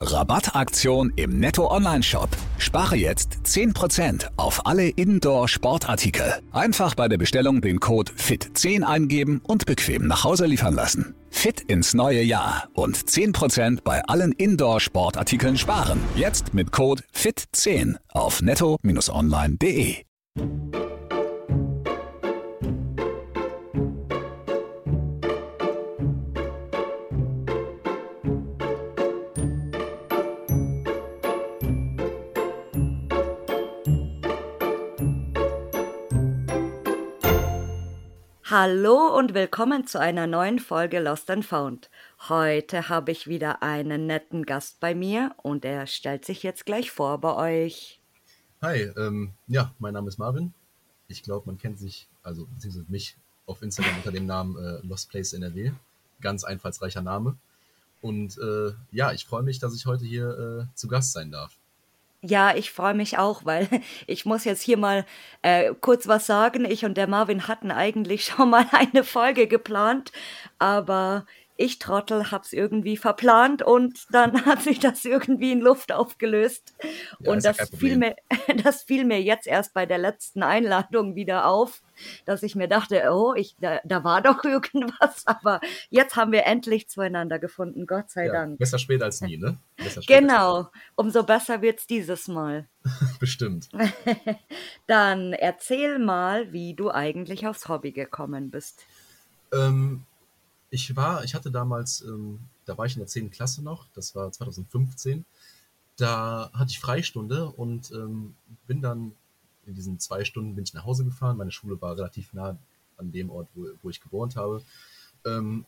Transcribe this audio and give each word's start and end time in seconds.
Rabattaktion 0.00 1.12
im 1.16 1.40
Netto 1.40 1.68
Online 1.72 2.04
Shop. 2.04 2.28
Spare 2.58 2.94
jetzt 2.94 3.40
10% 3.44 4.28
auf 4.36 4.64
alle 4.64 4.88
Indoor 4.90 5.48
Sportartikel. 5.48 6.34
Einfach 6.52 6.94
bei 6.94 7.08
der 7.08 7.18
Bestellung 7.18 7.60
den 7.60 7.80
Code 7.80 8.12
FIT10 8.12 8.84
eingeben 8.84 9.40
und 9.42 9.66
bequem 9.66 10.06
nach 10.06 10.22
Hause 10.22 10.46
liefern 10.46 10.74
lassen. 10.74 11.16
Fit 11.30 11.62
ins 11.62 11.94
neue 11.94 12.22
Jahr 12.22 12.68
und 12.74 12.96
10% 12.96 13.80
bei 13.82 14.00
allen 14.04 14.30
Indoor 14.30 14.78
Sportartikeln 14.78 15.58
sparen. 15.58 15.98
Jetzt 16.14 16.54
mit 16.54 16.70
Code 16.70 17.02
FIT10 17.12 17.96
auf 18.08 18.40
netto-online.de. 18.40 20.04
Hallo 38.60 39.16
und 39.16 39.34
willkommen 39.34 39.86
zu 39.86 40.00
einer 40.00 40.26
neuen 40.26 40.58
Folge 40.58 40.98
Lost 40.98 41.30
and 41.30 41.44
Found. 41.44 41.88
Heute 42.28 42.88
habe 42.88 43.12
ich 43.12 43.28
wieder 43.28 43.62
einen 43.62 44.08
netten 44.08 44.44
Gast 44.44 44.80
bei 44.80 44.96
mir 44.96 45.32
und 45.44 45.64
er 45.64 45.86
stellt 45.86 46.24
sich 46.24 46.42
jetzt 46.42 46.66
gleich 46.66 46.90
vor 46.90 47.18
bei 47.18 47.36
euch. 47.36 48.00
Hi, 48.60 48.80
ähm, 48.96 49.30
ja, 49.46 49.72
mein 49.78 49.94
Name 49.94 50.08
ist 50.08 50.18
Marvin. 50.18 50.52
Ich 51.06 51.22
glaube, 51.22 51.46
man 51.46 51.56
kennt 51.56 51.78
sich, 51.78 52.08
also 52.24 52.46
beziehungsweise 52.46 52.86
mich 52.88 53.16
auf 53.46 53.62
Instagram 53.62 53.98
unter 53.98 54.10
dem 54.10 54.26
Namen 54.26 54.56
äh, 54.56 54.84
Lost 54.84 55.08
Place 55.08 55.34
NRW. 55.34 55.70
Ganz 56.20 56.42
einfallsreicher 56.42 57.00
Name. 57.00 57.36
Und 58.02 58.38
äh, 58.38 58.72
ja, 58.90 59.12
ich 59.12 59.24
freue 59.24 59.44
mich, 59.44 59.60
dass 59.60 59.76
ich 59.76 59.86
heute 59.86 60.04
hier 60.04 60.66
äh, 60.66 60.74
zu 60.74 60.88
Gast 60.88 61.12
sein 61.12 61.30
darf. 61.30 61.56
Ja, 62.22 62.54
ich 62.56 62.72
freue 62.72 62.94
mich 62.94 63.16
auch, 63.18 63.44
weil 63.44 63.68
ich 64.06 64.24
muss 64.26 64.44
jetzt 64.44 64.62
hier 64.62 64.76
mal 64.76 65.06
äh, 65.42 65.72
kurz 65.80 66.08
was 66.08 66.26
sagen. 66.26 66.64
Ich 66.64 66.84
und 66.84 66.96
der 66.96 67.06
Marvin 67.06 67.46
hatten 67.46 67.70
eigentlich 67.70 68.24
schon 68.26 68.50
mal 68.50 68.66
eine 68.72 69.04
Folge 69.04 69.46
geplant, 69.46 70.12
aber 70.58 71.26
ich 71.58 71.80
Trottel 71.80 72.30
hab's 72.30 72.52
irgendwie 72.52 72.96
verplant 72.96 73.62
und 73.62 74.06
dann 74.10 74.32
hat 74.46 74.62
sich 74.62 74.78
das 74.78 75.04
irgendwie 75.04 75.52
in 75.52 75.60
Luft 75.60 75.92
aufgelöst. 75.92 76.72
Ja, 77.18 77.32
und 77.32 77.44
das 77.44 77.68
fiel 77.76 77.98
mir, 77.98 78.14
das 78.64 78.84
fiel 78.84 79.04
mir 79.04 79.20
jetzt 79.20 79.46
erst 79.46 79.74
bei 79.74 79.84
der 79.84 79.98
letzten 79.98 80.42
Einladung 80.44 81.16
wieder 81.16 81.46
auf, 81.46 81.82
dass 82.24 82.44
ich 82.44 82.54
mir 82.54 82.68
dachte, 82.68 83.02
oh, 83.10 83.34
ich, 83.34 83.56
da, 83.60 83.80
da 83.84 84.04
war 84.04 84.22
doch 84.22 84.44
irgendwas, 84.44 85.26
aber 85.26 85.60
jetzt 85.90 86.14
haben 86.14 86.30
wir 86.30 86.46
endlich 86.46 86.88
zueinander 86.88 87.40
gefunden, 87.40 87.86
Gott 87.86 88.08
sei 88.08 88.26
Ja, 88.26 88.32
Dank. 88.34 88.58
besser 88.58 88.78
spät 88.78 89.02
als 89.02 89.20
nie, 89.20 89.36
ne? 89.36 89.58
Besser 89.76 90.00
spät 90.02 90.20
Genau, 90.20 90.68
umso 90.94 91.24
besser 91.24 91.60
wird's 91.60 91.88
dieses 91.88 92.28
Mal. 92.28 92.68
Bestimmt. 93.18 93.68
Dann 94.86 95.32
erzähl 95.32 95.98
mal, 95.98 96.52
wie 96.52 96.74
du 96.74 96.90
eigentlich 96.92 97.48
aufs 97.48 97.68
Hobby 97.68 97.90
gekommen 97.90 98.50
bist. 98.50 98.84
Ähm, 99.52 100.04
ich 100.70 100.94
war, 100.96 101.24
ich 101.24 101.34
hatte 101.34 101.50
damals, 101.50 102.02
ähm, 102.02 102.40
da 102.66 102.76
war 102.76 102.86
ich 102.86 102.94
in 102.94 103.00
der 103.00 103.08
10. 103.08 103.30
Klasse 103.30 103.62
noch, 103.62 103.86
das 103.94 104.14
war 104.14 104.30
2015. 104.30 105.24
Da 105.96 106.50
hatte 106.52 106.70
ich 106.70 106.78
Freistunde 106.78 107.48
und 107.48 107.90
ähm, 107.90 108.34
bin 108.66 108.80
dann 108.82 109.12
in 109.66 109.74
diesen 109.74 109.98
zwei 109.98 110.24
Stunden 110.24 110.54
bin 110.54 110.64
ich 110.64 110.74
nach 110.74 110.84
Hause 110.84 111.04
gefahren. 111.04 111.36
Meine 111.36 111.50
Schule 111.50 111.80
war 111.80 111.96
relativ 111.96 112.32
nah 112.32 112.56
an 112.96 113.12
dem 113.12 113.30
Ort, 113.30 113.48
wo, 113.54 113.66
wo 113.82 113.90
ich 113.90 114.00
gewohnt 114.00 114.36
habe. 114.36 114.62
Ähm, 115.26 115.64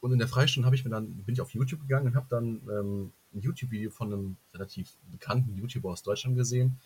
und 0.00 0.12
in 0.12 0.18
der 0.18 0.28
Freistunde 0.28 0.66
habe 0.66 0.76
ich 0.76 0.84
mir 0.84 0.90
dann, 0.90 1.06
bin 1.06 1.34
ich 1.34 1.40
auf 1.40 1.50
YouTube 1.50 1.80
gegangen 1.82 2.08
und 2.08 2.16
habe 2.16 2.26
dann 2.28 2.60
ähm, 2.70 3.12
ein 3.34 3.40
YouTube-Video 3.40 3.90
von 3.90 4.12
einem 4.12 4.36
relativ 4.52 4.90
bekannten 5.10 5.56
YouTuber 5.56 5.90
aus 5.90 6.02
Deutschland 6.02 6.36
gesehen. 6.36 6.78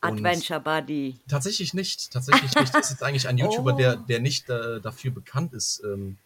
Und 0.00 0.18
Adventure 0.18 0.60
Buddy. 0.60 1.16
Tatsächlich 1.28 1.74
nicht, 1.74 2.12
tatsächlich 2.12 2.54
nicht. 2.54 2.74
Das 2.74 2.90
ist 2.90 3.02
eigentlich 3.02 3.28
ein 3.28 3.38
YouTuber, 3.38 3.74
Oh. 3.74 3.76
der, 3.76 3.96
der 3.96 4.20
nicht 4.20 4.48
äh, 4.50 4.80
dafür 4.80 5.10
bekannt 5.10 5.52
ist, 5.52 5.82
ähm, 5.84 6.16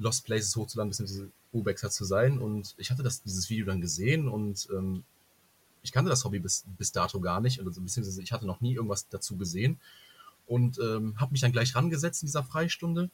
Lost 0.00 0.24
Places 0.24 0.56
hochzuladen, 0.56 0.90
bzw. 0.90 1.28
Ubexer 1.52 1.90
zu 1.90 2.04
sein. 2.04 2.38
Und 2.38 2.74
ich 2.78 2.90
hatte 2.90 3.02
das, 3.02 3.22
dieses 3.22 3.48
Video 3.50 3.66
dann 3.66 3.80
gesehen 3.80 4.28
und 4.28 4.68
ähm, 4.72 5.04
ich 5.82 5.92
kannte 5.92 6.10
das 6.10 6.24
Hobby 6.24 6.40
bis, 6.40 6.64
bis 6.78 6.92
dato 6.92 7.20
gar 7.20 7.40
nicht, 7.40 7.58
also, 7.58 7.80
beziehungsweise 7.80 8.22
ich 8.22 8.32
hatte 8.32 8.46
noch 8.46 8.60
nie 8.60 8.74
irgendwas 8.74 9.08
dazu 9.08 9.36
gesehen 9.36 9.78
und 10.46 10.78
ähm, 10.78 11.14
habe 11.18 11.32
mich 11.32 11.40
dann 11.40 11.52
gleich 11.52 11.74
rangesetzt 11.74 12.22
in 12.22 12.26
dieser 12.26 12.44
Freistunde 12.44 13.10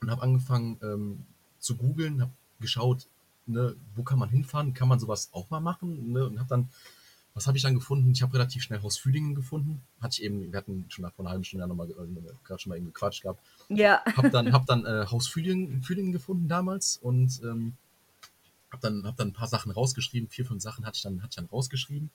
und 0.00 0.10
habe 0.10 0.22
angefangen 0.22 0.78
ähm, 0.82 1.26
zu 1.58 1.76
googeln, 1.76 2.22
habe 2.22 2.32
geschaut, 2.60 3.06
ne, 3.46 3.76
wo 3.94 4.02
kann 4.02 4.18
man 4.18 4.28
hinfahren, 4.28 4.74
kann 4.74 4.88
man 4.88 4.98
sowas 4.98 5.30
auch 5.32 5.50
mal 5.50 5.60
machen 5.60 6.12
ne, 6.12 6.26
und 6.26 6.38
habe 6.38 6.48
dann, 6.48 6.68
was 7.34 7.46
habe 7.48 7.56
ich 7.56 7.62
dann 7.64 7.74
gefunden? 7.74 8.12
Ich 8.12 8.22
habe 8.22 8.32
relativ 8.34 8.62
schnell 8.62 8.80
Haus 8.82 8.96
Fühlingen 8.96 9.34
gefunden, 9.34 9.82
hatte 10.00 10.14
ich 10.20 10.22
eben, 10.22 10.52
wir 10.52 10.56
hatten 10.56 10.86
schon 10.88 11.02
nach 11.02 11.12
vor 11.12 11.24
einer 11.24 11.30
halben 11.32 11.44
Stunde 11.44 11.64
ja 11.64 11.66
nochmal 11.66 11.90
äh, 11.90 11.94
gerade 12.44 12.60
schon 12.60 12.70
mal 12.70 12.76
eben 12.76 12.86
gequatscht 12.86 13.22
gehabt, 13.22 13.40
Ja. 13.68 14.02
hab 14.16 14.30
dann, 14.30 14.52
hab 14.52 14.66
dann 14.66 14.86
äh, 14.86 15.06
Haus 15.10 15.26
Fühlingen, 15.26 15.82
Fühlingen 15.82 16.12
gefunden 16.12 16.46
damals 16.48 16.96
und 16.96 17.40
ähm, 17.42 17.74
hab 18.70 18.80
dann, 18.80 19.04
hab 19.04 19.16
dann 19.16 19.28
ein 19.28 19.32
paar 19.32 19.48
Sachen 19.48 19.72
rausgeschrieben, 19.72 20.28
vier, 20.28 20.46
fünf 20.46 20.62
Sachen 20.62 20.86
hatte 20.86 20.96
ich 20.96 21.02
dann, 21.02 21.18
hatte 21.22 21.30
ich 21.30 21.36
dann 21.36 21.46
rausgeschrieben 21.46 22.10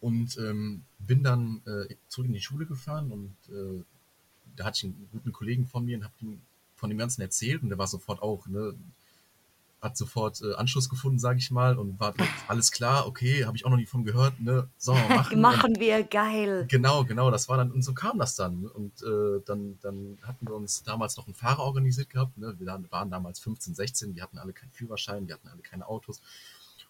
und 0.00 0.36
ähm, 0.38 0.82
bin 0.98 1.22
dann 1.22 1.62
äh, 1.66 1.94
zurück 2.08 2.26
in 2.26 2.34
die 2.34 2.40
Schule 2.40 2.66
gefahren 2.66 3.10
und 3.12 3.34
äh, 3.48 3.82
da 4.56 4.64
hatte 4.66 4.76
ich 4.76 4.84
einen 4.84 5.08
guten 5.10 5.32
Kollegen 5.32 5.66
von 5.66 5.84
mir 5.86 5.96
und 5.96 6.04
hab 6.04 6.12
ihm 6.20 6.40
von 6.76 6.90
dem 6.90 6.98
Ganzen 6.98 7.22
erzählt 7.22 7.62
und 7.62 7.70
der 7.70 7.78
war 7.78 7.86
sofort 7.86 8.20
auch, 8.20 8.46
ne, 8.46 8.74
hat 9.84 9.96
sofort 9.96 10.42
äh, 10.42 10.54
Anschluss 10.54 10.88
gefunden, 10.88 11.18
sage 11.20 11.38
ich 11.38 11.50
mal, 11.52 11.78
und 11.78 12.00
war 12.00 12.12
direkt, 12.12 12.32
alles 12.48 12.72
klar, 12.72 13.06
okay, 13.06 13.44
habe 13.44 13.56
ich 13.56 13.64
auch 13.64 13.70
noch 13.70 13.76
nie 13.76 13.86
von 13.86 14.04
gehört, 14.04 14.40
ne, 14.40 14.68
wir 14.84 14.94
machen. 15.08 15.40
Machen 15.40 15.78
wir 15.78 16.02
geil. 16.02 16.66
Genau, 16.68 17.04
genau, 17.04 17.30
das 17.30 17.48
war 17.48 17.56
dann, 17.58 17.70
und 17.70 17.82
so 17.82 17.92
kam 17.94 18.18
das 18.18 18.34
dann. 18.34 18.66
Und 18.66 19.02
äh, 19.02 19.40
dann, 19.46 19.78
dann 19.82 20.18
hatten 20.22 20.48
wir 20.48 20.54
uns 20.54 20.82
damals 20.82 21.16
noch 21.16 21.26
einen 21.26 21.34
Fahrer 21.34 21.60
organisiert 21.62 22.10
gehabt. 22.10 22.36
Ne? 22.38 22.54
Wir 22.58 22.66
waren- 22.66 23.10
damals 23.10 23.38
15, 23.38 23.74
16, 23.74 24.14
wir 24.16 24.22
hatten 24.22 24.38
alle 24.38 24.52
keinen 24.52 24.72
Führerschein, 24.72 25.28
wir 25.28 25.34
hatten 25.34 25.48
alle 25.48 25.62
keine 25.62 25.86
Autos. 25.86 26.20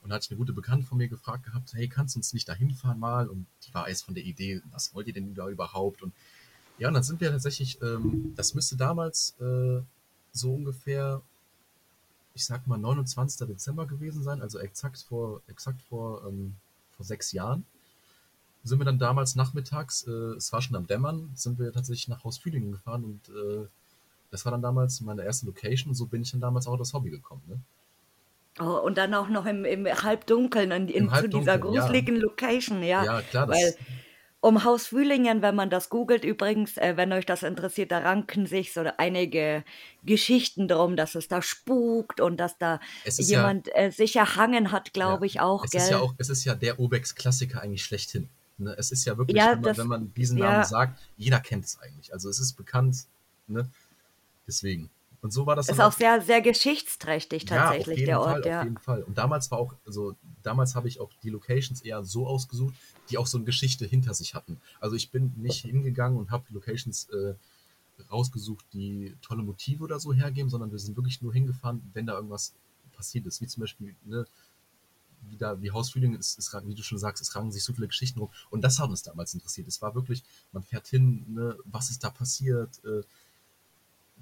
Und 0.03 0.11
da 0.11 0.17
hatte 0.17 0.25
ich 0.27 0.31
eine 0.31 0.39
gute 0.39 0.53
Bekannte 0.53 0.87
von 0.87 0.99
mir 0.99 1.09
gefragt 1.09 1.45
gehabt, 1.45 1.73
hey, 1.75 1.89
kannst 1.89 2.15
du 2.15 2.19
uns 2.21 2.33
nicht 2.33 2.49
da 2.49 2.53
hinfahren 2.55 2.99
mal? 3.01 3.27
Und 3.29 3.47
die 3.67 3.75
war 3.75 3.89
erst 3.89 4.05
von 4.05 4.15
der 4.15 4.25
Idee, 4.25 4.63
was 4.71 4.95
wollt 4.95 5.07
ihr 5.09 5.13
denn 5.15 5.35
da 5.35 5.49
überhaupt? 5.49 6.03
Und 6.03 6.13
ja, 6.79 6.89
und 6.89 6.95
dann 6.95 7.03
sind 7.03 7.21
wir 7.21 7.31
tatsächlich, 7.31 7.81
ähm, 7.83 8.33
das 8.37 8.55
müsste 8.55 8.77
damals 8.77 9.35
äh, 9.41 9.81
so 10.33 10.53
ungefähr, 10.55 11.23
ich 12.35 12.45
sag 12.45 12.67
mal, 12.67 12.79
29. 12.79 13.47
Dezember 13.47 13.87
gewesen 13.87 14.23
sein, 14.23 14.43
also 14.43 14.59
exakt 14.59 14.99
vor, 15.09 15.41
exakt 15.47 15.81
vor, 15.83 16.27
ähm, 16.27 16.57
vor 16.97 17.05
sechs 17.05 17.33
Jahren 17.33 17.65
sind 18.65 18.79
wir 18.79 18.87
dann 18.87 18.99
damals 18.99 19.37
nachmittags, 19.37 20.07
äh, 20.09 20.37
es 20.37 20.53
war 20.53 20.63
schon 20.63 20.75
am 20.75 20.87
Dämmern, 20.87 21.31
sind 21.35 21.59
wir 21.59 21.71
tatsächlich 21.71 22.09
nach 22.09 22.25
Haus 22.25 22.39
Fühlingen 22.39 22.73
gefahren 22.73 23.05
und 23.05 23.29
äh, 23.29 23.67
das 24.31 24.45
war 24.45 24.53
dann 24.53 24.63
damals 24.63 25.01
meine 25.03 25.23
erste 25.23 25.47
Location 25.47 25.91
und 25.91 25.95
so 25.95 26.07
bin 26.07 26.23
ich 26.23 26.31
dann 26.33 26.41
damals 26.41 26.67
auch 26.67 26.79
das 26.79 26.95
Hobby 26.95 27.11
gekommen. 27.11 27.43
Ne? 27.47 27.59
Oh, 28.59 28.81
und 28.81 28.97
dann 28.97 29.13
auch 29.15 29.29
noch 29.29 29.47
im, 29.47 29.65
im 29.65 29.87
Halbdunkeln 29.87 30.71
in, 30.71 30.89
in, 30.89 30.95
Im 30.95 31.09
zu 31.09 31.29
dieser 31.29 31.53
Halbdunkeln, 31.53 31.75
ja. 31.75 31.83
gruseligen 31.83 32.17
Location, 32.17 32.83
ja. 32.83 33.05
Ja, 33.05 33.23
klar, 33.23 33.47
das, 33.47 33.57
Weil 33.57 33.75
um 34.45 34.63
Haus 34.65 34.89
Fühlingen, 34.89 35.41
wenn 35.41 35.55
man 35.55 35.71
das 35.71 35.89
googelt, 35.89 36.23
übrigens, 36.23 36.77
äh, 36.77 36.99
wenn 36.99 37.13
euch 37.15 37.25
das 37.25 37.43
interessiert, 37.43 37.91
da 37.91 38.01
ranken 38.01 38.47
sich 38.47 38.75
so 38.75 38.83
einige 38.99 39.65
Geschichten 40.03 40.69
drum, 40.69 40.97
dass 40.97 41.15
es 41.15 41.29
da 41.29 41.41
spukt 41.41 42.21
und 42.21 42.37
dass 42.37 42.59
da 42.59 42.79
es 43.05 43.19
ist 43.19 43.31
ja, 43.31 43.39
jemand 43.39 43.75
äh, 43.75 43.91
sich 43.91 44.17
erhangen 44.17 44.71
hat, 44.71 44.93
glaube 44.93 45.25
Ja, 45.25 45.27
ich 45.27 45.41
auch, 45.41 45.65
es 45.65 45.71
gell? 45.71 45.81
ist 45.81 45.91
ja 45.91 45.99
auch, 45.99 46.15
es 46.19 46.29
ist 46.29 46.45
ja 46.45 46.55
der 46.55 46.79
Obex-Klassiker 46.79 47.63
eigentlich 47.63 47.85
schlechthin. 47.85 48.29
Ne? 48.59 48.75
Es 48.79 48.93
ist 48.93 49.07
ja 49.07 49.17
wirklich, 49.17 49.39
Ja, 49.39 49.53
wenn, 49.53 49.61
man, 49.61 49.63
das- 49.63 49.79
wenn 49.79 49.87
man 49.87 50.15
diesen. 50.15 50.39
Namen 50.39 50.65
sagt, 50.65 51.01
jeder 51.17 51.41
kennt 51.41 51.65
es 51.65 51.81
eigentlich. 51.81 52.13
Also 52.13 52.29
es 52.29 52.39
ist 52.39 52.53
bekannt, 52.53 53.07
ne? 53.47 53.67
Deswegen. 54.47 54.91
Und 55.23 55.33
so 55.33 55.47
war 55.47 55.57
das 55.57 55.71
ist 55.71 55.79
dann 55.79 55.87
auch 55.89 55.93
sehr, 55.93 56.21
sehr 56.21 56.43
geschichtsträchtig 56.43 57.49
Ja, 57.49 57.63
auf 57.63 57.69
tatsächlich, 57.69 58.01
jeden 58.01 58.09
der 58.11 58.21
Fall, 58.21 58.35
Ort, 58.35 58.41
auf 58.45 58.47
ja. 58.47 58.63
jeden 58.63 58.77
Fall. 58.79 59.03
Und 59.05 59.17
damals 59.17 59.51
war 59.51 59.59
auch, 59.59 59.73
also 59.87 60.15
damals 60.45 60.75
habe 60.75 60.89
ich 60.89 61.01
auch 61.01 61.11
die 61.23 61.31
Locations 61.31 61.81
eher 61.81 62.05
so 62.05 62.27
ausgesucht, 62.27 62.75
die 63.11 63.19
auch 63.19 63.27
so 63.27 63.39
eine 63.39 63.45
Geschichte 63.45 63.87
hinter 63.87 64.15
sich 64.15 64.35
hatten. 64.35 64.61
Also 64.81 64.95
ich 64.95 65.11
bin 65.11 65.33
nicht 65.37 65.63
hingegangen 65.63 66.19
und 66.19 66.31
habe 66.31 66.45
Locations 66.51 67.09
äh, 67.11 67.35
rausgesucht, 68.11 68.65
die 68.73 69.17
tolle 69.23 69.43
Motive 69.43 69.83
oder 69.83 69.99
so 70.01 70.13
hergeben, 70.13 70.51
sondern 70.51 70.71
wir 70.71 70.79
sind 70.79 70.97
wirklich 70.97 71.23
nur 71.23 71.33
hingefahren, 71.33 71.83
wenn 71.93 72.07
da 72.07 72.15
irgendwas 72.15 72.55
passiert 72.93 73.27
ist. 73.27 73.41
Wie 73.41 73.47
zum 73.47 73.63
Beispiel, 73.63 73.95
ne, 74.05 74.27
wie 75.29 75.37
da, 75.37 75.61
wie 75.63 75.71
Haus 75.71 75.91
Fühlingen 75.91 76.19
ist, 76.19 76.39
ist, 76.39 76.53
wie 76.67 76.75
du 76.75 76.83
schon 76.83 76.99
sagst, 76.99 77.23
es 77.23 77.35
rangen 77.35 77.53
sich 77.53 77.65
so 77.65 77.73
viele 77.73 77.89
Geschichten 77.89 78.21
rum. 78.21 78.31
Und 78.51 78.63
das 78.63 78.79
hat 78.79 78.91
uns 78.91 79.03
damals 79.03 79.35
interessiert. 79.35 79.69
Es 79.69 79.81
war 79.81 79.95
wirklich, 79.95 80.23
man 80.53 80.63
fährt 80.63 80.87
hin, 80.87 81.25
ne, 81.29 81.57
was 81.65 81.91
ist 81.91 82.05
da 82.05 82.11
passiert, 82.11 82.85
äh, 82.85 83.03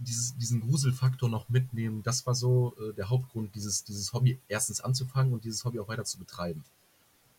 dieses, 0.02 0.36
diesen 0.36 0.60
Gruselfaktor 0.60 1.28
noch 1.28 1.48
mitnehmen, 1.48 2.02
das 2.02 2.26
war 2.26 2.34
so 2.34 2.74
äh, 2.78 2.92
der 2.94 3.10
Hauptgrund, 3.10 3.54
dieses, 3.54 3.84
dieses 3.84 4.12
Hobby 4.12 4.38
erstens 4.48 4.80
anzufangen 4.80 5.32
und 5.32 5.44
dieses 5.44 5.64
Hobby 5.64 5.80
auch 5.80 5.88
weiter 5.88 6.04
zu 6.04 6.18
betreiben. 6.18 6.64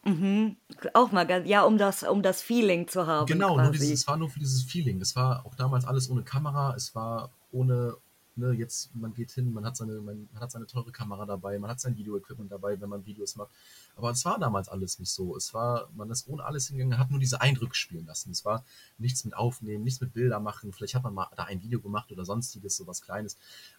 Mhm. 0.06 0.58
Auch 0.94 1.12
mal, 1.12 1.48
ja, 1.48 1.64
um 1.64 1.78
das, 1.78 2.04
um 2.04 2.22
das 2.22 2.42
Feeling 2.42 2.88
zu 2.88 3.08
haben 3.08 3.26
Genau, 3.26 3.56
nur 3.56 3.68
quasi. 3.68 3.80
dieses, 3.80 4.02
es 4.02 4.08
war 4.08 4.18
nur 4.18 4.30
für 4.30 4.40
dieses 4.40 4.64
Feeling. 4.64 5.00
Es 5.00 5.16
war 5.16 5.46
auch 5.46 5.56
damals 5.56 5.86
alles 5.86 6.10
ohne 6.10 6.24
Kamera, 6.24 6.76
es 6.76 6.94
war 6.94 7.30
ohne, 7.52 7.96
ne, 8.36 8.52
jetzt, 8.52 8.96
man 8.96 9.14
geht 9.14 9.32
hin, 9.32 9.54
man 9.54 9.66
hat, 9.66 9.78
seine, 9.78 9.94
man, 10.02 10.28
man 10.32 10.42
hat 10.42 10.52
seine 10.52 10.66
teure 10.66 10.92
Kamera 10.92 11.26
dabei, 11.26 11.58
man 11.60 11.70
hat 11.70 11.80
sein 11.80 11.98
Video-Equipment 11.98 12.52
dabei, 12.52 12.80
wenn 12.80 12.90
man 12.90 13.06
Videos 13.06 13.36
macht. 13.36 13.52
Aber 13.96 14.12
es 14.12 14.26
war 14.26 14.40
damals 14.40 14.70
alles 14.70 15.00
nicht 15.00 15.12
so. 15.12 15.36
Es 15.36 15.54
war, 15.54 15.90
man 15.96 16.10
ist 16.10 16.28
ohne 16.28 16.44
alles 16.44 16.68
hingegangen, 16.68 16.98
hat 16.98 17.12
nur 17.12 17.20
diese 17.20 17.42
Eindrücke 17.42 17.76
spielen 17.76 18.06
lassen. 18.06 18.32
Es 18.32 18.46
war 18.46 18.64
nichts 18.98 19.24
mit 19.26 19.36
Aufnehmen, 19.36 19.84
nichts 19.84 20.02
mit 20.02 20.14
Bilder 20.14 20.40
machen. 20.40 20.74
Vielleicht 20.74 20.96
hat 20.96 21.04
man 21.04 21.14
mal 21.14 21.28
da 21.36 21.44
ein 21.44 21.62
Video 21.62 21.80
gemacht 21.80 22.12
oder 22.12 22.26
sonstiges, 22.26 22.76
sowas 22.76 23.02
Kleines. 23.02 23.38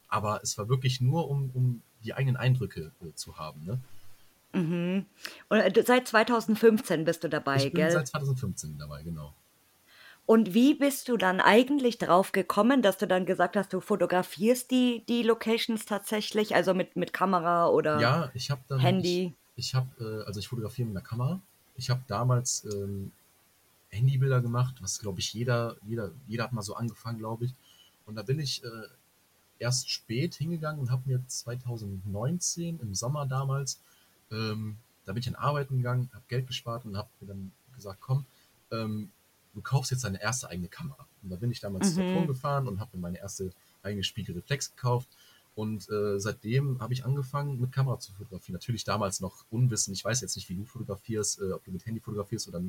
Aber 0.08 0.40
es 0.42 0.56
war 0.58 0.68
wirklich 0.68 1.00
nur, 1.00 1.28
um, 1.28 1.50
um 1.54 1.82
die 2.04 2.14
eigenen 2.14 2.36
Eindrücke 2.36 2.92
äh, 3.02 3.12
zu 3.14 3.38
haben. 3.38 3.64
Ne? 3.64 3.80
Mhm. 4.52 5.06
Und 5.48 5.58
äh, 5.58 5.84
seit 5.84 6.08
2015 6.08 7.04
bist 7.04 7.24
du 7.24 7.28
dabei, 7.28 7.56
ich 7.56 7.72
bin 7.72 7.82
gell? 7.82 7.90
seit 7.90 8.08
2015 8.08 8.78
dabei, 8.78 9.02
genau. 9.02 9.34
Und 10.26 10.54
wie 10.54 10.74
bist 10.74 11.08
du 11.08 11.16
dann 11.18 11.40
eigentlich 11.40 11.98
drauf 11.98 12.32
gekommen, 12.32 12.80
dass 12.80 12.96
du 12.96 13.06
dann 13.06 13.26
gesagt 13.26 13.56
hast, 13.56 13.72
du 13.72 13.80
fotografierst 13.80 14.70
die, 14.70 15.04
die 15.06 15.22
Locations 15.22 15.84
tatsächlich, 15.84 16.54
also 16.54 16.72
mit, 16.72 16.96
mit 16.96 17.12
Kamera 17.12 17.68
oder 17.68 18.00
Ja, 18.00 18.30
ich 18.32 18.50
habe 18.50 18.62
dann, 18.68 18.78
ich, 18.78 18.84
Handy? 18.84 19.34
ich 19.56 19.74
habe, 19.74 19.88
äh, 20.00 20.26
also 20.26 20.40
ich 20.40 20.48
fotografiere 20.48 20.88
mit 20.88 20.96
einer 20.96 21.06
Kamera. 21.06 21.40
Ich 21.76 21.90
habe 21.90 22.00
damals 22.06 22.64
ähm, 22.64 23.12
Handybilder 23.90 24.40
gemacht, 24.40 24.76
was 24.80 24.98
glaube 24.98 25.20
ich 25.20 25.32
jeder, 25.34 25.76
jeder, 25.86 26.10
jeder 26.26 26.44
hat 26.44 26.52
mal 26.52 26.62
so 26.62 26.74
angefangen, 26.74 27.18
glaube 27.18 27.46
ich. 27.46 27.54
Und 28.06 28.16
da 28.16 28.22
bin 28.22 28.40
ich 28.40 28.64
äh, 28.64 28.68
erst 29.58 29.90
spät 29.90 30.34
hingegangen 30.34 30.80
und 30.80 30.90
habe 30.90 31.02
mir 31.06 31.20
2019 31.26 32.80
im 32.80 32.94
Sommer 32.94 33.26
damals, 33.26 33.80
ähm, 34.30 34.76
da 35.04 35.12
bin 35.12 35.20
ich 35.20 35.28
an 35.28 35.34
Arbeiten 35.34 35.76
gegangen, 35.76 36.10
habe 36.14 36.24
Geld 36.28 36.46
gespart 36.46 36.84
und 36.86 36.96
habe 36.96 37.08
mir 37.20 37.28
dann 37.28 37.52
gesagt, 37.74 38.00
komm, 38.00 38.24
ähm, 38.70 39.10
du 39.54 39.62
kaufst 39.62 39.90
jetzt 39.90 40.04
deine 40.04 40.20
erste 40.20 40.48
eigene 40.48 40.68
Kamera. 40.68 41.06
Und 41.22 41.30
da 41.30 41.36
bin 41.36 41.50
ich 41.50 41.60
damals 41.60 41.88
zu 41.88 41.94
Saturn 41.94 42.24
Mhm. 42.24 42.28
gefahren 42.28 42.68
und 42.68 42.80
habe 42.80 42.96
mir 42.96 43.00
meine 43.02 43.18
erste 43.18 43.50
eigene 43.82 44.02
Spiegelreflex 44.04 44.74
gekauft. 44.74 45.08
Und 45.54 45.88
äh, 45.88 46.18
seitdem 46.18 46.80
habe 46.80 46.92
ich 46.94 47.04
angefangen, 47.04 47.60
mit 47.60 47.70
Kamera 47.70 47.98
zu 48.00 48.12
fotografieren. 48.12 48.54
Natürlich 48.54 48.82
damals 48.84 49.20
noch 49.20 49.44
unwissend. 49.50 49.96
Ich 49.96 50.04
weiß 50.04 50.20
jetzt 50.20 50.34
nicht, 50.36 50.48
wie 50.48 50.56
du 50.56 50.64
fotografierst, 50.64 51.40
äh, 51.40 51.52
ob 51.52 51.64
du 51.64 51.70
mit 51.70 51.86
Handy 51.86 52.00
fotografierst 52.00 52.48
oder, 52.48 52.60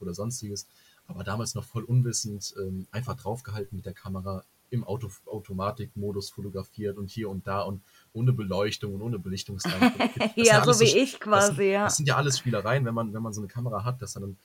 oder 0.00 0.12
sonstiges. 0.12 0.66
Aber 1.06 1.24
damals 1.24 1.54
noch 1.54 1.64
voll 1.64 1.84
unwissend, 1.84 2.54
ähm, 2.58 2.86
einfach 2.90 3.16
draufgehalten 3.16 3.76
mit 3.76 3.86
der 3.86 3.94
Kamera 3.94 4.44
im 4.68 4.82
Auto 4.84 5.08
Automatikmodus 5.26 6.30
fotografiert 6.30 6.98
und 6.98 7.08
hier 7.10 7.30
und 7.30 7.46
da 7.46 7.62
und 7.62 7.82
ohne 8.12 8.32
Beleuchtung 8.32 8.94
und 8.94 9.00
ohne 9.02 9.18
Belichtungslampe. 9.18 9.92
Das 10.36 10.46
Ja, 10.46 10.64
so 10.64 10.80
wie 10.80 10.86
so, 10.88 10.96
ich 10.96 11.12
das 11.12 11.20
quasi, 11.20 11.54
sind, 11.56 11.66
ja. 11.70 11.84
das 11.84 11.96
sind 11.96 12.08
ja 12.08 12.16
alles 12.16 12.38
Spielereien, 12.38 12.84
wenn 12.84 12.94
man, 12.94 13.14
wenn 13.14 13.22
man 13.22 13.32
so 13.32 13.40
eine 13.40 13.48
Kamera 13.48 13.84
hat, 13.84 14.02
dass 14.02 14.14
dann 14.14 14.36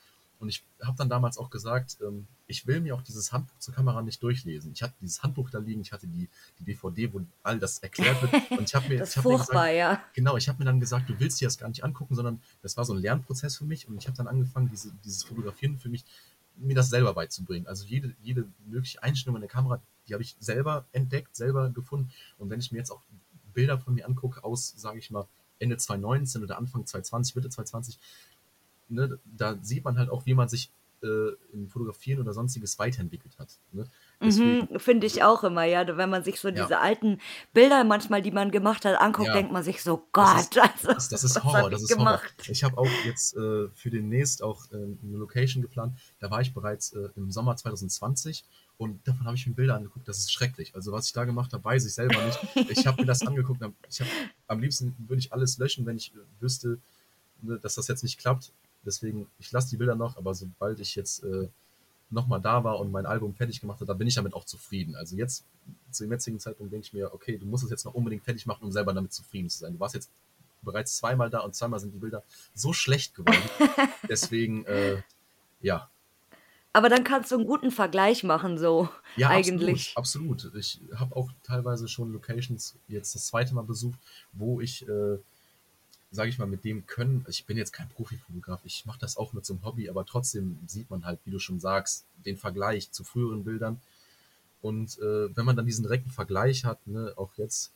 und 0.42 0.48
ich 0.48 0.64
habe 0.82 0.96
dann 0.98 1.08
damals 1.08 1.38
auch 1.38 1.50
gesagt, 1.50 1.98
ähm, 2.02 2.26
ich 2.48 2.66
will 2.66 2.80
mir 2.80 2.96
auch 2.96 3.02
dieses 3.02 3.32
Handbuch 3.32 3.56
zur 3.60 3.72
Kamera 3.72 4.02
nicht 4.02 4.20
durchlesen. 4.24 4.72
Ich 4.72 4.82
hatte 4.82 4.94
dieses 5.00 5.22
Handbuch 5.22 5.50
da 5.50 5.58
liegen, 5.58 5.80
ich 5.82 5.92
hatte 5.92 6.08
die, 6.08 6.28
die 6.58 6.64
DVD, 6.64 7.12
wo 7.12 7.20
all 7.44 7.60
das 7.60 7.78
erklärt 7.78 8.20
wird. 8.20 8.50
Und 8.50 8.64
ich 8.64 8.74
habe 8.74 8.88
mir, 8.88 8.98
Das 8.98 9.10
ist 9.10 9.14
ich 9.14 9.18
hab 9.18 9.24
mir 9.24 9.38
furchtbar, 9.38 9.68
gesagt, 9.68 9.76
ja. 9.76 10.02
genau, 10.14 10.36
ich 10.36 10.48
habe 10.48 10.58
mir 10.58 10.64
dann 10.64 10.80
gesagt, 10.80 11.08
du 11.08 11.20
willst 11.20 11.40
dir 11.40 11.46
das 11.46 11.58
gar 11.58 11.68
nicht 11.68 11.84
angucken, 11.84 12.16
sondern 12.16 12.42
das 12.60 12.76
war 12.76 12.84
so 12.84 12.92
ein 12.92 12.98
Lernprozess 12.98 13.56
für 13.56 13.64
mich. 13.64 13.86
Und 13.86 13.96
ich 13.98 14.08
habe 14.08 14.16
dann 14.16 14.26
angefangen, 14.26 14.68
diese, 14.68 14.92
dieses 15.04 15.22
Fotografieren 15.22 15.78
für 15.78 15.88
mich, 15.88 16.04
mir 16.56 16.74
das 16.74 16.90
selber 16.90 17.14
beizubringen. 17.14 17.68
Also 17.68 17.86
jede, 17.86 18.12
jede 18.20 18.48
mögliche 18.66 19.00
Einstellung 19.00 19.36
in 19.36 19.42
der 19.42 19.50
Kamera, 19.50 19.80
die 20.08 20.12
habe 20.12 20.24
ich 20.24 20.34
selber 20.40 20.86
entdeckt, 20.90 21.36
selber 21.36 21.70
gefunden. 21.70 22.10
Und 22.38 22.50
wenn 22.50 22.58
ich 22.58 22.72
mir 22.72 22.78
jetzt 22.78 22.90
auch 22.90 23.02
Bilder 23.54 23.78
von 23.78 23.94
mir 23.94 24.06
angucke 24.06 24.42
aus, 24.42 24.74
sage 24.76 24.98
ich 24.98 25.12
mal, 25.12 25.28
Ende 25.60 25.76
2019 25.76 26.42
oder 26.42 26.58
Anfang 26.58 26.84
2020, 26.84 27.36
Mitte 27.36 27.48
2020, 27.48 27.98
ne, 28.92 29.18
da 29.24 29.56
sieht 29.62 29.84
man 29.84 29.98
halt 29.98 30.10
auch, 30.10 30.26
wie 30.26 30.34
man 30.34 30.48
sich 30.48 30.70
äh, 31.02 31.32
im 31.52 31.68
Fotografieren 31.68 32.20
oder 32.20 32.32
sonstiges 32.32 32.78
weiterentwickelt 32.78 33.38
hat. 33.38 33.58
Ne? 33.72 33.86
Mhm, 34.20 34.78
finde 34.78 35.06
ich 35.06 35.22
auch 35.22 35.42
immer, 35.42 35.64
ja. 35.64 35.84
Wenn 35.96 36.10
man 36.10 36.22
sich 36.22 36.38
so 36.38 36.48
ja, 36.48 36.54
diese 36.54 36.78
alten 36.78 37.18
Bilder 37.52 37.82
manchmal, 37.84 38.22
die 38.22 38.30
man 38.30 38.50
gemacht 38.50 38.84
hat, 38.84 39.00
anguckt, 39.00 39.28
ja, 39.28 39.34
denkt 39.34 39.52
man 39.52 39.64
sich 39.64 39.82
so, 39.82 40.06
das 40.12 40.42
ist, 40.42 40.54
Gott, 40.54 40.62
also, 40.62 40.88
das, 40.92 41.08
das 41.08 41.24
ist 41.24 41.42
Horror, 41.42 41.70
das 41.70 41.82
ich 41.82 41.90
ist 41.90 41.98
Horror. 41.98 42.18
gemacht? 42.18 42.34
Ich 42.48 42.64
habe 42.64 42.78
auch 42.78 42.88
jetzt 43.04 43.36
äh, 43.36 43.68
für 43.74 43.90
demnächst 43.90 44.42
auch 44.42 44.70
äh, 44.70 44.76
eine 44.76 45.16
Location 45.16 45.62
geplant. 45.62 45.98
Da 46.20 46.30
war 46.30 46.40
ich 46.40 46.54
bereits 46.54 46.92
äh, 46.92 47.08
im 47.16 47.30
Sommer 47.30 47.56
2020 47.56 48.44
und 48.78 49.06
davon 49.06 49.26
habe 49.26 49.36
ich 49.36 49.46
mir 49.46 49.54
Bilder 49.54 49.74
angeguckt. 49.76 50.06
Das 50.06 50.18
ist 50.18 50.32
schrecklich. 50.32 50.74
Also 50.74 50.92
was 50.92 51.06
ich 51.06 51.12
da 51.12 51.24
gemacht 51.24 51.52
habe, 51.52 51.64
weiß 51.64 51.84
ich 51.84 51.94
selber 51.94 52.24
nicht. 52.24 52.70
Ich 52.70 52.86
habe 52.86 53.02
mir 53.02 53.06
das 53.06 53.26
angeguckt. 53.26 53.60
hab, 53.60 53.74
am 54.46 54.60
liebsten 54.60 54.94
würde 55.08 55.18
ich 55.18 55.32
alles 55.32 55.58
löschen, 55.58 55.84
wenn 55.84 55.96
ich 55.96 56.14
äh, 56.14 56.18
wüsste, 56.40 56.78
ne, 57.40 57.58
dass 57.58 57.74
das 57.74 57.88
jetzt 57.88 58.02
nicht 58.04 58.18
klappt. 58.18 58.52
Deswegen, 58.84 59.28
ich 59.38 59.52
lasse 59.52 59.70
die 59.70 59.76
Bilder 59.76 59.94
noch, 59.94 60.16
aber 60.16 60.34
sobald 60.34 60.80
ich 60.80 60.94
jetzt 60.94 61.22
äh, 61.24 61.48
nochmal 62.10 62.40
da 62.40 62.62
war 62.64 62.78
und 62.78 62.90
mein 62.90 63.06
Album 63.06 63.34
fertig 63.34 63.60
gemacht 63.60 63.76
habe, 63.76 63.86
da 63.86 63.94
bin 63.94 64.06
ich 64.06 64.14
damit 64.14 64.34
auch 64.34 64.44
zufrieden. 64.44 64.96
Also 64.96 65.16
jetzt, 65.16 65.44
zu 65.90 66.04
dem 66.04 66.12
jetzigen 66.12 66.38
Zeitpunkt 66.38 66.72
denke 66.72 66.86
ich 66.86 66.92
mir, 66.92 67.12
okay, 67.14 67.38
du 67.38 67.46
musst 67.46 67.64
es 67.64 67.70
jetzt 67.70 67.84
noch 67.84 67.94
unbedingt 67.94 68.24
fertig 68.24 68.46
machen, 68.46 68.64
um 68.64 68.72
selber 68.72 68.92
damit 68.92 69.12
zufrieden 69.12 69.48
zu 69.48 69.58
sein. 69.58 69.72
Du 69.72 69.80
warst 69.80 69.94
jetzt 69.94 70.10
bereits 70.62 70.96
zweimal 70.96 71.30
da 71.30 71.40
und 71.40 71.54
zweimal 71.54 71.80
sind 71.80 71.92
die 71.92 71.98
Bilder 71.98 72.22
so 72.54 72.72
schlecht 72.72 73.14
geworden. 73.14 73.42
Deswegen, 74.08 74.64
äh, 74.66 75.02
ja. 75.60 75.88
Aber 76.72 76.88
dann 76.88 77.04
kannst 77.04 77.30
du 77.30 77.36
einen 77.36 77.46
guten 77.46 77.70
Vergleich 77.70 78.24
machen, 78.24 78.56
so 78.58 78.88
Ja, 79.16 79.28
absolut, 79.28 79.60
eigentlich. 79.62 79.92
absolut. 79.96 80.50
Ich 80.54 80.80
habe 80.94 81.14
auch 81.16 81.30
teilweise 81.42 81.86
schon 81.86 82.12
Locations 82.12 82.76
jetzt 82.88 83.14
das 83.14 83.26
zweite 83.26 83.54
Mal 83.54 83.62
besucht, 83.62 83.98
wo 84.32 84.60
ich, 84.60 84.88
äh, 84.88 85.18
sage 86.12 86.28
ich 86.28 86.38
mal, 86.38 86.46
mit 86.46 86.64
dem 86.64 86.86
Können, 86.86 87.24
ich 87.28 87.46
bin 87.46 87.56
jetzt 87.56 87.72
kein 87.72 87.88
Profifotograf, 87.88 88.60
ich 88.64 88.84
mache 88.84 89.00
das 89.00 89.16
auch 89.16 89.32
mit 89.32 89.46
so 89.46 89.54
einem 89.54 89.64
Hobby, 89.64 89.88
aber 89.88 90.04
trotzdem 90.04 90.58
sieht 90.66 90.90
man 90.90 91.04
halt, 91.04 91.18
wie 91.24 91.30
du 91.30 91.38
schon 91.38 91.58
sagst, 91.58 92.04
den 92.26 92.36
Vergleich 92.36 92.92
zu 92.92 93.02
früheren 93.02 93.44
Bildern. 93.44 93.80
Und 94.60 94.98
äh, 94.98 95.34
wenn 95.34 95.46
man 95.46 95.56
dann 95.56 95.66
diesen 95.66 95.82
direkten 95.82 96.10
Vergleich 96.10 96.64
hat, 96.64 96.86
ne, 96.86 97.14
auch 97.16 97.32
jetzt, 97.36 97.72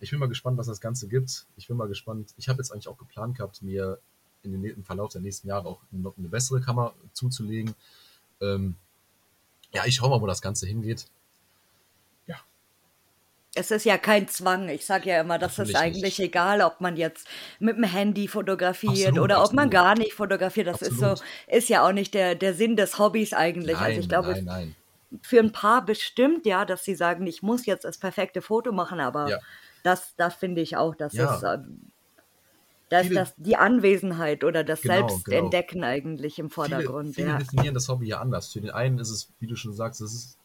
ich 0.00 0.10
bin 0.10 0.18
mal 0.18 0.28
gespannt, 0.28 0.58
was 0.58 0.66
das 0.66 0.80
Ganze 0.80 1.08
gibt. 1.08 1.46
Ich 1.56 1.68
bin 1.68 1.76
mal 1.76 1.88
gespannt. 1.88 2.34
Ich 2.36 2.48
habe 2.48 2.58
jetzt 2.58 2.70
eigentlich 2.70 2.88
auch 2.88 2.98
geplant 2.98 3.36
gehabt, 3.36 3.62
mir 3.62 3.98
in 4.42 4.52
den, 4.52 4.64
im 4.64 4.84
Verlauf 4.84 5.12
der 5.12 5.20
nächsten 5.20 5.48
Jahre 5.48 5.68
auch 5.68 5.80
noch 5.90 6.18
eine 6.18 6.28
bessere 6.28 6.60
Kamera 6.60 6.94
zuzulegen. 7.12 7.74
Ähm, 8.40 8.74
ja, 9.72 9.86
ich 9.86 9.96
schau 9.96 10.08
mal, 10.08 10.20
wo 10.20 10.26
das 10.26 10.42
Ganze 10.42 10.66
hingeht. 10.66 11.06
Es 13.54 13.70
ist 13.70 13.84
ja 13.84 13.98
kein 13.98 14.28
Zwang. 14.28 14.68
Ich 14.68 14.86
sage 14.86 15.10
ja 15.10 15.20
immer, 15.20 15.38
das 15.38 15.58
ist 15.58 15.74
eigentlich 15.74 16.18
nicht. 16.18 16.28
egal, 16.28 16.60
ob 16.60 16.80
man 16.80 16.96
jetzt 16.96 17.26
mit 17.58 17.76
dem 17.76 17.84
Handy 17.84 18.28
fotografiert 18.28 19.08
Absolut, 19.08 19.18
oder 19.18 19.42
ob 19.42 19.52
man 19.52 19.66
absolut, 19.66 19.72
gar 19.72 19.98
nicht 19.98 20.12
fotografiert. 20.12 20.66
Das 20.66 20.82
ist 20.82 20.98
so, 20.98 21.06
absolut. 21.06 21.32
ist 21.46 21.68
ja 21.68 21.86
auch 21.86 21.92
nicht 21.92 22.14
der, 22.14 22.34
der 22.34 22.54
Sinn 22.54 22.76
des 22.76 22.98
Hobbys 22.98 23.32
eigentlich. 23.32 23.76
Also 23.76 24.00
ich 24.00 24.08
Nein, 24.08 24.08
glaube, 24.08 24.32
nein, 24.32 24.44
nein. 24.44 24.74
für 25.22 25.40
ein 25.40 25.52
paar 25.52 25.84
bestimmt, 25.84 26.46
ja, 26.46 26.64
dass 26.64 26.84
sie 26.84 26.94
sagen, 26.94 27.26
ich 27.26 27.42
muss 27.42 27.66
jetzt 27.66 27.84
das 27.84 27.98
perfekte 27.98 28.42
Foto 28.42 28.70
machen, 28.70 29.00
aber 29.00 29.30
Ja, 29.30 29.38
das, 29.82 30.14
das 30.16 30.34
finde 30.34 30.60
ich 30.60 30.76
auch, 30.76 30.94
das 30.94 31.14
ist, 31.14 31.20
ja. 31.20 31.54
äh, 31.54 31.58
das, 32.88 33.06
Viele, 33.06 33.20
das 33.20 33.34
die 33.36 33.56
Anwesenheit 33.56 34.44
oder 34.44 34.64
das 34.64 34.82
genau, 34.82 34.94
genau. 34.94 35.08
Selbstentdecken 35.08 35.84
eigentlich 35.84 36.38
im 36.38 36.46
Viele, 36.50 36.54
Vordergrund, 36.54 37.14
viele 37.14 37.28
ja. 37.28 37.38
definieren 37.38 37.74
das 37.74 37.88
Hobby 37.88 38.06
ja 38.06 38.20
anders. 38.20 38.52
Für 38.52 38.60
den 38.60 38.70
einen 38.70 38.98
ist 38.98 39.10
es, 39.10 39.30
wie 39.40 39.46
du 39.46 39.56
schon 39.56 39.74
sagst, 39.74 40.00
es 40.00 40.14
ist 40.14 40.38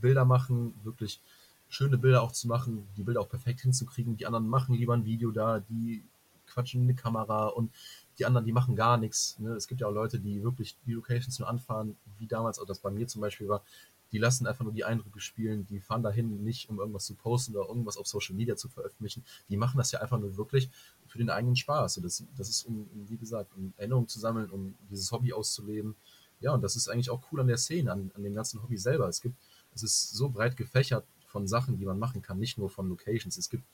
Bilder 0.00 0.24
machen, 0.24 0.74
wirklich 0.84 1.20
schöne 1.68 1.98
Bilder 1.98 2.22
auch 2.22 2.32
zu 2.32 2.48
machen, 2.48 2.88
die 2.96 3.02
Bilder 3.02 3.20
auch 3.20 3.28
perfekt 3.28 3.60
hinzukriegen. 3.60 4.16
Die 4.16 4.26
anderen 4.26 4.48
machen 4.48 4.74
lieber 4.74 4.94
ein 4.94 5.04
Video 5.04 5.30
da, 5.30 5.60
die 5.60 6.02
quatschen 6.46 6.82
in 6.82 6.88
die 6.88 6.94
Kamera 6.94 7.46
und 7.48 7.72
die 8.18 8.24
anderen, 8.24 8.46
die 8.46 8.52
machen 8.52 8.74
gar 8.74 8.96
nichts. 8.96 9.38
Ne? 9.38 9.50
Es 9.52 9.68
gibt 9.68 9.80
ja 9.80 9.86
auch 9.86 9.92
Leute, 9.92 10.18
die 10.18 10.42
wirklich 10.42 10.76
die 10.86 10.92
Locations 10.92 11.38
nur 11.38 11.48
anfahren, 11.48 11.96
wie 12.18 12.26
damals 12.26 12.58
auch 12.58 12.66
das 12.66 12.80
bei 12.80 12.90
mir 12.90 13.06
zum 13.06 13.20
Beispiel 13.20 13.48
war. 13.48 13.62
Die 14.10 14.18
lassen 14.18 14.46
einfach 14.46 14.64
nur 14.64 14.72
die 14.72 14.84
Eindrücke 14.84 15.20
spielen, 15.20 15.66
die 15.66 15.80
fahren 15.80 16.02
dahin 16.02 16.42
nicht, 16.42 16.70
um 16.70 16.78
irgendwas 16.78 17.04
zu 17.04 17.14
posten 17.14 17.54
oder 17.54 17.68
irgendwas 17.68 17.98
auf 17.98 18.06
Social 18.06 18.34
Media 18.34 18.56
zu 18.56 18.70
veröffentlichen. 18.70 19.22
Die 19.50 19.58
machen 19.58 19.76
das 19.76 19.92
ja 19.92 20.00
einfach 20.00 20.18
nur 20.18 20.38
wirklich 20.38 20.70
für 21.06 21.18
den 21.18 21.28
eigenen 21.28 21.56
Spaß. 21.56 21.98
Und 21.98 22.04
das, 22.04 22.24
das 22.36 22.48
ist, 22.48 22.64
um, 22.64 22.88
wie 23.06 23.18
gesagt, 23.18 23.54
um 23.54 23.74
Erinnerungen 23.76 24.08
zu 24.08 24.18
sammeln, 24.18 24.48
um 24.48 24.74
dieses 24.90 25.12
Hobby 25.12 25.34
auszuleben. 25.34 25.94
Ja, 26.40 26.52
und 26.52 26.62
das 26.62 26.74
ist 26.74 26.88
eigentlich 26.88 27.10
auch 27.10 27.20
cool 27.30 27.40
an 27.40 27.48
der 27.48 27.58
Szene, 27.58 27.92
an, 27.92 28.10
an 28.14 28.22
dem 28.22 28.34
ganzen 28.34 28.62
Hobby 28.62 28.78
selber. 28.78 29.08
Es 29.08 29.20
gibt, 29.20 29.36
es 29.74 29.82
ist 29.82 30.12
so 30.12 30.30
breit 30.30 30.56
gefächert 30.56 31.04
von 31.28 31.46
Sachen, 31.48 31.78
die 31.78 31.86
man 31.86 31.98
machen 31.98 32.22
kann, 32.22 32.38
nicht 32.40 32.58
nur 32.58 32.70
von 32.70 32.88
Locations. 32.88 33.36
Es 33.38 33.50
gibt, 33.50 33.64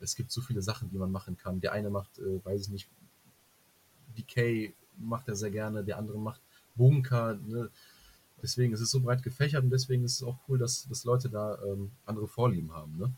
es 0.00 0.16
gibt 0.16 0.30
so 0.32 0.40
viele 0.40 0.62
Sachen, 0.62 0.90
die 0.90 0.98
man 0.98 1.12
machen 1.12 1.36
kann. 1.36 1.60
Der 1.60 1.72
eine 1.72 1.90
macht, 1.90 2.18
äh, 2.20 2.44
weiß 2.44 2.62
ich 2.62 2.68
nicht, 2.70 2.88
Decay 4.18 4.74
macht 4.98 5.28
er 5.28 5.36
sehr 5.36 5.50
gerne, 5.50 5.84
der 5.84 5.98
andere 5.98 6.18
macht 6.18 6.40
Bunker. 6.74 7.34
Ne? 7.34 7.70
Deswegen 8.42 8.72
ist 8.74 8.80
es 8.80 8.90
so 8.90 9.00
breit 9.00 9.22
gefächert 9.22 9.64
und 9.64 9.70
deswegen 9.70 10.04
ist 10.04 10.16
es 10.16 10.22
auch 10.22 10.38
cool, 10.48 10.58
dass, 10.58 10.88
dass 10.88 11.04
Leute 11.04 11.30
da 11.30 11.58
ähm, 11.64 11.92
andere 12.06 12.28
Vorlieben 12.28 12.72
haben. 12.72 12.96
Ne? 12.98 13.12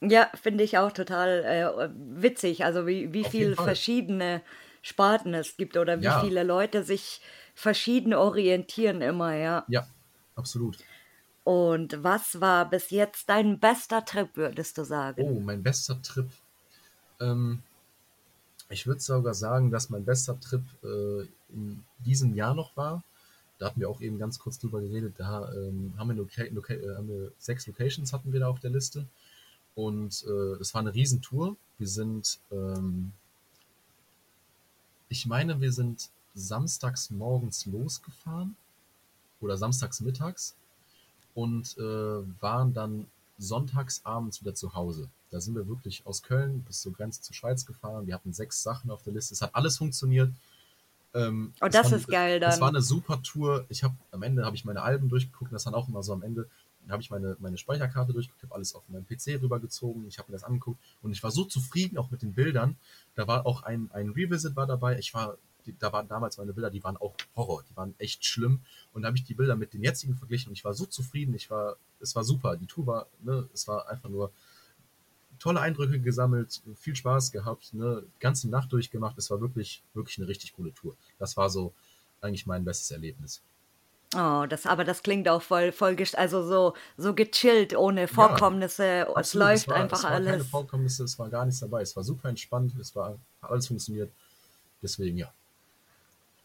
Ja, 0.00 0.30
finde 0.34 0.64
ich 0.64 0.78
auch 0.78 0.90
total 0.92 1.44
äh, 1.44 1.90
witzig, 2.22 2.64
also 2.64 2.86
wie, 2.86 3.12
wie 3.12 3.24
Auf 3.24 3.32
jeden 3.38 3.52
viel 3.52 3.54
Fall. 3.54 3.64
verschiedene 3.66 4.42
Sparten 4.82 5.32
es 5.32 5.56
gibt 5.56 5.76
oder 5.76 6.02
wie 6.02 6.04
Ja, 6.04 6.20
viele 6.20 6.42
Leute 6.42 6.82
sich 6.82 7.20
verschieden 7.54 8.12
orientieren 8.12 9.00
immer, 9.00 9.34
ja. 9.36 9.66
ja, 9.68 9.86
absolut. 10.34 10.78
Und 11.44 12.02
was 12.04 12.40
war 12.40 12.70
bis 12.70 12.90
jetzt 12.90 13.28
dein 13.28 13.58
bester 13.58 14.04
Trip, 14.04 14.28
würdest 14.36 14.78
du 14.78 14.84
sagen? 14.84 15.22
Oh, 15.22 15.40
mein 15.40 15.62
bester 15.62 16.00
Trip. 16.00 16.30
Ähm, 17.20 17.62
ich 18.68 18.86
würde 18.86 19.00
sogar 19.00 19.34
sagen, 19.34 19.70
dass 19.70 19.90
mein 19.90 20.04
bester 20.04 20.38
Trip 20.38 20.62
äh, 20.84 21.26
in 21.52 21.84
diesem 21.98 22.34
Jahr 22.34 22.54
noch 22.54 22.76
war. 22.76 23.02
Da 23.58 23.66
hatten 23.66 23.80
wir 23.80 23.88
auch 23.88 24.00
eben 24.00 24.18
ganz 24.18 24.38
kurz 24.38 24.58
drüber 24.58 24.80
geredet. 24.80 25.14
Da 25.18 25.52
ähm, 25.52 25.94
haben, 25.96 26.08
wir 26.08 26.16
Loca 26.16 26.42
Loca 26.50 26.74
äh, 26.74 26.96
haben 26.96 27.08
wir 27.08 27.32
sechs 27.38 27.66
Locations 27.66 28.12
hatten 28.12 28.32
wir 28.32 28.40
da 28.40 28.48
auf 28.48 28.60
der 28.60 28.70
Liste. 28.70 29.06
Und 29.74 30.24
äh, 30.26 30.60
es 30.60 30.74
war 30.74 30.80
eine 30.80 30.94
Riesentour. 30.94 31.56
Wir 31.78 31.88
sind, 31.88 32.38
ähm, 32.50 33.12
ich 35.08 35.26
meine, 35.26 35.60
wir 35.60 35.72
sind 35.72 36.08
samstags 36.34 37.10
morgens 37.10 37.66
losgefahren 37.66 38.56
oder 39.40 39.56
samstags 39.56 40.00
mittags 40.00 40.54
und 41.34 41.76
äh, 41.78 42.42
waren 42.42 42.74
dann 42.74 43.06
sonntags 43.38 44.02
abends 44.04 44.40
wieder 44.40 44.54
zu 44.54 44.74
Hause. 44.74 45.08
Da 45.30 45.40
sind 45.40 45.54
wir 45.54 45.66
wirklich 45.66 46.06
aus 46.06 46.22
Köln 46.22 46.62
bis 46.66 46.82
zur 46.82 46.92
Grenze 46.92 47.22
zur 47.22 47.34
Schweiz 47.34 47.64
gefahren. 47.64 48.06
Wir 48.06 48.14
hatten 48.14 48.32
sechs 48.32 48.62
Sachen 48.62 48.90
auf 48.90 49.02
der 49.02 49.14
Liste. 49.14 49.34
Es 49.34 49.42
hat 49.42 49.54
alles 49.54 49.78
funktioniert. 49.78 50.30
Ähm, 51.14 51.52
oh, 51.60 51.68
das 51.68 51.90
war, 51.90 51.98
ist 51.98 52.08
geil 52.08 52.40
dann. 52.40 52.52
Es 52.52 52.60
war 52.60 52.68
eine 52.68 52.82
super 52.82 53.22
Tour. 53.22 53.64
Ich 53.68 53.82
habe 53.82 53.94
am 54.10 54.22
Ende 54.22 54.44
habe 54.44 54.56
ich 54.56 54.64
meine 54.64 54.82
Alben 54.82 55.08
durchgeguckt. 55.08 55.52
Das 55.52 55.64
dann 55.64 55.74
auch 55.74 55.88
immer 55.88 56.02
so 56.02 56.12
am 56.12 56.22
Ende 56.22 56.48
habe 56.88 57.02
ich 57.02 57.10
meine, 57.10 57.36
meine 57.38 57.58
Speicherkarte 57.58 58.12
durchgeguckt, 58.12 58.42
habe 58.42 58.54
alles 58.54 58.74
auf 58.74 58.82
meinem 58.88 59.06
PC 59.06 59.40
rübergezogen. 59.40 60.06
Ich 60.08 60.18
habe 60.18 60.30
mir 60.30 60.36
das 60.36 60.44
angeguckt 60.44 60.80
und 61.02 61.12
ich 61.12 61.22
war 61.22 61.30
so 61.30 61.44
zufrieden 61.44 61.96
auch 61.96 62.10
mit 62.10 62.22
den 62.22 62.32
Bildern. 62.32 62.76
Da 63.14 63.26
war 63.26 63.46
auch 63.46 63.62
ein, 63.62 63.90
ein 63.92 64.10
Revisit 64.10 64.56
war 64.56 64.66
dabei. 64.66 64.98
Ich 64.98 65.14
war 65.14 65.36
die, 65.66 65.76
da 65.78 65.92
waren 65.92 66.08
damals 66.08 66.38
meine 66.38 66.52
Bilder, 66.52 66.70
die 66.70 66.82
waren 66.82 66.96
auch 66.96 67.14
Horror, 67.36 67.64
die 67.68 67.76
waren 67.76 67.94
echt 67.98 68.24
schlimm. 68.24 68.60
Und 68.92 69.02
da 69.02 69.08
habe 69.08 69.16
ich 69.16 69.24
die 69.24 69.34
Bilder 69.34 69.56
mit 69.56 69.72
den 69.72 69.82
jetzigen 69.82 70.14
verglichen 70.14 70.50
und 70.50 70.54
ich 70.54 70.64
war 70.64 70.74
so 70.74 70.86
zufrieden, 70.86 71.34
ich 71.34 71.50
war, 71.50 71.76
es 72.00 72.14
war 72.14 72.24
super. 72.24 72.56
Die 72.56 72.66
Tour 72.66 72.86
war, 72.86 73.06
ne, 73.22 73.48
es 73.52 73.68
war 73.68 73.88
einfach 73.88 74.08
nur 74.08 74.32
tolle 75.38 75.60
Eindrücke 75.60 76.00
gesammelt, 76.00 76.62
viel 76.76 76.94
Spaß 76.94 77.32
gehabt, 77.32 77.74
ne, 77.74 78.04
ganze 78.20 78.48
Nacht 78.48 78.72
durchgemacht. 78.72 79.18
Es 79.18 79.30
war 79.30 79.40
wirklich, 79.40 79.82
wirklich 79.94 80.18
eine 80.18 80.28
richtig 80.28 80.52
coole 80.52 80.72
Tour. 80.72 80.96
Das 81.18 81.36
war 81.36 81.50
so 81.50 81.72
eigentlich 82.20 82.46
mein 82.46 82.64
bestes 82.64 82.90
Erlebnis. 82.90 83.42
Oh, 84.14 84.44
das, 84.46 84.66
aber 84.66 84.84
das 84.84 85.02
klingt 85.02 85.28
auch 85.28 85.40
voll, 85.40 85.72
voll, 85.72 85.96
also 86.16 86.46
so, 86.46 86.74
so 86.98 87.14
gechillt, 87.14 87.74
ohne 87.74 88.08
Vorkommnisse. 88.08 88.84
Ja, 88.84 89.02
es 89.04 89.16
absolut. 89.16 89.48
läuft 89.48 89.62
es 89.62 89.68
war, 89.68 89.76
einfach 89.76 89.96
es 89.98 90.04
war 90.04 90.10
alles. 90.10 90.30
Keine 90.30 90.44
Vorkommnisse, 90.44 91.04
es 91.04 91.18
war 91.18 91.30
gar 91.30 91.46
nichts 91.46 91.60
dabei. 91.60 91.80
Es 91.80 91.96
war 91.96 92.04
super 92.04 92.28
entspannt, 92.28 92.74
es 92.78 92.94
war 92.94 93.18
alles 93.40 93.68
funktioniert. 93.68 94.12
Deswegen 94.82 95.16
ja. 95.16 95.32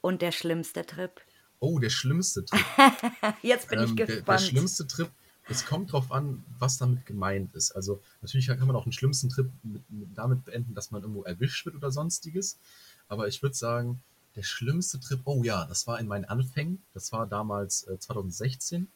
Und 0.07 0.21
der 0.21 0.31
schlimmste 0.31 0.85
Trip? 0.85 1.11
Oh, 1.59 1.79
der 1.79 1.89
schlimmste 1.89 2.45
Trip. 2.45 2.63
Jetzt 3.41 3.67
bin 3.67 3.79
ähm, 3.79 3.85
ich 3.87 3.95
gespannt. 3.97 4.25
Der, 4.25 4.35
der, 4.35 4.39
schlimmste 4.39 4.87
Trip, 4.87 5.09
es 5.49 5.65
kommt 5.65 5.91
drauf 5.91 6.13
an, 6.13 6.45
was 6.59 6.77
damit 6.77 7.05
gemeint 7.05 7.53
ist. 7.55 7.73
Also 7.73 8.01
natürlich 8.21 8.47
kann 8.47 8.65
man 8.65 8.77
auch 8.77 8.85
einen 8.85 8.93
schlimmsten 8.93 9.27
Trip 9.27 9.51
mit, 9.63 9.81
mit 9.91 10.17
damit 10.17 10.45
beenden, 10.45 10.73
dass 10.75 10.91
man 10.91 11.01
irgendwo 11.01 11.23
erwischt 11.23 11.65
wird 11.65 11.75
oder 11.75 11.91
sonstiges. 11.91 12.57
Aber 13.09 13.27
ich 13.27 13.43
würde 13.43 13.57
sagen, 13.57 14.01
der 14.37 14.43
schlimmste 14.43 14.97
Trip, 15.01 15.19
oh 15.25 15.43
ja, 15.43 15.65
das 15.65 15.87
war 15.87 15.99
in 15.99 16.07
meinen 16.07 16.23
Anfängen. 16.23 16.81
Das 16.93 17.11
war 17.11 17.27
damals 17.27 17.85
äh, 17.89 17.99
2016, 17.99 18.87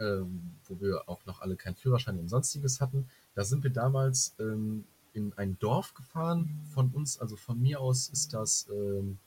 ähm, 0.00 0.50
wo 0.66 0.80
wir 0.80 1.08
auch 1.08 1.24
noch 1.26 1.42
alle 1.42 1.54
keinen 1.54 1.76
Führerschein 1.76 2.18
und 2.18 2.28
sonstiges 2.28 2.80
hatten. 2.80 3.08
Da 3.36 3.44
sind 3.44 3.62
wir 3.62 3.70
damals 3.70 4.34
ähm, 4.40 4.84
in 5.12 5.32
ein 5.34 5.60
Dorf 5.60 5.94
gefahren 5.94 6.66
von 6.74 6.90
uns, 6.90 7.20
also 7.20 7.36
von 7.36 7.62
mir 7.62 7.80
aus 7.80 8.08
ist 8.08 8.34
das 8.34 8.66
ähm, 8.68 9.20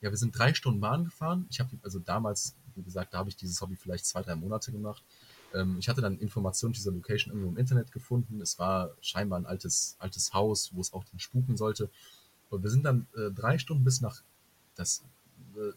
ja, 0.00 0.10
wir 0.10 0.16
sind 0.16 0.38
drei 0.38 0.54
Stunden 0.54 0.80
Bahn 0.80 1.04
gefahren. 1.04 1.46
Ich 1.50 1.60
habe, 1.60 1.70
also 1.82 1.98
damals, 1.98 2.54
wie 2.74 2.82
gesagt, 2.82 3.14
da 3.14 3.18
habe 3.18 3.28
ich 3.28 3.36
dieses 3.36 3.60
Hobby 3.60 3.76
vielleicht 3.76 4.06
zwei, 4.06 4.22
drei 4.22 4.36
Monate 4.36 4.70
gemacht. 4.70 5.02
Ähm, 5.54 5.76
ich 5.78 5.88
hatte 5.88 6.00
dann 6.00 6.18
Informationen 6.18 6.72
dieser 6.72 6.92
Location 6.92 7.32
irgendwo 7.32 7.50
im 7.50 7.56
Internet 7.56 7.92
gefunden. 7.92 8.40
Es 8.40 8.58
war 8.58 8.90
scheinbar 9.00 9.40
ein 9.40 9.46
altes, 9.46 9.96
altes 9.98 10.32
Haus, 10.32 10.70
wo 10.72 10.80
es 10.80 10.92
auch 10.92 11.04
dann 11.04 11.18
spuken 11.18 11.56
sollte. 11.56 11.90
Und 12.50 12.62
wir 12.62 12.70
sind 12.70 12.84
dann 12.84 13.06
äh, 13.16 13.30
drei 13.30 13.58
Stunden 13.58 13.84
bis 13.84 14.00
nach 14.00 14.22
das, 14.76 15.02
äh, 15.56 15.72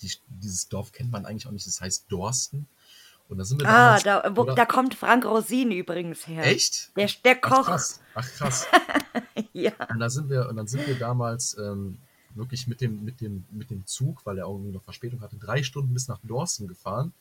die, 0.00 0.10
dieses 0.28 0.68
Dorf 0.68 0.92
kennt 0.92 1.10
man 1.10 1.26
eigentlich 1.26 1.46
auch 1.46 1.52
nicht, 1.52 1.66
das 1.66 1.80
heißt 1.80 2.06
Dorsten. 2.08 2.68
Und 3.28 3.38
da 3.38 3.44
sind 3.44 3.60
wir 3.60 3.68
ah, 3.68 3.98
damals, 3.98 4.02
da, 4.04 4.36
wo, 4.36 4.44
da 4.44 4.64
kommt 4.64 4.94
Frank 4.94 5.24
Rosin 5.24 5.72
übrigens 5.72 6.28
her. 6.28 6.44
Echt? 6.46 6.96
Der, 6.96 7.10
der 7.24 7.40
Koch. 7.40 7.58
Ach 7.58 7.64
krass. 7.66 8.00
Ach, 8.14 8.28
krass. 8.34 8.66
ja. 9.52 9.72
Und 9.90 9.98
da 9.98 10.08
sind 10.08 10.30
wir, 10.30 10.48
und 10.48 10.56
dann 10.56 10.68
sind 10.68 10.86
wir 10.86 10.96
damals 10.96 11.58
ähm, 11.58 11.98
wirklich 12.36 12.66
mit 12.66 12.80
dem, 12.80 13.04
mit 13.04 13.20
dem, 13.20 13.44
mit 13.50 13.70
dem 13.70 13.86
Zug, 13.86 14.24
weil 14.24 14.38
er 14.38 14.46
irgendwie 14.46 14.72
noch 14.72 14.82
Verspätung 14.82 15.20
hatte, 15.20 15.36
drei 15.36 15.62
Stunden 15.62 15.94
bis 15.94 16.08
nach 16.08 16.18
Dorsten 16.22 16.68
gefahren 16.68 17.12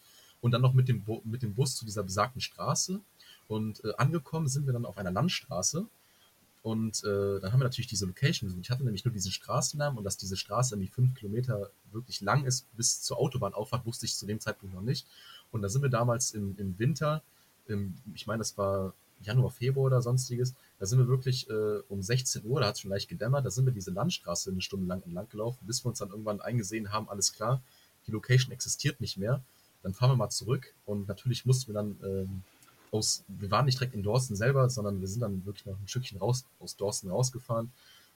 und 0.42 0.52
dann 0.52 0.62
noch 0.62 0.74
mit 0.74 0.88
dem, 0.88 1.04
mit 1.24 1.42
dem 1.42 1.54
Bus 1.54 1.76
zu 1.76 1.86
dieser 1.86 2.04
besagten 2.04 2.42
Straße. 2.42 3.00
Und 3.48 3.84
äh, 3.84 3.94
angekommen 3.98 4.48
sind 4.48 4.66
wir 4.66 4.74
dann 4.74 4.86
auf 4.86 4.98
einer 4.98 5.12
Landstraße. 5.12 5.86
Und 6.64 7.04
äh, 7.04 7.40
dann 7.40 7.54
haben 7.54 7.60
wir 7.60 7.66
natürlich 7.66 7.88
diese 7.88 8.08
Location 8.08 8.50
gesucht. 8.50 8.66
Ich 8.66 8.72
hatte 8.72 8.84
nämlich 8.84 9.06
nur 9.06 9.14
diesen 9.14 9.32
Straßennamen 9.32 10.00
und 10.00 10.04
dass 10.04 10.18
diese 10.18 10.36
Straße 10.36 10.74
irgendwie 10.74 10.92
fünf 10.92 11.14
Kilometer 11.14 11.70
wirklich 11.92 12.22
lang 12.22 12.44
ist 12.46 12.66
bis 12.76 13.04
zur 13.04 13.18
Autobahnauffahrt, 13.18 13.86
wusste 13.86 14.08
ich 14.08 14.16
zu 14.16 14.26
dem 14.26 14.40
Zeitpunkt 14.40 14.74
noch 14.74 14.82
nicht. 14.82 15.06
Und 15.52 15.62
da 15.62 15.70
sind 15.70 15.84
wir 15.84 15.90
damals 15.90 16.32
im, 16.32 16.56
im 16.58 16.78
Winter, 16.80 17.22
im, 17.68 17.94
ich 18.16 18.26
meine, 18.26 18.40
das 18.40 18.58
war 18.58 18.94
Januar, 19.22 19.52
Februar 19.52 19.86
oder 19.86 20.02
sonstiges, 20.02 20.56
da 20.80 20.86
sind 20.86 21.00
wir 21.00 21.08
wirklich 21.08 21.50
äh, 21.50 21.80
um 21.88 22.02
16 22.02 22.46
Uhr, 22.46 22.60
da 22.60 22.68
hat 22.68 22.76
es 22.76 22.82
schon 22.82 22.92
leicht 22.92 23.08
gedämmert, 23.08 23.46
da 23.46 23.52
sind 23.52 23.66
wir 23.66 23.74
diese 23.74 23.92
Landstraße 23.92 24.52
eine 24.52 24.62
Stunde 24.62 24.88
lang 24.88 25.02
entlang 25.04 25.30
gelaufen, 25.30 25.60
bis 25.66 25.84
wir 25.84 25.90
uns 25.90 26.00
dann 26.00 26.10
irgendwann 26.10 26.42
eingesehen 26.42 26.92
haben, 26.92 27.10
alles 27.10 27.34
klar, 27.34 27.62
die 28.08 28.12
Location 28.12 28.52
existiert 28.52 29.02
nicht 29.02 29.18
mehr. 29.18 29.42
Dann 29.84 29.94
fahren 29.94 30.12
wir 30.12 30.16
mal 30.16 30.30
zurück 30.30 30.74
und 30.86 31.08
natürlich 31.08 31.46
mussten 31.46 31.68
wir 31.68 31.76
dann 31.76 31.98
ähm, 32.04 32.44
aus, 32.92 33.24
wir 33.28 33.52
waren 33.52 33.66
nicht 33.66 33.80
direkt 33.80 33.94
in 33.94 34.04
Dorsten 34.04 34.36
selber, 34.36 34.70
sondern 34.70 35.00
wir 35.00 35.08
sind 35.08 35.22
dann 35.22 35.46
wirklich 35.46 35.66
noch 35.66 35.80
ein 35.80 35.88
Stückchen 35.88 36.18
raus, 36.18 36.46
aus 36.60 36.76
Dorsten 36.76 37.10
rausgefahren, 37.10 37.72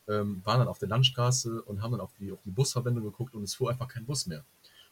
ähm, 0.08 0.42
waren 0.46 0.60
dann 0.60 0.68
auf 0.68 0.80
der 0.80 0.90
Landstraße 0.90 1.62
und 1.62 1.82
haben 1.82 1.92
dann 1.92 2.02
auf 2.02 2.12
die, 2.20 2.32
auf 2.32 2.42
die 2.44 2.52
Busverbindung 2.52 3.04
geguckt 3.04 3.36
und 3.36 3.44
es 3.44 3.54
fuhr 3.54 3.70
einfach 3.70 3.88
kein 3.88 4.06
Bus 4.06 4.26
mehr. 4.26 4.44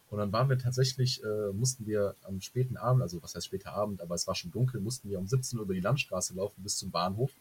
Und 0.09 0.19
dann 0.19 0.31
waren 0.31 0.49
wir 0.49 0.57
tatsächlich, 0.57 1.21
äh, 1.23 1.51
mussten 1.51 1.85
wir 1.85 2.15
am 2.23 2.39
späten 2.39 2.77
Abend, 2.77 3.01
also 3.01 3.21
was 3.21 3.35
heißt 3.35 3.47
später 3.47 3.73
Abend, 3.73 4.01
aber 4.01 4.15
es 4.15 4.27
war 4.27 4.35
schon 4.35 4.51
dunkel, 4.51 4.79
mussten 4.79 5.09
wir 5.09 5.19
um 5.19 5.27
17 5.27 5.59
Uhr 5.59 5.65
über 5.65 5.73
die 5.73 5.81
Landstraße 5.81 6.33
laufen 6.33 6.63
bis 6.63 6.77
zum 6.77 6.91
Bahnhof. 6.91 7.31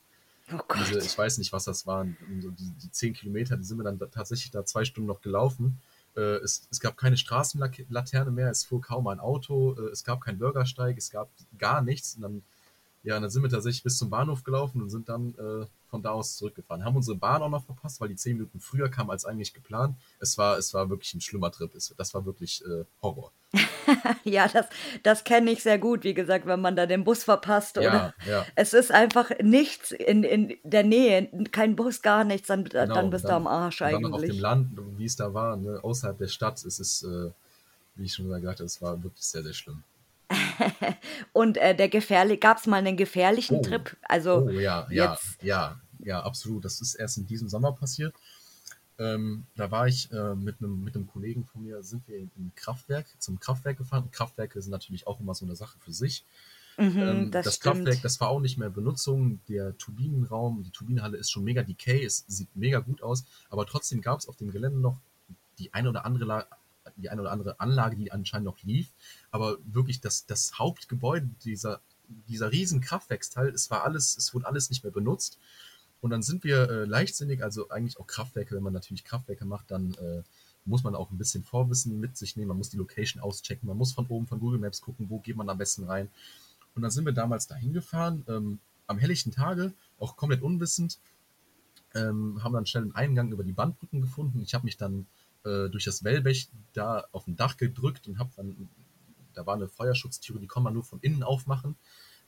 Oh 0.52 0.58
Diese, 0.78 0.98
ich 1.00 1.18
weiß 1.18 1.38
nicht, 1.38 1.52
was 1.52 1.64
das 1.64 1.86
waren, 1.86 2.16
die, 2.28 2.70
die 2.70 2.90
10 2.90 3.14
Kilometer, 3.14 3.56
die 3.56 3.64
sind 3.64 3.78
wir 3.78 3.84
dann 3.84 3.98
da, 3.98 4.06
tatsächlich 4.06 4.50
da 4.50 4.64
zwei 4.64 4.84
Stunden 4.84 5.08
noch 5.08 5.20
gelaufen. 5.20 5.80
Äh, 6.16 6.36
es, 6.36 6.68
es, 6.70 6.80
gab 6.80 6.96
keine 6.96 7.16
Straßenlaterne 7.16 8.30
mehr, 8.30 8.50
es 8.50 8.64
fuhr 8.64 8.80
kaum 8.80 9.08
ein 9.08 9.18
Auto, 9.18 9.74
äh, 9.74 9.90
es 9.90 10.04
gab 10.04 10.20
keinen 10.20 10.38
Bürgersteig, 10.38 10.96
es 10.96 11.10
gab 11.10 11.30
gar 11.58 11.82
nichts. 11.82 12.14
Und 12.14 12.22
dann, 12.22 12.42
ja, 13.02 13.18
dann 13.18 13.28
sind 13.28 13.42
wir 13.42 13.50
tatsächlich 13.50 13.82
bis 13.82 13.98
zum 13.98 14.08
Bahnhof 14.08 14.44
gelaufen 14.44 14.80
und 14.80 14.90
sind 14.90 15.08
dann 15.08 15.34
äh, 15.34 15.66
von 15.96 16.02
da 16.02 16.10
aus 16.10 16.36
zurückgefahren. 16.36 16.84
Haben 16.84 16.96
unsere 16.96 17.16
Bahn 17.16 17.42
auch 17.42 17.48
noch 17.48 17.64
verpasst, 17.64 18.00
weil 18.00 18.08
die 18.08 18.16
zehn 18.16 18.36
Minuten 18.36 18.60
früher 18.60 18.90
kam 18.90 19.08
als 19.08 19.24
eigentlich 19.24 19.54
geplant. 19.54 19.96
Es 20.20 20.36
war, 20.36 20.58
es 20.58 20.74
war 20.74 20.90
wirklich 20.90 21.14
ein 21.14 21.22
schlimmer 21.22 21.50
Trip. 21.50 21.74
Es, 21.74 21.94
das 21.96 22.12
war 22.12 22.26
wirklich 22.26 22.62
äh, 22.66 22.84
Horror. 23.00 23.32
ja, 24.24 24.46
das, 24.46 24.66
das 25.02 25.24
kenne 25.24 25.50
ich 25.50 25.62
sehr 25.62 25.78
gut, 25.78 26.04
wie 26.04 26.12
gesagt, 26.12 26.46
wenn 26.46 26.60
man 26.60 26.76
da 26.76 26.84
den 26.84 27.04
Bus 27.04 27.24
verpasst. 27.24 27.76
Ja, 27.76 27.82
oder 27.82 28.14
ja. 28.28 28.46
Es 28.56 28.74
ist 28.74 28.92
einfach 28.92 29.30
nichts 29.42 29.90
in, 29.90 30.22
in 30.22 30.58
der 30.64 30.84
Nähe, 30.84 31.30
kein 31.50 31.76
Bus, 31.76 32.02
gar 32.02 32.24
nichts, 32.24 32.48
dann, 32.48 32.64
genau, 32.64 32.94
dann 32.94 33.08
bist 33.08 33.24
dann, 33.24 33.30
du 33.30 33.36
am 33.36 33.46
Arsch 33.46 33.80
eigentlich. 33.80 34.02
Dann 34.02 34.12
auf 34.12 34.20
dem 34.20 34.38
Land, 34.38 34.78
wie 34.98 35.06
es 35.06 35.16
da 35.16 35.32
war, 35.32 35.56
ne, 35.56 35.80
außerhalb 35.82 36.18
der 36.18 36.28
Stadt, 36.28 36.62
es 36.62 36.78
ist, 36.78 37.04
äh, 37.04 37.30
wie 37.94 38.04
ich 38.04 38.12
schon 38.12 38.28
gesagt 38.28 38.58
habe, 38.58 38.66
es 38.66 38.82
war 38.82 39.02
wirklich 39.02 39.24
sehr, 39.24 39.42
sehr 39.42 39.54
schlimm. 39.54 39.82
Und 41.32 41.56
äh, 41.56 41.74
der 41.74 41.88
gefährlich, 41.88 42.40
gab 42.40 42.58
es 42.58 42.66
mal 42.66 42.76
einen 42.76 42.96
gefährlichen 42.96 43.58
Oh, 43.58 43.62
Trip? 43.62 43.96
Also 44.02 44.46
oh 44.46 44.50
ja, 44.50 44.86
ja, 44.90 45.12
jetzt, 45.12 45.42
ja, 45.42 45.80
ja, 46.00 46.22
absolut. 46.22 46.64
Das 46.64 46.80
ist 46.80 46.94
erst 46.94 47.18
in 47.18 47.26
diesem 47.26 47.48
Sommer 47.48 47.72
passiert. 47.72 48.14
Ähm, 48.98 49.44
da 49.56 49.70
war 49.70 49.86
ich 49.88 50.10
äh, 50.12 50.34
mit 50.34 50.56
einem 50.60 50.82
mit 50.82 50.94
einem 50.94 51.06
Kollegen 51.06 51.44
von 51.44 51.62
mir, 51.62 51.82
sind 51.82 52.08
wir 52.08 52.16
im 52.18 52.52
Kraftwerk, 52.54 53.06
zum 53.18 53.38
Kraftwerk 53.38 53.76
gefahren. 53.78 54.04
Und 54.04 54.12
Kraftwerke 54.12 54.60
sind 54.62 54.70
natürlich 54.70 55.06
auch 55.06 55.20
immer 55.20 55.34
so 55.34 55.44
eine 55.44 55.56
Sache 55.56 55.78
für 55.78 55.92
sich. 55.92 56.24
mhm, 56.78 56.98
Ähm, 57.02 57.30
das 57.30 57.44
das. 57.44 57.60
Kraftwerk, 57.60 58.02
das 58.02 58.20
war 58.20 58.28
auch 58.28 58.40
nicht 58.40 58.56
mehr 58.58 58.68
in 58.68 58.74
Benutzung. 58.74 59.40
Der 59.48 59.76
Turbinenraum, 59.76 60.62
die 60.62 60.70
Turbinenhalle 60.70 61.18
ist 61.18 61.30
schon 61.30 61.44
mega 61.44 61.62
decay, 61.62 62.04
es 62.04 62.24
sieht 62.26 62.54
mega 62.56 62.80
gut 62.80 63.02
aus, 63.02 63.24
aber 63.50 63.66
trotzdem 63.66 64.00
gab 64.00 64.18
es 64.20 64.28
auf 64.28 64.36
dem 64.36 64.50
Gelände 64.50 64.78
noch 64.80 64.98
die 65.58 65.72
eine 65.74 65.90
oder 65.90 66.04
andere, 66.06 66.24
La 66.24 66.46
die 66.96 67.10
eine 67.10 67.20
oder 67.20 67.32
andere 67.32 67.60
Anlage, 67.60 67.96
die 67.96 68.12
anscheinend 68.12 68.46
noch 68.46 68.62
lief. 68.62 68.92
Aber 69.30 69.58
wirklich 69.64 70.00
das, 70.00 70.26
das 70.26 70.58
Hauptgebäude 70.58 71.28
dieser, 71.44 71.80
dieser 72.28 72.52
riesen 72.52 72.80
Kraftwerksteil, 72.80 73.48
es 73.48 73.70
war 73.70 73.84
alles, 73.84 74.16
es 74.16 74.32
wurde 74.32 74.46
alles 74.46 74.70
nicht 74.70 74.84
mehr 74.84 74.92
benutzt. 74.92 75.38
Und 76.00 76.10
dann 76.10 76.22
sind 76.22 76.44
wir 76.44 76.70
äh, 76.70 76.84
leichtsinnig, 76.84 77.42
also 77.42 77.68
eigentlich 77.68 77.98
auch 77.98 78.06
Kraftwerke, 78.06 78.54
wenn 78.54 78.62
man 78.62 78.72
natürlich 78.72 79.04
Kraftwerke 79.04 79.44
macht, 79.44 79.70
dann 79.70 79.94
äh, 79.94 80.22
muss 80.64 80.84
man 80.84 80.94
auch 80.94 81.10
ein 81.10 81.18
bisschen 81.18 81.44
Vorwissen 81.44 82.00
mit 82.00 82.16
sich 82.16 82.36
nehmen, 82.36 82.48
man 82.48 82.58
muss 82.58 82.70
die 82.70 82.76
Location 82.76 83.22
auschecken, 83.22 83.68
man 83.68 83.76
muss 83.76 83.92
von 83.92 84.06
oben 84.06 84.26
von 84.26 84.40
Google 84.40 84.58
Maps 84.58 84.80
gucken, 84.80 85.08
wo 85.08 85.20
geht 85.20 85.36
man 85.36 85.48
am 85.48 85.58
besten 85.58 85.84
rein. 85.84 86.10
Und 86.74 86.82
dann 86.82 86.90
sind 86.90 87.06
wir 87.06 87.12
damals 87.12 87.46
dahin 87.46 87.72
gefahren, 87.72 88.24
ähm, 88.28 88.58
am 88.86 88.98
helllichten 88.98 89.32
Tage, 89.32 89.72
auch 89.98 90.16
komplett 90.16 90.42
unwissend, 90.42 90.98
ähm, 91.94 92.42
haben 92.42 92.52
dann 92.52 92.66
schnell 92.66 92.82
einen 92.82 92.94
Eingang 92.94 93.32
über 93.32 93.44
die 93.44 93.52
Bandbrücken 93.52 94.00
gefunden. 94.00 94.42
Ich 94.42 94.54
habe 94.54 94.64
mich 94.64 94.76
dann 94.76 95.06
äh, 95.44 95.68
durch 95.68 95.84
das 95.84 96.04
Wellblech 96.04 96.48
da 96.72 97.06
auf 97.12 97.24
dem 97.24 97.36
Dach 97.36 97.56
gedrückt 97.56 98.06
und 98.06 98.18
habe 98.18 98.30
dann, 98.36 98.68
da 99.34 99.46
war 99.46 99.54
eine 99.54 99.68
Feuerschutztüre, 99.68 100.38
die 100.38 100.46
kann 100.46 100.62
man 100.62 100.74
nur 100.74 100.84
von 100.84 101.00
innen 101.00 101.22
aufmachen. 101.22 101.76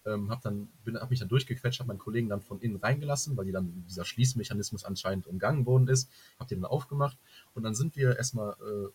Ähm, 0.07 0.31
habe 0.31 0.41
dann, 0.43 0.69
bin, 0.85 0.97
hab 0.97 1.11
mich 1.11 1.21
dann 1.21 1.29
durchgequetscht, 1.29 1.81
habe 1.81 1.89
meinen 1.89 1.99
Kollegen 1.99 2.29
dann 2.29 2.41
von 2.41 2.61
innen 2.61 2.77
reingelassen, 2.77 3.37
weil 3.37 3.45
die 3.45 3.53
dann 3.53 3.85
dieser 3.89 4.05
Schließmechanismus 4.05 4.85
anscheinend 4.85 5.27
umgangen 5.27 5.67
worden 5.67 5.89
ist. 5.89 6.09
Habe 6.39 6.49
die 6.49 6.55
dann 6.55 6.65
aufgemacht 6.65 7.17
und 7.55 7.63
dann 7.63 7.75
sind 7.75 7.97
wir 7.97 8.17
erstmal 8.17 8.53
äh, 8.53 8.89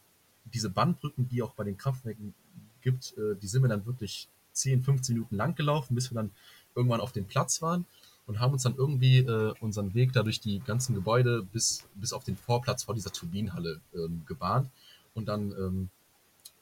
diese 0.54 0.70
Bandbrücken, 0.70 1.28
die 1.30 1.42
auch 1.42 1.54
bei 1.54 1.64
den 1.64 1.78
Kraftwerken 1.78 2.34
gibt, 2.82 3.18
äh, 3.18 3.36
die 3.42 3.48
sind 3.48 3.62
wir 3.64 3.70
dann 3.70 3.86
wirklich 3.86 4.28
10, 4.54 4.84
15 4.84 5.16
Minuten 5.16 5.36
lang 5.36 5.56
gelaufen, 5.56 5.96
bis 5.96 6.12
wir 6.12 6.16
dann 6.16 6.32
irgendwann 6.76 7.02
auf 7.02 7.12
dem 7.12 7.26
Platz 7.26 7.62
waren. 7.62 7.86
und 8.26 8.40
haben 8.40 8.54
uns 8.54 8.64
dann 8.64 8.76
irgendwie 8.78 9.18
äh, 9.18 9.54
unseren 9.60 9.94
Weg 9.94 10.14
da 10.14 10.24
durch 10.24 10.40
die 10.40 10.60
ganzen 10.60 10.96
Gebäude 10.96 11.44
bis, 11.44 11.84
bis 11.96 12.14
auf 12.14 12.24
den 12.24 12.38
Vorplatz 12.38 12.84
vor 12.84 12.96
dieser 12.96 13.12
Turbinenhalle 13.12 13.82
ähm, 13.94 14.24
gebahnt. 14.26 14.70
Und 15.14 15.28
dann 15.28 15.52
ähm, 15.52 15.90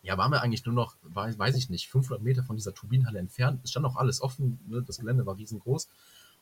ja, 0.03 0.17
waren 0.17 0.31
wir 0.31 0.41
eigentlich 0.41 0.65
nur 0.65 0.73
noch, 0.73 0.95
weiß, 1.03 1.37
weiß 1.37 1.55
ich 1.55 1.69
nicht, 1.69 1.89
500 1.89 2.23
Meter 2.23 2.43
von 2.43 2.55
dieser 2.55 2.73
Turbinenhalle 2.73 3.19
entfernt. 3.19 3.61
Es 3.63 3.71
stand 3.71 3.83
noch 3.83 3.95
alles 3.95 4.21
offen, 4.21 4.59
ne? 4.67 4.81
das 4.81 4.97
Gelände 4.97 5.25
war 5.25 5.37
riesengroß. 5.37 5.85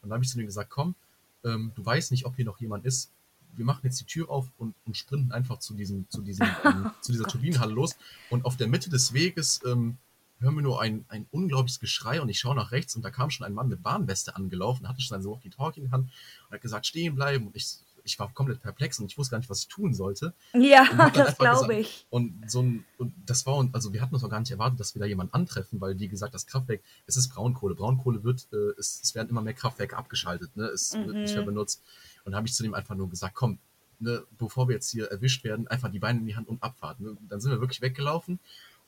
Und 0.01 0.09
dann 0.09 0.13
habe 0.13 0.23
ich 0.23 0.29
zu 0.29 0.37
denen 0.37 0.47
gesagt, 0.47 0.69
komm, 0.69 0.95
ähm, 1.43 1.71
du 1.75 1.85
weißt 1.85 2.11
nicht, 2.11 2.25
ob 2.25 2.35
hier 2.35 2.45
noch 2.45 2.59
jemand 2.59 2.85
ist. 2.85 3.11
Wir 3.53 3.65
machen 3.65 3.81
jetzt 3.83 3.99
die 3.99 4.05
Tür 4.05 4.29
auf 4.29 4.49
und, 4.57 4.75
und 4.85 4.95
sprinten 4.95 5.31
einfach 5.31 5.59
zu, 5.59 5.73
diesem, 5.73 6.09
zu, 6.09 6.21
diesem, 6.21 6.47
ähm, 6.65 6.91
zu 7.01 7.11
dieser 7.11 7.25
Turbinenhalle 7.25 7.73
los. 7.73 7.97
Und 8.29 8.45
auf 8.45 8.55
der 8.55 8.67
Mitte 8.67 8.89
des 8.89 9.13
Weges 9.13 9.59
ähm, 9.65 9.97
hören 10.39 10.55
wir 10.55 10.61
nur 10.61 10.81
ein, 10.81 11.03
ein 11.09 11.25
unglaubliches 11.31 11.79
Geschrei 11.79 12.21
und 12.21 12.29
ich 12.29 12.39
schaue 12.39 12.55
nach 12.55 12.71
rechts 12.71 12.95
und 12.95 13.03
da 13.03 13.11
kam 13.11 13.29
schon 13.29 13.45
ein 13.45 13.53
Mann 13.53 13.67
mit 13.67 13.83
Warnweste 13.83 14.35
angelaufen, 14.37 14.87
hatte 14.87 15.01
schon 15.01 15.21
sein 15.21 15.29
Walkie-Talkie 15.29 15.81
in 15.81 15.85
der 15.87 15.91
Hand 15.91 16.09
und 16.47 16.53
hat 16.53 16.61
gesagt, 16.61 16.87
stehen 16.87 17.15
bleiben. 17.15 17.47
Und 17.47 17.55
ich, 17.57 17.79
ich 18.09 18.19
war 18.19 18.31
komplett 18.33 18.61
perplex 18.61 18.99
und 18.99 19.05
ich 19.05 19.17
wusste 19.17 19.31
gar 19.31 19.37
nicht, 19.37 19.49
was 19.49 19.61
ich 19.61 19.67
tun 19.67 19.93
sollte. 19.93 20.33
Ja, 20.53 21.11
das 21.13 21.37
glaube 21.37 21.75
ich. 21.75 22.05
Und 22.09 22.49
so 22.49 22.61
ein, 22.61 22.85
und 22.97 23.13
das 23.25 23.45
war, 23.45 23.67
also 23.71 23.93
wir 23.93 24.01
hatten 24.01 24.15
uns 24.15 24.23
auch 24.23 24.29
gar 24.29 24.39
nicht 24.39 24.51
erwartet, 24.51 24.79
dass 24.79 24.95
wir 24.95 24.99
da 24.99 25.05
jemanden 25.05 25.33
antreffen, 25.33 25.79
weil 25.79 25.99
wie 25.99 26.07
gesagt, 26.07 26.33
das 26.33 26.47
Kraftwerk, 26.47 26.81
es 27.05 27.17
ist 27.17 27.29
Braunkohle. 27.29 27.75
Braunkohle 27.75 28.23
wird, 28.23 28.47
äh, 28.51 28.79
es, 28.79 29.01
es, 29.03 29.15
werden 29.15 29.29
immer 29.29 29.41
mehr 29.41 29.53
Kraftwerke 29.53 29.95
abgeschaltet, 29.95 30.55
ne? 30.57 30.65
es 30.65 30.93
mhm. 30.93 31.05
wird 31.05 31.15
nicht 31.17 31.33
mehr 31.33 31.43
mhm. 31.43 31.47
benutzt. 31.47 31.83
Und 32.25 32.31
da 32.31 32.37
habe 32.37 32.47
ich 32.47 32.53
zu 32.53 32.63
dem 32.63 32.73
einfach 32.73 32.95
nur 32.95 33.09
gesagt, 33.09 33.35
komm, 33.35 33.59
ne, 33.99 34.23
bevor 34.37 34.67
wir 34.67 34.75
jetzt 34.75 34.89
hier 34.89 35.05
erwischt 35.05 35.43
werden, 35.43 35.67
einfach 35.67 35.89
die 35.89 35.99
Beine 35.99 36.19
in 36.19 36.25
die 36.25 36.35
Hand 36.35 36.47
und 36.47 36.63
abwarten. 36.63 37.03
Ne? 37.03 37.17
Dann 37.29 37.39
sind 37.39 37.51
wir 37.51 37.61
wirklich 37.61 37.81
weggelaufen 37.81 38.39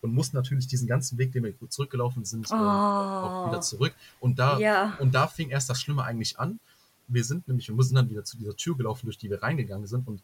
und 0.01 0.13
mussten 0.13 0.35
natürlich 0.35 0.67
diesen 0.67 0.87
ganzen 0.87 1.17
Weg, 1.17 1.31
den 1.31 1.43
wir 1.43 1.53
zurückgelaufen 1.69 2.25
sind, 2.25 2.47
oh. 2.51 2.55
auch 2.55 3.47
wieder 3.49 3.61
zurück. 3.61 3.93
Und 4.19 4.39
da, 4.39 4.59
ja. 4.59 4.97
und 4.99 5.13
da 5.13 5.27
fing 5.27 5.49
erst 5.49 5.69
das 5.69 5.79
Schlimme 5.79 6.03
eigentlich 6.03 6.39
an. 6.39 6.59
Wir 7.13 7.25
sind 7.25 7.47
nämlich, 7.47 7.69
wir 7.69 7.83
sind 7.83 7.95
dann 7.95 8.09
wieder 8.09 8.23
zu 8.23 8.37
dieser 8.37 8.55
Tür 8.55 8.77
gelaufen, 8.77 9.05
durch 9.05 9.17
die 9.17 9.29
wir 9.29 9.43
reingegangen 9.43 9.85
sind 9.85 10.07
und 10.07 10.21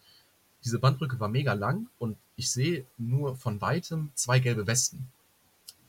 diese 0.63 0.79
Bandbrücke 0.79 1.19
war 1.19 1.27
mega 1.27 1.53
lang 1.53 1.87
und 1.99 2.17
ich 2.35 2.49
sehe 2.49 2.85
nur 2.97 3.35
von 3.35 3.61
weitem 3.61 4.11
zwei 4.15 4.39
gelbe 4.39 4.67
Westen. 4.67 5.07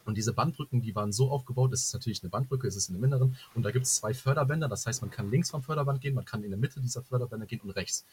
Und 0.05 0.17
diese 0.17 0.33
Bandbrücken, 0.33 0.83
die 0.83 0.95
waren 0.95 1.13
so 1.13 1.31
aufgebaut, 1.31 1.73
es 1.73 1.85
ist 1.85 1.95
natürlich 1.95 2.23
eine 2.23 2.31
Bandbrücke, 2.31 2.67
es 2.67 2.77
ist 2.77 2.89
in 2.89 2.95
dem 2.95 3.05
Inneren 3.05 3.37
und 3.55 3.63
da 3.63 3.71
gibt 3.71 3.87
es 3.87 3.97
zwei 3.97 4.13
Förderbänder, 4.13 4.69
das 4.69 4.87
heißt, 4.87 5.03
man 5.03 5.11
kann 5.11 5.31
links 5.31 5.51
vom 5.51 5.63
Förderband 5.63 6.01
gehen, 6.01 6.15
man 6.15 6.25
kann 6.25 6.43
in 6.43 6.51
der 6.51 6.59
Mitte 6.59 6.81
dieser 6.81 7.03
Förderbänder 7.03 7.47
gehen 7.47 7.61
und 7.61 7.71
rechts. 7.71 8.05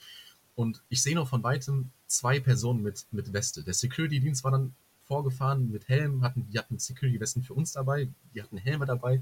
Und 0.55 0.83
ich 0.89 1.01
sehe 1.01 1.15
nur 1.15 1.25
von 1.25 1.43
weitem 1.43 1.91
zwei 2.07 2.39
Personen 2.39 2.83
mit, 2.83 3.05
mit 3.11 3.33
Weste. 3.33 3.63
Der 3.63 3.73
Security-Dienst 3.73 4.43
war 4.43 4.51
dann 4.51 4.75
vorgefahren 5.07 5.71
mit 5.71 5.87
Helm, 5.87 6.23
hatten, 6.23 6.47
die 6.51 6.59
hatten 6.59 6.79
Security-Westen 6.79 7.43
für 7.43 7.53
uns 7.53 7.71
dabei, 7.73 8.09
die 8.33 8.41
hatten 8.41 8.57
Helme 8.57 8.85
dabei 8.85 9.21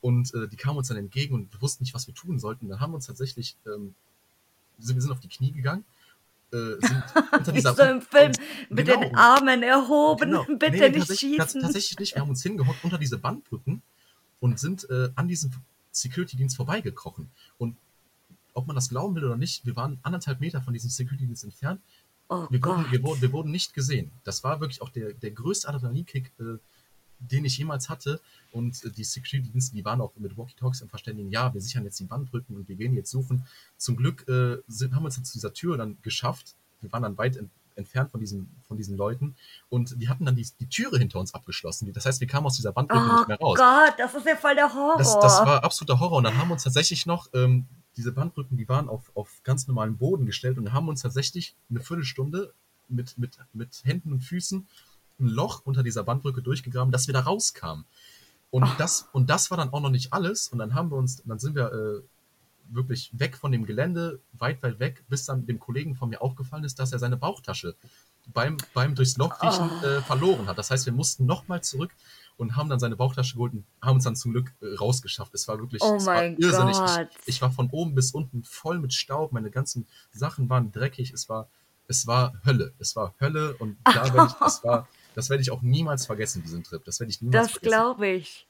und 0.00 0.32
äh, 0.34 0.48
die 0.48 0.56
kamen 0.56 0.78
uns 0.78 0.88
dann 0.88 0.96
entgegen 0.96 1.34
und 1.34 1.62
wussten 1.62 1.84
nicht, 1.84 1.94
was 1.94 2.06
wir 2.06 2.14
tun 2.14 2.38
sollten. 2.38 2.68
Dann 2.68 2.80
haben 2.80 2.92
wir 2.92 2.96
uns 2.96 3.06
tatsächlich, 3.06 3.56
ähm, 3.66 3.94
wir 4.78 5.00
sind 5.00 5.12
auf 5.12 5.20
die 5.20 5.28
Knie 5.28 5.52
gegangen 5.52 5.84
äh, 6.54 6.86
sind 6.86 7.02
unter 7.32 7.52
dieser 7.52 7.74
so 7.74 7.82
im 7.82 8.00
Film 8.00 8.32
mit 8.68 8.86
genau, 8.86 9.00
den 9.00 9.14
Armen 9.16 9.62
erhoben, 9.62 10.30
genau. 10.30 10.44
bitte 10.58 10.72
nee, 10.72 10.88
nicht 10.88 10.98
tatsächlich, 10.98 11.36
schießen. 11.36 11.62
Tatsächlich 11.62 11.98
nicht, 11.98 12.14
wir 12.14 12.22
haben 12.22 12.30
uns 12.30 12.42
hingehockt 12.42 12.84
unter 12.84 12.98
diese 12.98 13.18
Bandbrücken 13.18 13.82
und 14.40 14.58
sind 14.58 14.88
äh, 14.90 15.10
an 15.16 15.28
diesem 15.28 15.50
Security-Dienst 15.90 16.56
vorbeigekrochen. 16.56 17.30
Und 17.58 17.76
ob 18.52 18.66
man 18.66 18.76
das 18.76 18.88
glauben 18.88 19.14
will 19.16 19.24
oder 19.24 19.36
nicht, 19.36 19.66
wir 19.66 19.74
waren 19.76 19.98
anderthalb 20.02 20.40
Meter 20.40 20.62
von 20.62 20.72
diesem 20.72 20.90
Security-Dienst 20.90 21.44
entfernt 21.44 21.80
Oh 22.34 22.46
wir, 22.50 22.62
wurden, 22.62 22.86
wir, 22.90 23.02
wurden, 23.02 23.22
wir, 23.22 23.32
wurden, 23.32 23.50
nicht 23.50 23.74
gesehen. 23.74 24.10
Das 24.24 24.44
war 24.44 24.60
wirklich 24.60 24.82
auch 24.82 24.90
der, 24.90 25.12
der 25.12 25.30
größte 25.30 25.68
Adrenalinkick, 25.68 26.32
äh, 26.38 26.58
den 27.18 27.44
ich 27.44 27.58
jemals 27.58 27.88
hatte. 27.88 28.20
Und 28.52 28.84
äh, 28.84 28.90
die 28.90 29.04
Security-Dienste, 29.04 29.74
die 29.74 29.84
waren 29.84 30.00
auch 30.00 30.12
mit 30.16 30.36
Walkie-Talks 30.36 30.80
im 30.80 30.88
Verständigen, 30.88 31.30
ja, 31.30 31.52
wir 31.52 31.60
sichern 31.60 31.84
jetzt 31.84 31.98
die 32.00 32.04
Bandbrücken 32.04 32.56
und 32.56 32.68
wir 32.68 32.76
gehen 32.76 32.94
jetzt 32.94 33.10
suchen. 33.10 33.46
Zum 33.76 33.96
Glück 33.96 34.26
äh, 34.28 34.58
sind, 34.66 34.94
haben 34.94 35.02
wir 35.02 35.06
uns 35.06 35.16
dann 35.16 35.24
zu 35.24 35.34
dieser 35.34 35.52
Tür 35.52 35.76
dann 35.76 35.98
geschafft. 36.02 36.54
Wir 36.80 36.92
waren 36.92 37.02
dann 37.02 37.18
weit 37.18 37.36
ent 37.36 37.50
entfernt 37.76 38.10
von 38.10 38.20
diesen, 38.20 38.54
von 38.68 38.76
diesen 38.76 38.96
Leuten 38.96 39.34
und 39.68 40.00
die 40.00 40.08
hatten 40.08 40.24
dann 40.24 40.36
die, 40.36 40.46
die 40.60 40.68
Türe 40.68 40.98
hinter 40.98 41.18
uns 41.18 41.34
abgeschlossen. 41.34 41.92
Das 41.92 42.06
heißt, 42.06 42.20
wir 42.20 42.28
kamen 42.28 42.46
aus 42.46 42.54
dieser 42.54 42.72
Bandbrücke 42.72 43.04
oh 43.04 43.16
nicht 43.16 43.28
mehr 43.28 43.38
raus. 43.38 43.58
Oh 43.60 43.62
Gott, 43.62 43.94
das 43.98 44.14
ist 44.14 44.26
ja 44.26 44.36
voll 44.36 44.54
der 44.54 44.72
Horror. 44.72 44.96
Das, 44.98 45.18
das 45.18 45.40
war 45.40 45.64
absoluter 45.64 45.98
Horror. 45.98 46.18
Und 46.18 46.24
dann 46.24 46.36
haben 46.36 46.48
wir 46.48 46.52
uns 46.52 46.62
tatsächlich 46.62 47.06
noch 47.06 47.28
ähm, 47.34 47.66
diese 47.96 48.12
Bandbrücken, 48.12 48.56
die 48.56 48.68
waren 48.68 48.88
auf, 48.88 49.10
auf 49.14 49.42
ganz 49.44 49.66
normalen 49.66 49.96
Boden 49.96 50.26
gestellt 50.26 50.58
und 50.58 50.72
haben 50.72 50.88
uns 50.88 51.02
tatsächlich 51.02 51.56
eine 51.70 51.80
Viertelstunde 51.80 52.52
mit, 52.88 53.16
mit, 53.18 53.38
mit 53.52 53.80
Händen 53.84 54.12
und 54.12 54.20
Füßen 54.20 54.66
ein 55.20 55.28
Loch 55.28 55.62
unter 55.64 55.82
dieser 55.82 56.02
Bandbrücke 56.02 56.42
durchgegraben, 56.42 56.92
dass 56.92 57.06
wir 57.06 57.14
da 57.14 57.20
rauskamen. 57.20 57.84
Und 58.50 58.68
das, 58.78 59.08
und 59.12 59.30
das 59.30 59.50
war 59.50 59.58
dann 59.58 59.72
auch 59.72 59.80
noch 59.80 59.90
nicht 59.90 60.12
alles. 60.12 60.48
Und 60.48 60.58
dann 60.58 60.74
haben 60.74 60.90
wir 60.90 60.96
uns, 60.96 61.22
dann 61.24 61.38
sind 61.38 61.56
wir 61.56 61.72
äh, 61.72 62.02
wirklich 62.70 63.10
weg 63.12 63.36
von 63.36 63.52
dem 63.52 63.66
Gelände, 63.66 64.20
weit, 64.32 64.62
weit 64.62 64.78
weg, 64.78 65.04
bis 65.08 65.24
dann 65.24 65.46
dem 65.46 65.58
Kollegen 65.58 65.94
von 65.96 66.08
mir 66.08 66.22
aufgefallen 66.22 66.64
ist, 66.64 66.78
dass 66.78 66.92
er 66.92 66.98
seine 66.98 67.16
Bauchtasche 67.16 67.74
beim, 68.32 68.56
beim 68.72 68.94
durchs 68.94 69.16
Loch 69.16 69.38
kriechen 69.38 69.70
oh. 69.82 69.86
äh, 69.86 70.00
verloren 70.02 70.46
hat. 70.46 70.56
Das 70.56 70.70
heißt, 70.70 70.86
wir 70.86 70.92
mussten 70.92 71.26
nochmal 71.26 71.62
zurück 71.62 71.94
und 72.36 72.56
haben 72.56 72.68
dann 72.68 72.78
seine 72.78 72.96
Bauchtasche 72.96 73.34
geholt 73.34 73.52
und 73.52 73.64
haben 73.80 73.96
uns 73.96 74.04
dann 74.04 74.16
zum 74.16 74.32
Glück 74.32 74.52
äh, 74.60 74.74
rausgeschafft. 74.74 75.34
Es 75.34 75.46
war 75.48 75.58
wirklich 75.58 75.82
oh 75.82 75.96
es 75.96 76.06
war 76.06 76.24
irrsinnig. 76.24 76.76
Ich, 77.22 77.28
ich, 77.36 77.42
war 77.42 77.50
von 77.50 77.68
oben 77.70 77.94
bis 77.94 78.12
unten 78.12 78.42
voll 78.44 78.78
mit 78.78 78.92
Staub, 78.92 79.32
meine 79.32 79.50
ganzen 79.50 79.86
Sachen 80.12 80.48
waren 80.48 80.72
dreckig, 80.72 81.12
es 81.12 81.28
war, 81.28 81.48
es 81.86 82.06
war 82.06 82.34
Hölle. 82.44 82.72
Es 82.78 82.96
war 82.96 83.14
Hölle 83.20 83.54
und 83.58 83.76
da 83.84 84.04
werde 84.14 84.28
ich, 84.28 84.34
das 84.34 84.64
war, 84.64 84.88
das 85.14 85.30
werde 85.30 85.42
ich 85.42 85.50
auch 85.50 85.62
niemals 85.62 86.06
vergessen, 86.06 86.42
diesen 86.42 86.64
Trip. 86.64 86.84
Das 86.84 87.00
werde 87.00 87.10
ich 87.10 87.22
niemals 87.22 87.46
das 87.46 87.52
vergessen. 87.52 87.70
Das 87.70 87.84
glaube 87.84 88.08
ich. 88.08 88.46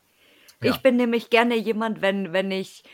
Ja. 0.63 0.73
Ich 0.73 0.81
bin 0.81 0.97
nämlich 0.97 1.31
gerne 1.31 1.57
jemand, 1.57 2.01
wenn, 2.01 2.33
wenn 2.33 2.51
ich 2.51 2.85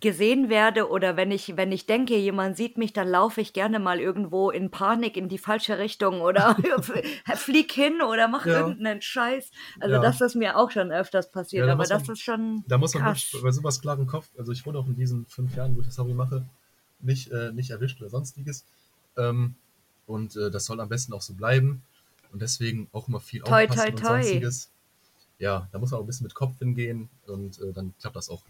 gesehen 0.00 0.48
werde 0.48 0.88
oder 0.90 1.16
wenn 1.16 1.30
ich, 1.30 1.56
wenn 1.56 1.72
ich 1.72 1.86
denke, 1.86 2.16
jemand 2.16 2.56
sieht 2.56 2.76
mich, 2.76 2.92
dann 2.92 3.08
laufe 3.08 3.40
ich 3.40 3.52
gerne 3.52 3.78
mal 3.78 4.00
irgendwo 4.00 4.50
in 4.50 4.70
Panik 4.70 5.16
in 5.16 5.28
die 5.28 5.38
falsche 5.38 5.78
Richtung 5.78 6.20
oder 6.20 6.56
flieg 7.36 7.72
hin 7.72 8.02
oder 8.02 8.28
mach 8.28 8.44
ja. 8.44 8.60
irgendeinen 8.60 9.00
Scheiß. 9.00 9.50
Also 9.80 9.94
ja. 9.96 10.02
das 10.02 10.20
ist 10.20 10.34
mir 10.34 10.58
auch 10.58 10.70
schon 10.70 10.92
öfters 10.92 11.30
passiert, 11.30 11.66
ja, 11.66 11.72
aber 11.72 11.84
das 11.84 12.06
man, 12.06 12.12
ist 12.12 12.22
schon. 12.22 12.64
Da 12.66 12.78
muss 12.78 12.94
man 12.94 13.04
krass. 13.04 13.36
bei 13.42 13.50
sowas 13.50 13.80
klaren 13.80 14.06
Kopf, 14.06 14.28
also 14.36 14.52
ich 14.52 14.66
wurde 14.66 14.78
auch 14.78 14.86
in 14.86 14.96
diesen 14.96 15.26
fünf 15.26 15.56
Jahren, 15.56 15.76
wo 15.76 15.80
ich 15.80 15.86
das 15.86 15.98
Hobby 15.98 16.12
mache, 16.12 16.44
nicht, 17.00 17.30
äh, 17.30 17.52
nicht 17.52 17.70
erwischt 17.70 18.00
oder 18.00 18.10
sonstiges. 18.10 18.64
Ähm, 19.16 19.54
und 20.06 20.36
äh, 20.36 20.50
das 20.50 20.66
soll 20.66 20.80
am 20.80 20.88
besten 20.88 21.12
auch 21.12 21.22
so 21.22 21.34
bleiben. 21.34 21.82
Und 22.32 22.42
deswegen 22.42 22.88
auch 22.92 23.08
immer 23.08 23.20
viel 23.20 23.42
toi, 23.42 23.64
aufpassen 23.64 23.96
toi, 23.96 24.02
toi. 24.02 24.16
und 24.16 24.22
sonstiges. 24.24 24.70
Ja, 25.38 25.68
da 25.72 25.78
muss 25.78 25.92
man 25.92 25.98
auch 25.98 26.04
ein 26.04 26.06
bisschen 26.06 26.24
mit 26.24 26.34
Kopf 26.34 26.58
hingehen 26.58 27.08
und 27.26 27.60
äh, 27.60 27.72
dann 27.72 27.94
klappt 28.00 28.16
das 28.16 28.28
auch. 28.28 28.42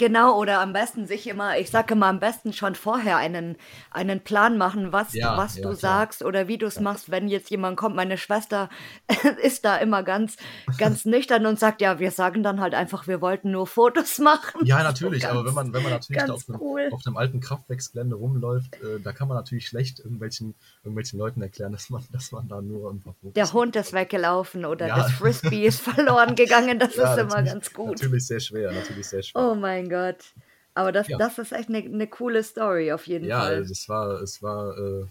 Genau, 0.00 0.40
oder 0.40 0.62
am 0.62 0.72
besten 0.72 1.06
sich 1.06 1.26
immer, 1.26 1.58
ich 1.58 1.68
sage 1.68 1.92
immer 1.92 2.06
am 2.06 2.20
besten 2.20 2.54
schon 2.54 2.74
vorher 2.74 3.18
einen, 3.18 3.58
einen 3.90 4.20
Plan 4.20 4.56
machen, 4.56 4.94
was, 4.94 5.12
ja, 5.12 5.36
was 5.36 5.56
ja, 5.56 5.62
du 5.62 5.76
klar. 5.76 5.76
sagst 5.76 6.22
oder 6.22 6.48
wie 6.48 6.56
du 6.56 6.64
es 6.64 6.76
ja. 6.76 6.80
machst, 6.80 7.10
wenn 7.10 7.28
jetzt 7.28 7.50
jemand 7.50 7.76
kommt. 7.76 7.96
Meine 7.96 8.16
Schwester 8.16 8.70
ist 9.42 9.66
da 9.66 9.76
immer 9.76 10.02
ganz, 10.02 10.38
ganz 10.78 11.04
nüchtern 11.04 11.44
und 11.44 11.58
sagt, 11.58 11.82
ja, 11.82 11.98
wir 11.98 12.12
sagen 12.12 12.42
dann 12.42 12.62
halt 12.62 12.72
einfach, 12.72 13.08
wir 13.08 13.20
wollten 13.20 13.50
nur 13.50 13.66
Fotos 13.66 14.18
machen. 14.20 14.64
Ja, 14.64 14.82
natürlich, 14.82 15.20
ganz, 15.20 15.34
aber 15.34 15.44
wenn 15.44 15.52
man, 15.52 15.74
wenn 15.74 15.82
man 15.82 15.92
natürlich 15.92 16.22
auf 16.30 16.48
einem, 16.48 16.62
cool. 16.62 16.88
auf 16.92 17.02
einem 17.04 17.18
alten 17.18 17.40
Kraftwerksgelände 17.40 18.16
rumläuft, 18.16 18.76
äh, 18.76 19.00
da 19.00 19.12
kann 19.12 19.28
man 19.28 19.36
natürlich 19.36 19.66
schlecht 19.66 19.98
irgendwelchen, 19.98 20.54
irgendwelchen 20.82 21.18
Leuten 21.18 21.42
erklären, 21.42 21.72
dass 21.72 21.90
man, 21.90 22.02
dass 22.10 22.32
man 22.32 22.48
da 22.48 22.62
nur 22.62 22.90
ein 22.90 23.00
paar 23.00 23.12
Fotos 23.20 23.34
Der 23.34 23.52
Hund 23.52 23.76
ist 23.76 23.92
weggelaufen 23.92 24.64
oder 24.64 24.88
das 24.88 25.12
Frisbee 25.12 25.66
ist 25.66 25.82
verloren 25.82 26.36
gegangen, 26.36 26.78
das 26.78 26.94
ist 26.96 27.18
immer 27.18 27.42
ganz 27.42 27.70
gut. 27.74 27.98
Natürlich 27.98 28.26
sehr 28.26 28.40
schwer, 28.40 28.72
natürlich 28.72 29.06
sehr 29.06 29.22
schwer. 29.22 29.42
Oh 29.42 29.54
mein 29.54 29.89
Gott. 29.90 30.32
Aber 30.74 30.92
das, 30.92 31.08
ja. 31.08 31.18
das 31.18 31.38
ist 31.38 31.52
echt 31.52 31.68
eine, 31.68 31.78
eine 31.78 32.06
coole 32.06 32.42
Story 32.42 32.92
auf 32.92 33.06
jeden 33.06 33.26
ja, 33.26 33.40
Fall. 33.40 33.54
Ja, 33.56 33.60
es 33.60 33.88
war, 33.88 34.22
es 34.22 34.42
war 34.42 34.78
äh, 34.78 35.04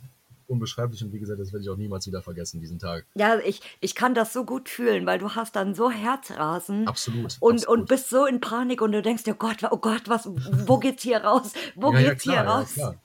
unbeschreiblich 0.50 1.04
und 1.04 1.14
wie 1.14 1.20
gesagt, 1.20 1.40
das 1.40 1.54
werde 1.54 1.64
ich 1.64 1.70
auch 1.70 1.78
niemals 1.78 2.08
wieder 2.08 2.22
vergessen, 2.22 2.60
diesen 2.60 2.80
Tag. 2.80 3.06
Ja, 3.16 3.40
ich, 3.40 3.62
ich 3.80 3.94
kann 3.94 4.16
das 4.16 4.34
so 4.34 4.46
gut 4.46 4.68
fühlen, 4.68 5.06
weil 5.06 5.20
du 5.20 5.36
hast 5.36 5.56
dann 5.56 5.76
so 5.76 5.92
Herzrasen. 5.92 6.88
Absolut. 6.88 7.38
Und, 7.40 7.58
absolut. 7.58 7.68
und 7.68 7.88
bist 7.88 8.10
so 8.10 8.26
in 8.26 8.42
Panik 8.42 8.82
und 8.82 8.92
du 8.92 9.02
denkst 9.02 9.24
dir, 9.24 9.34
oh 9.34 9.38
Gott, 9.38 9.58
oh 9.70 9.78
Gott, 9.78 10.04
was, 10.08 10.28
wo 10.28 10.78
geht's 10.80 11.04
hier 11.04 11.20
raus? 11.24 11.54
Wo 11.76 11.94
ja, 11.94 12.10
geht's 12.10 12.24
klar, 12.24 12.36
hier 12.36 12.52
raus? 12.52 12.96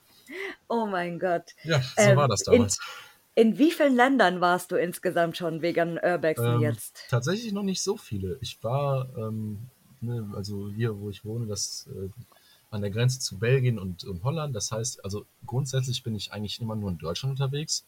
oh 0.67 0.85
mein 0.87 1.19
Gott. 1.19 1.53
Ja, 1.63 1.81
so 1.81 2.01
ähm, 2.01 2.17
war 2.17 2.27
das 2.27 2.43
damals. 2.43 2.79
In, 3.35 3.49
in, 3.51 3.57
wie 3.57 3.71
vielen 3.71 3.95
Ländern 3.95 4.41
warst 4.41 4.71
du 4.71 4.75
insgesamt 4.75 5.37
schon 5.37 5.61
vegan 5.61 5.99
Urbexen 6.01 6.55
ähm, 6.55 6.61
jetzt? 6.61 7.05
Tatsächlich 7.09 7.53
noch 7.53 7.63
nicht 7.63 7.83
so 7.83 7.97
viele. 7.97 8.37
Ich 8.41 8.63
war, 8.63 9.09
ähm, 9.17 9.69
ne, 10.01 10.31
also 10.35 10.69
hier, 10.69 10.99
wo 10.99 11.09
ich 11.09 11.25
wohne, 11.25 11.45
das 11.45 11.87
äh, 11.87 12.09
an 12.71 12.81
der 12.81 12.91
Grenze 12.91 13.19
zu 13.19 13.37
Belgien 13.37 13.79
und, 13.79 14.03
und 14.03 14.23
Holland. 14.23 14.55
Das 14.55 14.71
heißt, 14.71 15.03
also 15.03 15.25
grundsätzlich 15.45 16.03
bin 16.03 16.15
ich 16.15 16.33
eigentlich 16.33 16.59
immer 16.61 16.75
nur 16.75 16.89
in 16.89 16.97
Deutschland 16.97 17.31
unterwegs. 17.39 17.85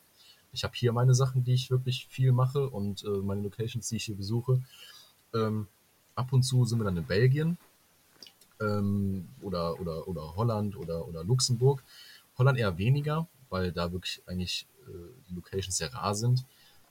Ich 0.54 0.64
habe 0.64 0.74
hier 0.76 0.94
meine 0.94 1.14
Sachen, 1.14 1.44
die 1.44 1.54
ich 1.54 1.70
wirklich 1.70 2.08
viel 2.10 2.32
mache 2.32 2.70
und 2.70 3.04
äh, 3.04 3.10
meine 3.10 3.42
Locations, 3.42 3.88
die 3.88 3.98
ich 3.98 4.06
hier 4.06 4.16
besuche. 4.16 4.62
Ähm, 5.34 5.68
ab 6.16 6.32
und 6.32 6.44
zu 6.44 6.66
sind 6.66 6.80
wir 6.80 6.86
dann 6.86 6.98
in 6.98 7.06
Belgien 7.06 7.58
ähm, 8.62 9.28
oder, 9.42 9.80
oder, 9.80 10.08
oder 10.08 10.36
Holland 10.36 10.78
oder, 10.78 11.08
oder 11.08 11.24
Luxemburg. 11.24 11.84
Holland 12.38 12.58
eher 12.58 12.78
weniger, 12.78 13.28
weil 13.50 13.72
da 13.72 13.92
wirklich 13.92 14.22
eigentlich 14.26 14.68
äh, 14.88 14.92
die 15.30 15.36
Locations 15.36 15.78
sehr 15.78 15.94
rar 15.94 16.16
sind. 16.16 16.46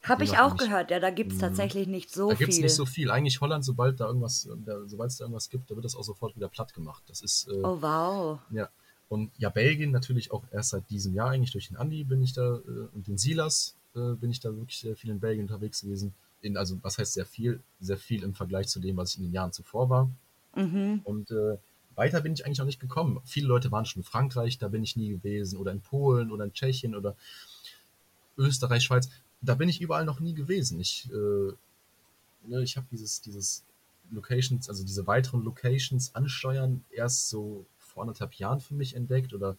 Habe 0.09 0.25
ich 0.25 0.38
auch 0.38 0.53
nicht. 0.53 0.64
gehört, 0.64 0.90
ja, 0.90 1.01
da 1.01 1.11
gibt 1.11 1.33
es 1.33 1.38
Mhm. 1.38 1.42
tatsächlich 1.42 1.87
nicht 1.88 2.11
so 2.11 2.29
Da 2.29 2.35
gibt 2.35 2.51
es 2.51 2.57
viel. 2.57 2.64
nicht 2.64 2.75
so 2.75 2.87
viel. 2.87 3.11
Eigentlich 3.11 3.40
Holland, 3.40 3.64
sobald 3.64 4.01
da 4.01 4.07
irgendwas, 4.07 4.49
da, 4.64 4.87
sobald 4.87 5.11
es 5.11 5.16
da 5.19 5.25
irgendwas 5.25 5.49
gibt, 5.51 5.71
da 5.71 5.75
wird 5.75 5.85
das 5.85 5.97
auch 5.97 6.05
sofort 6.05 6.37
wieder 6.37 6.49
platt 6.49 6.75
gemacht. 6.75 7.03
Das 7.09 7.23
ist, 7.23 7.49
äh, 7.49 7.53
Oh, 7.62 7.81
wow. 7.81 8.38
ja. 8.51 8.69
Und 9.09 9.31
ja, 9.38 9.51
Belgien 9.51 9.92
natürlich 9.92 10.33
auch 10.33 10.42
erst 10.51 10.71
seit 10.71 10.90
diesem 10.90 11.14
Jahr 11.14 11.31
eigentlich 11.31 11.53
durch 11.53 11.69
den 11.69 11.77
Andi 11.77 12.03
bin 12.05 12.23
ich 12.23 12.33
da 12.33 12.57
äh, 12.57 12.88
und 12.95 13.07
den 13.07 13.19
Silas 13.19 13.77
äh, 13.95 14.14
bin 14.14 14.31
ich 14.31 14.40
da 14.40 14.51
wirklich 14.55 14.79
sehr 14.79 14.97
viel 14.97 15.11
in 15.11 15.21
Belgien 15.21 15.45
unterwegs 15.45 15.81
gewesen. 15.83 16.12
In, 16.42 16.57
also 16.57 16.77
was 16.83 16.99
heißt 16.99 17.14
sehr 17.14 17.25
viel? 17.27 17.61
Sehr 17.81 17.97
viel 17.99 18.23
im 18.25 18.35
Vergleich 18.35 18.69
zu 18.69 18.81
dem, 18.81 18.97
was 18.97 19.12
ich 19.12 19.19
in 19.19 19.25
den 19.25 19.33
Jahren 19.33 19.53
zuvor 19.53 19.88
war. 19.90 20.11
Mhm. 20.57 21.01
Und 21.05 21.31
äh, 21.31 21.57
weiter 21.95 22.21
bin 22.21 22.33
ich 22.35 22.45
eigentlich 22.45 22.59
noch 22.59 22.66
nicht 22.66 22.81
gekommen. 22.81 23.21
Viele 23.25 23.47
Leute 23.49 23.71
waren 23.73 23.87
schon 23.87 24.01
in 24.03 24.05
Frankreich, 24.05 24.59
da 24.59 24.69
bin 24.69 24.83
ich 24.83 24.97
nie 24.97 25.09
gewesen. 25.11 25.57
Oder 25.59 25.73
in 25.73 25.81
Polen 25.81 26.31
oder 26.33 26.45
in 26.45 26.53
Tschechien 26.53 26.95
oder 26.97 27.16
Österreich, 28.37 28.83
Schweiz. 28.85 29.09
Da 29.47 29.55
bin 29.55 29.69
ich 29.69 29.81
überall 29.81 30.05
noch 30.05 30.21
nie 30.21 30.35
gewesen. 30.35 30.81
Ich, 30.81 31.09
äh, 31.11 31.53
ne, 32.49 32.63
ich 32.63 32.77
habe 32.77 32.87
dieses, 32.91 33.21
dieses 33.21 33.65
Locations, 34.11 34.69
also 34.69 34.85
diese 34.85 35.07
weiteren 35.07 35.43
Locations 35.43 36.15
ansteuern, 36.15 36.85
erst 36.91 37.29
so 37.29 37.67
vor 37.79 38.03
anderthalb 38.03 38.35
Jahren 38.35 38.61
für 38.61 38.75
mich 38.75 38.95
entdeckt 38.95 39.33
oder 39.33 39.57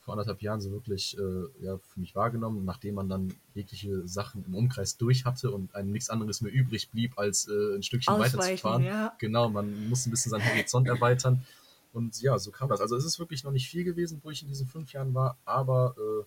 vor 0.00 0.14
anderthalb 0.14 0.42
Jahren 0.42 0.60
so 0.60 0.72
wirklich 0.72 1.16
äh, 1.16 1.64
ja, 1.64 1.78
für 1.78 2.00
mich 2.00 2.14
wahrgenommen, 2.16 2.64
nachdem 2.64 2.96
man 2.96 3.08
dann 3.08 3.32
jegliche 3.54 4.06
Sachen 4.06 4.44
im 4.44 4.54
Umkreis 4.54 4.96
durch 4.96 5.24
hatte 5.24 5.52
und 5.52 5.74
einem 5.76 5.92
nichts 5.92 6.10
anderes 6.10 6.40
mehr 6.40 6.52
übrig 6.52 6.90
blieb, 6.90 7.16
als 7.18 7.46
äh, 7.48 7.76
ein 7.76 7.82
Stückchen 7.84 8.14
Ausweichen, 8.14 8.38
weiterzufahren. 8.38 8.84
ja. 8.84 9.14
Genau, 9.18 9.48
man 9.48 9.88
muss 9.88 10.06
ein 10.06 10.10
bisschen 10.10 10.30
seinen 10.30 10.44
Horizont 10.44 10.88
erweitern. 10.88 11.44
Und 11.92 12.20
ja, 12.20 12.38
so 12.38 12.50
kam 12.50 12.68
das. 12.68 12.80
Also 12.80 12.96
es 12.96 13.04
ist 13.04 13.18
wirklich 13.18 13.44
noch 13.44 13.52
nicht 13.52 13.68
viel 13.68 13.84
gewesen, 13.84 14.20
wo 14.24 14.30
ich 14.30 14.42
in 14.42 14.48
diesen 14.48 14.66
fünf 14.66 14.92
Jahren 14.92 15.14
war, 15.14 15.36
aber 15.44 15.94
äh, 15.98 16.24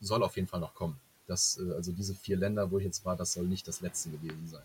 soll 0.00 0.22
auf 0.22 0.36
jeden 0.36 0.46
Fall 0.46 0.60
noch 0.60 0.74
kommen. 0.74 1.00
Das, 1.26 1.58
äh, 1.58 1.72
also 1.74 1.92
diese 1.92 2.14
vier 2.14 2.36
Länder, 2.36 2.70
wo 2.70 2.78
ich 2.78 2.84
jetzt 2.84 3.04
war, 3.04 3.16
das 3.16 3.32
soll 3.32 3.46
nicht 3.46 3.66
das 3.68 3.80
letzte 3.80 4.10
gewesen 4.10 4.46
sein. 4.48 4.64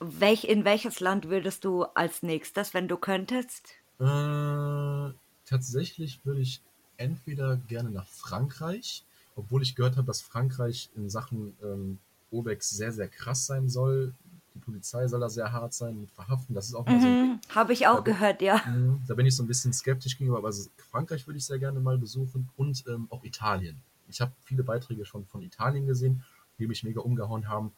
Welch, 0.00 0.44
in 0.44 0.64
welches 0.64 1.00
Land 1.00 1.28
würdest 1.28 1.64
du 1.64 1.82
als 1.84 2.22
nächstes, 2.22 2.72
wenn 2.72 2.88
du 2.88 2.96
könntest? 2.96 3.74
Äh, 4.00 5.12
tatsächlich 5.44 6.20
würde 6.24 6.40
ich 6.40 6.60
entweder 6.96 7.56
gerne 7.56 7.90
nach 7.90 8.06
Frankreich, 8.06 9.04
obwohl 9.36 9.62
ich 9.62 9.74
gehört 9.74 9.96
habe, 9.96 10.06
dass 10.06 10.20
Frankreich 10.20 10.88
in 10.96 11.10
Sachen 11.10 11.56
ähm, 11.62 11.98
Obex 12.30 12.70
sehr, 12.70 12.92
sehr 12.92 13.08
krass 13.08 13.46
sein 13.46 13.68
soll. 13.68 14.14
Die 14.54 14.60
Polizei 14.60 15.06
soll 15.08 15.20
da 15.20 15.28
sehr 15.28 15.52
hart 15.52 15.74
sein 15.74 16.00
mit 16.00 16.10
Verhaften. 16.10 16.54
Das 16.54 16.66
ist 16.68 16.74
auch 16.74 16.86
mal 16.86 17.00
so 17.00 17.06
ein 17.08 17.12
Mhm. 17.12 17.40
Habe 17.54 17.72
ich 17.72 17.86
auch 17.86 17.96
bin- 18.02 18.14
gehört, 18.14 18.42
ja. 18.42 18.60
Mhm, 18.66 19.02
Da 19.06 19.14
bin 19.14 19.26
ich 19.26 19.34
so 19.34 19.42
ein 19.42 19.46
bisschen 19.48 19.72
skeptisch 19.72 20.16
gegenüber, 20.16 20.38
aber 20.38 20.48
also 20.48 20.68
Frankreich 20.90 21.26
würde 21.26 21.38
ich 21.38 21.44
sehr 21.44 21.58
gerne 21.58 21.80
mal 21.80 21.98
besuchen 21.98 22.48
und 22.56 22.84
ähm, 22.88 23.06
auch 23.10 23.24
Italien. 23.24 23.80
Ich 24.08 24.20
habe 24.20 24.32
viele 24.44 24.62
Beiträge 24.62 25.04
schon 25.04 25.26
von 25.26 25.42
Italien 25.42 25.86
gesehen, 25.86 26.24
die 26.58 26.66
mich 26.66 26.82
mega 26.82 27.00
umgehauen 27.00 27.48
haben. 27.48 27.72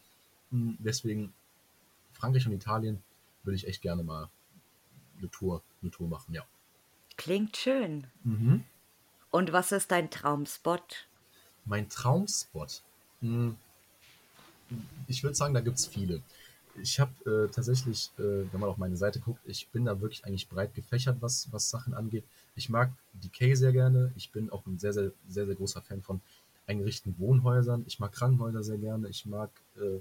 Mhm, 0.50 0.76
Deswegen 0.80 1.32
Frankreich 2.12 2.46
und 2.46 2.52
Italien 2.52 3.02
würde 3.42 3.56
ich 3.56 3.66
echt 3.66 3.82
gerne 3.82 4.02
mal 4.02 4.28
eine 5.18 5.30
Tour, 5.30 5.62
eine 5.82 5.90
Tour 5.90 6.08
machen, 6.08 6.34
ja. 6.34 6.44
Klingt 7.16 7.56
schön. 7.56 8.06
Mhm. 8.24 8.64
Und 9.30 9.52
was 9.52 9.72
ist 9.72 9.90
dein 9.90 10.10
Traumspot? 10.10 11.06
Mein 11.64 11.88
Traumspot. 11.88 12.82
Hm, 13.20 13.56
Ich 15.06 15.22
würde 15.22 15.34
sagen, 15.34 15.54
da 15.54 15.60
gibt 15.60 15.78
es 15.78 15.86
viele. 15.86 16.22
Ich 16.80 17.00
habe 17.00 17.12
äh, 17.28 17.52
tatsächlich, 17.52 18.10
äh, 18.18 18.22
wenn 18.52 18.60
man 18.60 18.70
auf 18.70 18.78
meine 18.78 18.96
Seite 18.96 19.20
guckt, 19.20 19.40
ich 19.44 19.68
bin 19.68 19.84
da 19.84 20.00
wirklich 20.00 20.24
eigentlich 20.24 20.48
breit 20.48 20.74
gefächert, 20.74 21.20
was, 21.20 21.48
was 21.52 21.68
Sachen 21.68 21.94
angeht. 21.94 22.24
Ich 22.60 22.68
mag 22.68 22.92
Decay 23.14 23.54
sehr 23.54 23.72
gerne. 23.72 24.12
Ich 24.16 24.32
bin 24.32 24.50
auch 24.50 24.66
ein 24.66 24.78
sehr, 24.78 24.92
sehr, 24.92 25.12
sehr, 25.26 25.46
sehr 25.46 25.54
großer 25.54 25.80
Fan 25.80 26.02
von 26.02 26.20
eingerichteten 26.66 27.18
Wohnhäusern. 27.18 27.84
Ich 27.86 27.98
mag 27.98 28.12
Krankenhäuser 28.12 28.62
sehr 28.62 28.76
gerne. 28.76 29.08
Ich 29.08 29.24
mag 29.24 29.48
äh, 29.78 30.00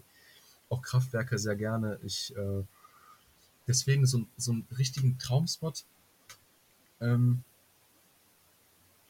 auch 0.67 0.82
Kraftwerke 0.82 1.39
sehr 1.39 1.56
gerne. 1.56 2.00
Ich, 2.04 2.36
äh, 2.36 2.63
deswegen 3.65 4.06
so, 4.06 4.26
so 4.36 4.52
einen 4.52 4.67
richtigen 4.78 5.17
Traumspot 5.17 5.86
ähm, 7.00 7.45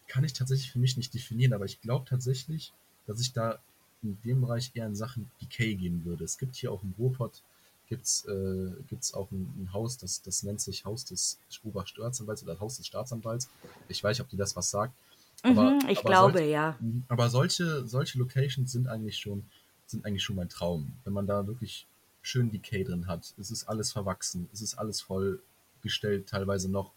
kann 0.07 0.23
ich 0.23 0.33
tatsächlich 0.33 0.71
für 0.71 0.79
mich 0.79 0.95
nicht 0.95 1.11
definieren, 1.15 1.53
aber 1.53 1.65
ich 1.65 1.81
glaube 1.81 2.05
tatsächlich, 2.07 2.71
dass 3.07 3.19
ich 3.19 3.33
da 3.33 3.57
in 4.03 4.21
dem 4.21 4.41
Bereich 4.41 4.69
eher 4.75 4.85
in 4.85 4.95
Sachen 4.95 5.31
Decay 5.41 5.73
gehen 5.73 6.05
würde. 6.05 6.23
Es 6.23 6.37
gibt 6.37 6.55
hier 6.55 6.71
auch 6.71 6.83
im 6.83 6.93
Ruhrpott 6.99 7.41
gibt's, 7.89 8.25
äh, 8.25 8.71
gibt's 8.87 9.13
auch 9.13 9.29
ein, 9.31 9.53
ein 9.57 9.73
Haus, 9.73 9.97
das, 9.97 10.21
das 10.21 10.43
nennt 10.43 10.61
sich 10.61 10.85
Haus 10.85 11.05
des 11.05 11.39
Oberstaatsanwalts 11.63 12.43
oder 12.43 12.59
Haus 12.59 12.77
des 12.77 12.87
Staatsanwalts. 12.87 13.49
Ich 13.87 14.03
weiß 14.03 14.17
nicht, 14.17 14.23
ob 14.23 14.29
die 14.29 14.37
das 14.37 14.55
was 14.55 14.69
sagt. 14.69 14.93
Aber, 15.41 15.71
Mhm, 15.71 15.89
ich 15.89 15.99
aber 15.99 16.09
glaube, 16.09 16.37
solche, 16.39 16.51
ja. 16.51 16.77
aber 17.07 17.29
solche, 17.29 17.87
solche 17.87 18.19
Locations 18.19 18.71
sind 18.71 18.87
eigentlich 18.87 19.17
schon, 19.17 19.45
sind 19.87 20.05
eigentlich 20.05 20.23
schon 20.23 20.35
mein 20.35 20.49
Traum. 20.49 20.93
Wenn 21.03 21.13
man 21.13 21.27
da 21.27 21.47
wirklich 21.47 21.87
schön 22.21 22.51
Decay 22.51 22.83
drin 22.83 23.07
hat. 23.07 23.33
Es 23.39 23.49
ist 23.49 23.67
alles 23.67 23.91
verwachsen, 23.91 24.49
es 24.53 24.61
ist 24.61 24.75
alles 24.75 25.01
vollgestellt, 25.01 26.27
teilweise 26.27 26.69
noch. 26.69 26.91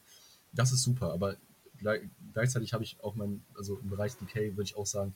Das 0.53 0.73
ist 0.73 0.83
super, 0.83 1.13
aber 1.13 1.37
gleich, 1.79 2.03
gleichzeitig 2.33 2.73
habe 2.73 2.85
ich 2.85 2.97
auch 3.03 3.15
mein, 3.15 3.43
also 3.57 3.79
im 3.79 3.89
Bereich 3.89 4.17
Decay 4.17 4.51
würde 4.57 4.65
ich 4.65 4.77
auch 4.77 4.87
sagen, 4.87 5.15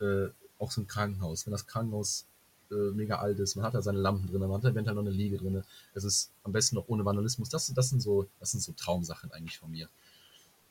äh, 0.00 0.28
auch 0.58 0.70
so 0.70 0.80
ein 0.80 0.86
Krankenhaus. 0.86 1.46
Wenn 1.46 1.52
das 1.52 1.66
Krankenhaus 1.66 2.24
äh, 2.72 2.90
mega 2.92 3.16
alt 3.16 3.38
ist, 3.38 3.54
man 3.56 3.64
hat 3.64 3.74
da 3.74 3.82
seine 3.82 3.98
Lampen 3.98 4.26
drin, 4.26 4.40
man 4.40 4.52
hat 4.52 4.64
da 4.64 4.70
eventuell 4.70 4.96
noch 4.96 5.02
eine 5.02 5.10
Liege 5.10 5.36
drin. 5.36 5.62
Es 5.94 6.04
ist 6.04 6.32
am 6.42 6.52
besten 6.52 6.76
noch 6.76 6.88
ohne 6.88 7.04
Vandalismus. 7.04 7.48
Das, 7.48 7.72
das, 7.72 7.90
sind 7.90 8.00
so, 8.00 8.26
das 8.40 8.52
sind 8.52 8.62
so 8.62 8.72
Traumsachen 8.72 9.30
eigentlich 9.32 9.58
von 9.58 9.70
mir. 9.70 9.88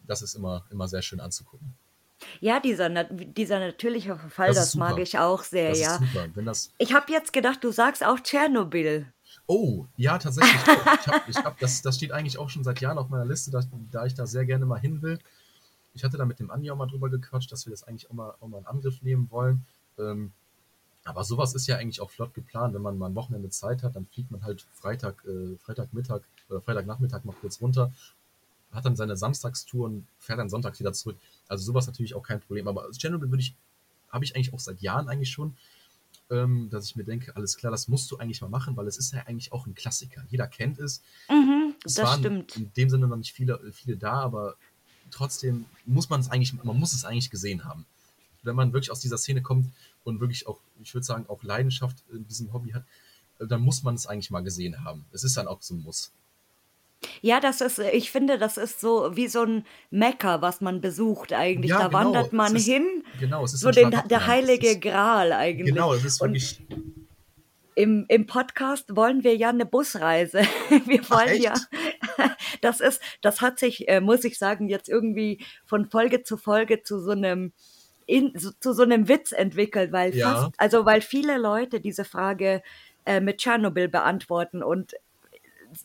Das 0.07 0.21
ist 0.21 0.35
immer, 0.35 0.65
immer 0.71 0.87
sehr 0.87 1.01
schön 1.01 1.19
anzugucken. 1.19 1.73
Ja, 2.39 2.59
dieser, 2.59 2.89
dieser 3.03 3.59
natürliche 3.59 4.17
Verfall, 4.17 4.49
Das 4.49 4.57
das, 4.57 4.75
mag 4.75 4.99
ich 4.99 5.17
auch 5.17 5.43
sehr, 5.43 5.69
Das 5.69 5.79
ja. 5.79 5.99
Ich 6.77 6.93
habe 6.93 7.11
jetzt 7.11 7.33
gedacht, 7.33 7.63
du 7.63 7.71
sagst 7.71 8.05
auch 8.05 8.19
Tschernobyl. 8.19 9.11
Oh, 9.47 9.85
ja, 9.97 10.17
tatsächlich. 10.17 10.61
Ich 10.61 11.07
hab, 11.07 11.29
ich 11.29 11.37
hab, 11.37 11.59
das, 11.59 11.81
das 11.81 11.95
steht 11.95 12.11
eigentlich 12.11 12.37
auch 12.37 12.49
schon 12.49 12.63
seit 12.63 12.81
Jahren 12.81 12.97
auf 12.97 13.09
meiner 13.09 13.25
Liste, 13.25 13.51
da, 13.51 13.61
da 13.91 14.05
ich 14.05 14.13
da 14.13 14.27
sehr 14.27 14.45
gerne 14.45 14.65
mal 14.65 14.79
hin 14.79 15.01
will. 15.01 15.19
Ich 15.93 16.03
hatte 16.03 16.17
da 16.17 16.25
mit 16.25 16.39
dem 16.39 16.51
Andi 16.51 16.71
auch 16.71 16.77
mal 16.77 16.87
drüber 16.87 17.09
gequatscht, 17.09 17.51
dass 17.51 17.65
wir 17.65 17.71
das 17.71 17.83
eigentlich 17.83 18.09
auch 18.09 18.13
mal, 18.13 18.35
auch 18.39 18.47
mal 18.47 18.59
in 18.59 18.65
Angriff 18.65 19.01
nehmen 19.01 19.29
wollen. 19.29 19.65
Ähm, 19.97 20.31
aber 21.03 21.23
sowas 21.23 21.53
ist 21.55 21.67
ja 21.67 21.77
eigentlich 21.77 22.01
auch 22.01 22.11
flott 22.11 22.33
geplant. 22.33 22.73
Wenn 22.73 22.81
man 22.81 22.97
mal 22.97 23.09
ein 23.09 23.15
Wochenende 23.15 23.49
Zeit 23.49 23.81
hat, 23.83 23.95
dann 23.95 24.05
fliegt 24.05 24.31
man 24.31 24.43
halt 24.43 24.67
Freitag, 24.73 25.23
äh, 25.25 25.57
Freitagmittag 25.57 26.21
oder 26.49 26.61
Freitagnachmittag 26.61 27.23
mal 27.25 27.35
kurz 27.41 27.59
runter, 27.61 27.91
hat 28.71 28.85
dann 28.85 28.95
seine 28.95 29.17
Samstagstour 29.17 29.85
und 29.87 30.07
fährt 30.19 30.39
dann 30.39 30.49
sonntags 30.49 30.79
wieder 30.79 30.93
zurück. 30.93 31.17
Also 31.47 31.63
sowas 31.65 31.87
natürlich 31.87 32.13
auch 32.13 32.23
kein 32.23 32.39
Problem. 32.39 32.67
Aber 32.67 32.87
Chernobyl 32.91 33.29
würde 33.31 33.41
ich, 33.41 33.55
habe 34.09 34.23
ich 34.23 34.35
eigentlich 34.35 34.53
auch 34.53 34.59
seit 34.59 34.81
Jahren 34.81 35.09
eigentlich 35.09 35.31
schon, 35.31 35.55
ähm, 36.29 36.69
dass 36.69 36.85
ich 36.85 36.95
mir 36.95 37.03
denke, 37.03 37.35
alles 37.35 37.57
klar, 37.57 37.71
das 37.71 37.87
musst 37.87 38.09
du 38.11 38.17
eigentlich 38.17 38.41
mal 38.41 38.49
machen, 38.49 38.77
weil 38.77 38.87
es 38.87 38.97
ist 38.97 39.11
ja 39.13 39.23
eigentlich 39.25 39.51
auch 39.51 39.65
ein 39.65 39.75
Klassiker. 39.75 40.23
Jeder 40.29 40.47
kennt 40.47 40.79
es. 40.79 41.01
Mhm, 41.29 41.75
Es 41.83 41.95
das 41.95 42.05
waren 42.05 42.19
stimmt. 42.19 42.55
in 42.57 42.71
dem 42.73 42.89
Sinne 42.89 43.07
noch 43.07 43.17
nicht 43.17 43.33
viele, 43.33 43.59
viele 43.73 43.97
da, 43.97 44.13
aber 44.13 44.55
trotzdem 45.09 45.65
muss 45.85 46.09
man 46.09 46.21
es 46.21 46.29
eigentlich, 46.29 46.53
man 46.63 46.77
muss 46.79 46.93
es 46.93 47.03
eigentlich 47.05 47.29
gesehen 47.31 47.65
haben. 47.65 47.85
Wenn 48.43 48.55
man 48.55 48.73
wirklich 48.73 48.91
aus 48.91 48.99
dieser 48.99 49.17
Szene 49.17 49.41
kommt 49.41 49.67
und 50.03 50.19
wirklich 50.19 50.47
auch, 50.47 50.59
ich 50.81 50.93
würde 50.93 51.05
sagen, 51.05 51.25
auch 51.27 51.43
Leidenschaft 51.43 51.97
in 52.11 52.27
diesem 52.27 52.51
Hobby 52.53 52.71
hat, 52.71 52.83
äh, 53.39 53.47
dann 53.47 53.61
muss 53.61 53.83
man 53.83 53.95
es 53.95 54.07
eigentlich 54.07 54.31
mal 54.31 54.41
gesehen 54.43 54.83
haben. 54.83 55.05
Es 55.11 55.23
ist 55.23 55.37
dann 55.37 55.47
auch 55.47 55.61
so 55.61 55.75
ein 55.75 55.83
Muss. 55.83 56.11
Ja, 57.21 57.39
das 57.39 57.61
ist, 57.61 57.79
ich 57.79 58.11
finde, 58.11 58.37
das 58.37 58.57
ist 58.57 58.79
so 58.79 59.15
wie 59.15 59.27
so 59.27 59.41
ein 59.43 59.65
Mekka, 59.89 60.41
was 60.41 60.61
man 60.61 60.81
besucht 60.81 61.33
eigentlich. 61.33 61.71
Ja, 61.71 61.79
da 61.79 61.87
genau, 61.87 61.97
wandert 61.99 62.31
man 62.33 62.55
ist- 62.55 62.65
hin, 62.65 63.03
Genau, 63.19 63.43
es 63.43 63.53
ist 63.55 63.61
so 63.61 63.71
den, 63.71 63.89
der 63.91 64.27
heilige 64.27 64.69
ist, 64.71 64.81
Gral 64.81 65.33
eigentlich. 65.33 65.73
Genau, 65.73 65.93
es 65.93 66.05
ist 66.05 66.21
Und 66.21 66.33
wirklich. 66.33 66.61
im, 67.75 68.05
im 68.07 68.27
Podcast 68.27 68.95
wollen 68.95 69.23
wir 69.23 69.35
ja 69.35 69.49
eine 69.49 69.65
Busreise. 69.65 70.41
Wir 70.85 71.01
wollen 71.09 71.41
ja, 71.41 71.55
das 72.61 72.79
ist, 72.81 73.01
das 73.21 73.41
hat 73.41 73.57
sich, 73.57 73.87
äh, 73.87 73.99
muss 73.99 74.23
ich 74.23 74.37
sagen, 74.37 74.67
jetzt 74.69 74.87
irgendwie 74.89 75.43
von 75.65 75.89
Folge 75.89 76.21
zu 76.23 76.37
Folge 76.37 76.83
zu 76.83 76.99
so 76.99 77.11
einem 77.11 77.51
in, 78.07 78.33
so, 78.37 78.51
zu 78.59 78.73
so 78.73 78.83
einem 78.83 79.07
Witz 79.07 79.31
entwickelt, 79.31 79.91
weil 79.91 80.13
Ja. 80.13 80.13
fast, 80.13 80.53
also 80.57 80.85
weil 80.85 81.01
viele 81.01 81.37
Leute 81.37 81.81
diese 81.81 82.05
Frage 82.05 82.61
äh, 83.05 83.19
mit 83.21 83.39
Tschernobyl 83.39 83.87
beantworten 83.89 84.63
und 84.63 84.93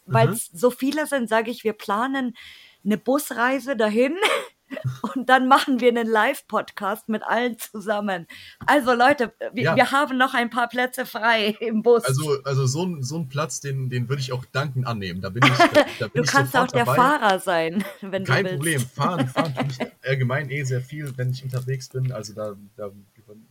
weil 0.07 0.29
Mhm. 0.29 0.33
es 0.33 0.47
so 0.47 0.71
viele 0.71 1.07
sind, 1.07 1.29
sage 1.29 1.51
ich, 1.51 1.65
wir 1.65 1.73
planen 1.73 2.37
eine 2.85 2.99
Busreise 2.99 3.77
dahin 3.77 4.17
und 5.15 5.29
dann 5.29 5.49
machen 5.49 5.81
wir 5.81 5.89
einen 5.89 6.09
Live-Podcast 6.09 7.09
mit 7.09 7.23
allen 7.23 7.59
zusammen. 7.59 8.27
Also 8.67 8.95
Leute, 8.95 9.33
wir, 9.53 9.63
Ja. 9.65 9.77
wir 9.77 9.91
haben 9.93 10.19
noch 10.19 10.35
ein 10.35 10.51
paar 10.51 10.69
Plätze 10.69 11.07
frei 11.07 11.57
im 11.61 11.83
Bus. 11.83 12.05
Also, 12.05 12.43
also 12.45 12.67
so, 12.67 12.85
ein, 12.85 13.03
so 13.03 13.17
ein 13.19 13.29
Platz, 13.29 13.61
den, 13.61 13.89
den 13.91 14.09
würde 14.09 14.21
ich 14.21 14.33
auch 14.33 14.45
dankend 14.47 14.87
annehmen. 14.87 15.21
Da 15.21 15.29
bin 15.31 15.43
ich, 15.47 15.57
da, 15.57 15.85
da 15.99 16.09
bin 16.09 16.23
du 16.23 16.23
ich 16.25 16.31
kannst 16.31 16.57
auch 16.57 16.67
der 16.67 16.85
dabei. 16.85 16.97
Fahrer 16.97 17.39
sein, 17.39 17.85
wenn 18.01 18.25
Kein 18.25 18.45
du 18.45 18.51
willst. 18.51 18.57
Problem. 18.59 18.81
Fahren, 18.81 19.29
fahren 19.29 19.55
tue 19.55 19.67
ich 19.69 20.09
allgemein 20.09 20.51
eh 20.51 20.63
sehr 20.65 20.81
viel, 20.81 21.17
wenn 21.17 21.31
ich 21.31 21.43
unterwegs 21.45 21.89
bin. 21.89 22.11
Also 22.13 22.33
da, 22.35 22.55
da, 22.77 22.91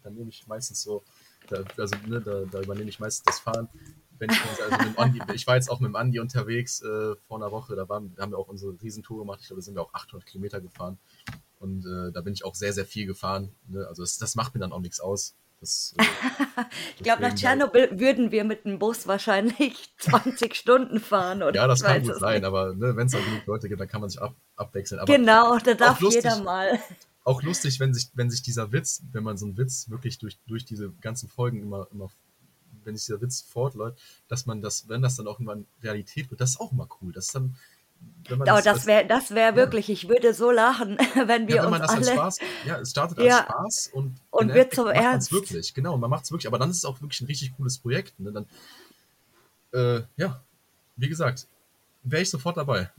da 0.03 0.09
nehme 0.09 0.29
ich 0.29 0.45
meistens 0.47 0.81
so, 0.81 1.03
da, 1.47 1.63
also 1.77 1.95
ne, 2.07 2.21
da, 2.21 2.41
da 2.51 2.59
übernehme 2.61 2.89
ich 2.89 2.99
meistens 2.99 3.23
das 3.25 3.39
Fahren. 3.39 3.69
Wenn 4.19 4.29
ich, 4.29 4.39
also 4.61 4.87
mit 4.89 4.97
Andi, 4.97 5.21
ich 5.33 5.45
war 5.47 5.55
jetzt 5.55 5.69
auch 5.69 5.79
mit 5.79 5.89
dem 5.89 5.95
Andi 5.95 6.19
unterwegs 6.19 6.81
äh, 6.81 7.15
vor 7.27 7.37
einer 7.37 7.51
Woche, 7.51 7.75
da 7.75 7.87
waren, 7.89 8.15
haben 8.19 8.31
wir 8.31 8.37
auch 8.37 8.47
unsere 8.47 8.75
Riesentour 8.81 9.19
gemacht. 9.19 9.39
Ich 9.41 9.47
glaube, 9.47 9.61
da 9.61 9.65
sind 9.65 9.75
wir 9.75 9.81
auch 9.81 9.93
800 9.93 10.25
Kilometer 10.27 10.61
gefahren. 10.61 10.97
Und 11.59 11.85
äh, 11.85 12.11
da 12.11 12.21
bin 12.21 12.33
ich 12.33 12.45
auch 12.45 12.55
sehr, 12.55 12.73
sehr 12.73 12.85
viel 12.85 13.05
gefahren. 13.05 13.51
Ne? 13.67 13.85
Also 13.87 14.03
das, 14.03 14.17
das 14.17 14.35
macht 14.35 14.53
mir 14.53 14.59
dann 14.61 14.71
auch 14.71 14.79
nichts 14.79 14.99
aus. 14.99 15.35
Das, 15.61 15.93
äh, 15.97 16.03
Ich 16.97 17.03
glaube, 17.03 17.21
nach 17.21 17.29
da- 17.29 17.35
Tschernobyl 17.35 17.99
würden 17.99 18.31
wir 18.31 18.43
mit 18.43 18.65
dem 18.65 18.79
Bus 18.79 19.07
wahrscheinlich 19.07 19.93
20 19.99 20.55
Stunden 20.55 20.99
fahren, 20.99 21.43
oder? 21.43 21.55
Ja, 21.55 21.67
das 21.67 21.81
kann 21.83 22.03
gut 22.03 22.19
sein, 22.19 22.41
nicht. 22.41 22.45
aber 22.47 22.73
ne, 22.75 22.95
wenn 22.95 23.07
es 23.07 23.13
da 23.13 23.19
genug 23.19 23.45
Leute 23.45 23.67
gibt, 23.69 23.79
dann 23.81 23.87
kann 23.87 24.01
man 24.01 24.09
sich 24.09 24.21
ab, 24.21 24.35
abwechseln. 24.55 24.99
Aber 24.99 25.11
Genau, 25.13 25.57
da 25.59 25.73
darf 25.73 25.99
lustig. 25.99 26.23
jeder 26.23 26.41
mal. 26.43 26.79
auch 27.23 27.41
lustig, 27.41 27.79
wenn 27.79 27.93
sich, 27.93 28.09
wenn 28.13 28.29
sich 28.29 28.41
dieser 28.43 28.71
Witz, 28.71 29.01
wenn 29.11 29.23
man 29.23 29.37
so 29.37 29.45
einen 29.45 29.57
Witz 29.57 29.89
wirklich 29.89 30.19
durch, 30.19 30.37
durch 30.47 30.63
diese 30.65 30.91
ganzen 31.01 31.27
Folgen 31.29 31.61
immer, 31.61 31.87
immer, 31.91 32.09
wenn 32.85 32.95
sich 32.95 33.05
dieser 33.07 33.21
Witz 33.21 33.41
fortläuft, 33.41 33.99
dass 34.27 34.45
man 34.45 34.61
das, 34.61 34.87
wenn 34.89 35.01
das 35.01 35.15
dann 35.15 35.27
auch 35.27 35.39
irgendwann 35.39 35.65
Realität 35.83 36.29
wird, 36.31 36.41
das 36.41 36.51
ist 36.51 36.59
auch 36.59 36.71
immer 36.71 36.87
cool. 37.01 37.11
Das 37.11 37.25
ist 37.25 37.35
dann, 37.35 37.55
wenn 38.27 38.37
man 38.39 38.49
Aber 38.49 38.61
das 38.61 38.85
wäre 38.85 39.05
das 39.07 39.33
wär 39.33 39.55
wirklich, 39.55 39.89
ich 39.89 40.07
würde 40.09 40.33
so 40.33 40.51
lachen, 40.51 40.97
wenn 41.25 41.47
wir 41.47 41.55
ja, 41.55 41.63
wenn 41.63 41.71
man 41.71 41.81
uns 41.81 41.91
das 41.91 41.97
als 41.97 42.07
alle. 42.07 42.17
Spaß, 42.17 42.37
ja, 42.65 42.79
es 42.79 42.91
startet 42.91 43.17
als 43.19 43.27
Ja. 43.27 43.43
Spaß 43.43 43.89
und, 43.93 44.15
Und 44.31 44.53
wird 44.53 44.73
zum 44.73 44.87
Ernst. 44.87 45.31
wirklich, 45.31 45.73
genau, 45.73 45.97
man 45.97 46.09
macht 46.09 46.25
es 46.25 46.31
wirklich, 46.31 46.47
aber 46.47 46.59
dann 46.59 46.69
ist 46.69 46.77
es 46.77 46.85
auch 46.85 47.01
wirklich 47.01 47.21
ein 47.21 47.27
richtig 47.27 47.55
cooles 47.55 47.77
Projekt. 47.77 48.19
Ne? 48.19 48.31
Dann, 48.31 48.45
äh, 49.73 50.03
ja, 50.17 50.41
wie 50.95 51.09
gesagt, 51.09 51.47
wäre 52.03 52.21
ich 52.21 52.29
sofort 52.29 52.57
dabei. 52.57 52.91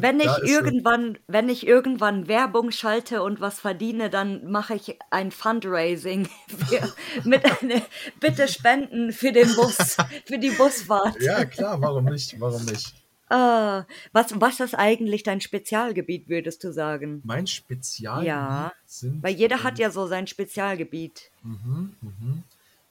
Wenn 0.00 0.18
ich 0.18 0.36
irgendwann, 0.42 1.18
wenn 1.28 1.48
ich 1.48 1.66
irgendwann 1.66 2.26
Werbung 2.26 2.72
schalte 2.72 3.22
und 3.22 3.40
was 3.40 3.60
verdiene, 3.60 4.10
dann 4.10 4.50
mache 4.50 4.74
ich 4.74 4.98
ein 5.10 5.30
Fundraising 5.30 6.28
für, 6.48 6.92
mit 7.24 7.44
eine, 7.44 7.82
bitte 8.18 8.48
spenden 8.48 9.12
für 9.12 9.30
den 9.30 9.54
Bus, 9.54 9.96
für 10.26 10.38
die 10.38 10.50
Busfahrt. 10.50 11.20
Ja, 11.20 11.44
klar, 11.44 11.80
warum 11.80 12.06
nicht? 12.06 12.38
Warum 12.40 12.64
nicht? 12.64 12.94
Ah, 13.28 13.86
was, 14.12 14.38
was 14.40 14.60
ist 14.60 14.74
eigentlich 14.74 15.22
dein 15.22 15.40
Spezialgebiet, 15.40 16.28
würdest 16.28 16.62
du 16.62 16.72
sagen? 16.72 17.22
Mein 17.24 17.46
Spezialgebiet 17.46 18.28
Ja, 18.28 18.72
sind. 18.86 19.22
Weil 19.22 19.34
jeder 19.34 19.62
hat 19.62 19.78
ähm, 19.78 19.82
ja 19.82 19.90
so 19.90 20.06
sein 20.06 20.26
Spezialgebiet. 20.26 21.30
Mhm, 21.42 21.94
mhm. 22.00 22.42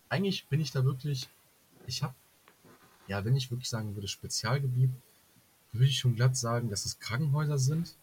Eigentlich 0.09 0.47
bin 0.47 0.59
ich 0.59 0.71
da 0.71 0.83
wirklich, 0.83 1.27
ich 1.87 2.01
habe, 2.01 2.13
ja, 3.07 3.23
wenn 3.25 3.35
ich 3.35 3.51
wirklich 3.51 3.69
sagen 3.69 3.95
würde, 3.95 4.07
Spezialgebiet, 4.07 4.89
würde 5.73 5.87
ich 5.87 5.99
schon 5.99 6.15
glatt 6.15 6.37
sagen, 6.37 6.69
dass 6.69 6.85
es 6.85 6.99
Krankenhäuser 6.99 7.57
sind, 7.57 7.95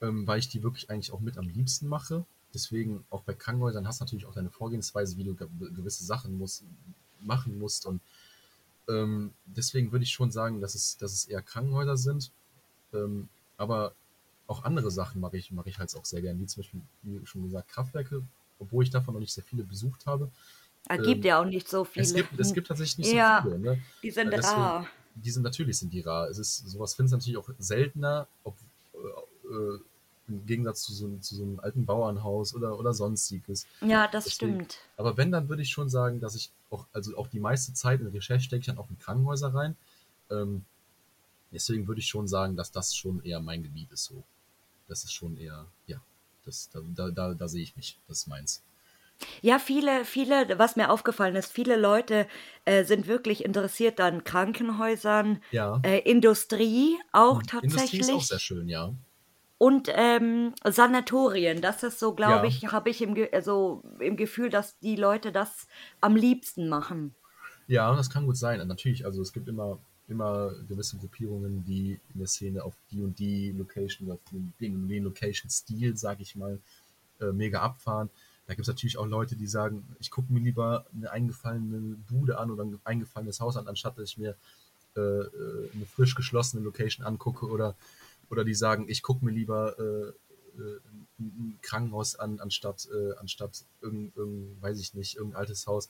ähm, 0.00 0.26
weil 0.26 0.38
ich 0.38 0.48
die 0.48 0.62
wirklich 0.62 0.90
eigentlich 0.90 1.12
auch 1.12 1.20
mit 1.20 1.36
am 1.36 1.48
liebsten 1.48 1.88
mache. 1.88 2.24
Deswegen 2.54 3.04
auch 3.10 3.22
bei 3.22 3.34
Krankenhäusern 3.34 3.86
hast 3.86 4.00
du 4.00 4.04
natürlich 4.04 4.26
auch 4.26 4.34
deine 4.34 4.50
Vorgehensweise, 4.50 5.16
wie 5.16 5.24
du 5.24 5.34
ge 5.34 5.46
gewisse 5.74 6.04
Sachen 6.04 6.36
muss, 6.38 6.64
machen 7.20 7.58
musst. 7.58 7.86
Und 7.86 8.00
ähm, 8.88 9.32
deswegen 9.46 9.92
würde 9.92 10.04
ich 10.04 10.10
schon 10.12 10.30
sagen, 10.30 10.60
dass 10.60 10.74
es, 10.74 10.96
dass 10.96 11.12
es 11.12 11.26
eher 11.26 11.42
Krankenhäuser 11.42 11.96
sind. 11.96 12.30
Ähm, 12.92 13.28
aber 13.56 13.94
auch 14.48 14.64
andere 14.64 14.90
Sachen 14.90 15.20
mache 15.20 15.36
ich, 15.36 15.52
mache 15.52 15.68
ich 15.68 15.78
halt 15.78 15.94
auch 15.94 16.04
sehr 16.04 16.22
gerne, 16.22 16.40
wie 16.40 16.46
zum 16.46 16.62
Beispiel, 16.62 16.80
wie 17.02 17.24
schon 17.26 17.42
gesagt, 17.44 17.68
Kraftwerke, 17.68 18.22
obwohl 18.58 18.82
ich 18.82 18.90
davon 18.90 19.14
noch 19.14 19.20
nicht 19.20 19.32
sehr 19.32 19.44
viele 19.44 19.62
besucht 19.62 20.06
habe. 20.06 20.28
Es 20.88 20.96
gibt 21.04 21.24
ähm, 21.24 21.28
ja 21.28 21.40
auch 21.40 21.44
nicht 21.44 21.68
so 21.68 21.84
viele. 21.84 22.04
Es 22.04 22.14
gibt, 22.14 22.40
es 22.40 22.52
gibt 22.52 22.66
tatsächlich 22.66 22.98
nicht 23.06 23.12
Ja, 23.14 23.42
so 23.44 23.50
viele. 23.50 23.60
Ne? 23.60 23.82
die 24.02 24.10
sind 24.10 24.28
Äh, 24.28 24.36
deswegen- 24.36 24.60
rar. 24.60 24.86
Die 25.24 25.30
sind 25.30 25.42
natürlich 25.42 25.78
sind 25.78 25.92
die 25.92 26.00
rar. 26.00 26.28
Es 26.28 26.38
ist 26.38 26.58
sowas 26.68 26.94
findest 26.94 27.12
du 27.12 27.16
natürlich 27.18 27.36
auch 27.38 27.48
seltener, 27.58 28.26
ob, 28.44 28.56
äh, 28.94 29.48
äh, 29.52 29.80
im 30.28 30.46
Gegensatz 30.46 30.82
zu 30.82 30.92
so, 30.94 31.06
einem- 31.06 31.20
zu 31.22 31.34
so 31.34 31.42
einem 31.42 31.58
alten 31.60 31.84
Bauernhaus 31.84 32.54
oder, 32.54 32.78
oder 32.78 32.94
sonstiges. 32.94 33.66
Ja, 33.80 34.06
das 34.06 34.24
Deswegen- 34.24 34.54
stimmt. 34.64 34.78
Aber 34.96 35.16
wenn, 35.16 35.32
dann 35.32 35.48
würde 35.48 35.62
ich 35.62 35.70
schon 35.70 35.88
sagen, 35.90 36.20
dass 36.20 36.34
ich 36.36 36.50
auch, 36.70 36.86
also 36.92 37.16
auch 37.18 37.26
die 37.26 37.40
meiste 37.40 37.74
Zeit 37.74 38.00
in 38.00 38.06
Recherche 38.06 38.44
stecke 38.44 38.60
ich 38.60 38.66
dann 38.66 38.78
auch 38.78 38.88
in 38.90 38.98
Krankenhäuser 38.98 39.52
rein. 39.52 39.76
Ähm, 40.30 40.64
deswegen 41.52 41.88
würde 41.88 42.00
ich 42.00 42.06
schon 42.06 42.28
sagen, 42.28 42.54
dass 42.56 42.70
das 42.70 42.94
schon 42.94 43.22
eher 43.24 43.40
mein 43.40 43.62
Gebiet 43.64 43.90
ist 43.90 44.04
so. 44.04 44.22
Das 44.86 45.02
ist 45.04 45.12
schon 45.12 45.36
eher, 45.36 45.66
ja, 45.86 46.00
das, 46.44 46.68
da, 46.72 46.80
da, 46.94 47.10
da, 47.10 47.34
da 47.34 47.48
sehe 47.48 47.62
ich 47.62 47.74
mich. 47.76 47.98
Das 48.06 48.18
ist 48.18 48.26
meins. 48.28 48.62
Ja, 49.42 49.58
viele, 49.58 50.04
viele, 50.04 50.58
was 50.58 50.76
mir 50.76 50.90
aufgefallen 50.90 51.36
ist, 51.36 51.52
viele 51.52 51.76
Leute 51.76 52.26
äh, 52.64 52.84
sind 52.84 53.06
wirklich 53.06 53.44
interessiert 53.44 54.00
an 54.00 54.24
Krankenhäusern, 54.24 55.42
Ja. 55.50 55.80
äh, 55.82 55.98
Industrie 56.00 56.98
auch 57.12 57.42
Industrie 57.60 58.00
ist 58.00 58.12
auch 58.12 58.22
tatsächlich 58.22 58.26
sehr 58.26 58.38
schön, 58.38 58.68
ja. 58.68 58.94
und 59.58 59.88
ähm, 59.94 60.54
Sanatorien. 60.64 61.60
Das 61.60 61.82
ist 61.82 61.98
so, 61.98 62.14
glaube 62.14 62.46
Ja. 62.46 62.48
ich, 62.48 62.66
habe 62.72 62.90
ich 62.90 63.02
im, 63.02 63.14
Ge 63.14 63.30
also, 63.32 63.82
im 64.00 64.16
Gefühl, 64.16 64.48
dass 64.50 64.78
die 64.78 64.96
Leute 64.96 65.32
das 65.32 65.66
am 66.00 66.16
liebsten 66.16 66.68
machen. 66.68 67.14
Ja, 67.66 67.94
das 67.94 68.10
kann 68.10 68.26
gut 68.26 68.36
sein. 68.36 68.66
Natürlich, 68.66 69.04
also 69.04 69.22
es 69.22 69.32
gibt 69.32 69.48
immer, 69.48 69.78
immer 70.08 70.52
gewisse 70.68 70.96
Gruppierungen, 70.96 71.64
die 71.64 72.00
in 72.12 72.18
der 72.18 72.26
Szene 72.26 72.64
auf 72.64 72.74
die 72.90 73.00
und 73.02 73.18
die 73.18 73.52
Location 73.52 74.08
oder 74.08 74.14
auf 74.14 74.24
den, 74.32 74.52
den, 74.60 74.74
und 74.76 74.88
den 74.88 75.04
Location-Stil, 75.04 75.96
sag 75.96 76.20
ich 76.20 76.34
mal, 76.36 76.58
äh, 77.20 77.32
mega 77.32 77.60
abfahren. 77.62 78.10
Da 78.50 78.54
gibt 78.54 78.66
es 78.66 78.74
natürlich 78.74 78.98
auch 78.98 79.06
Leute, 79.06 79.36
die 79.36 79.46
sagen, 79.46 79.86
ich 80.00 80.10
gucke 80.10 80.32
mir 80.32 80.40
lieber 80.40 80.84
eine 80.92 81.08
eingefallene 81.12 81.96
Bude 82.08 82.36
an 82.36 82.50
oder 82.50 82.64
ein 82.64 82.80
eingefallenes 82.82 83.38
Haus 83.38 83.56
an, 83.56 83.68
anstatt 83.68 83.96
dass 83.96 84.10
ich 84.10 84.18
mir 84.18 84.34
äh, 84.96 85.00
äh, 85.00 85.70
eine 85.72 85.86
frisch 85.86 86.16
geschlossene 86.16 86.60
Location 86.60 87.06
angucke 87.06 87.46
oder, 87.46 87.76
oder 88.28 88.44
die 88.44 88.54
sagen, 88.54 88.86
ich 88.88 89.02
gucke 89.02 89.24
mir 89.24 89.30
lieber 89.30 89.78
äh, 89.78 90.08
äh, 90.60 90.80
ein 91.20 91.60
Krankenhaus 91.62 92.16
an, 92.16 92.40
anstatt, 92.40 92.88
äh, 92.92 93.14
anstatt 93.20 93.62
irgendein, 93.82 94.12
irgendein, 94.16 94.62
weiß 94.62 94.80
ich 94.80 94.94
nicht, 94.94 95.14
irgendein 95.14 95.42
altes 95.42 95.68
Haus. 95.68 95.88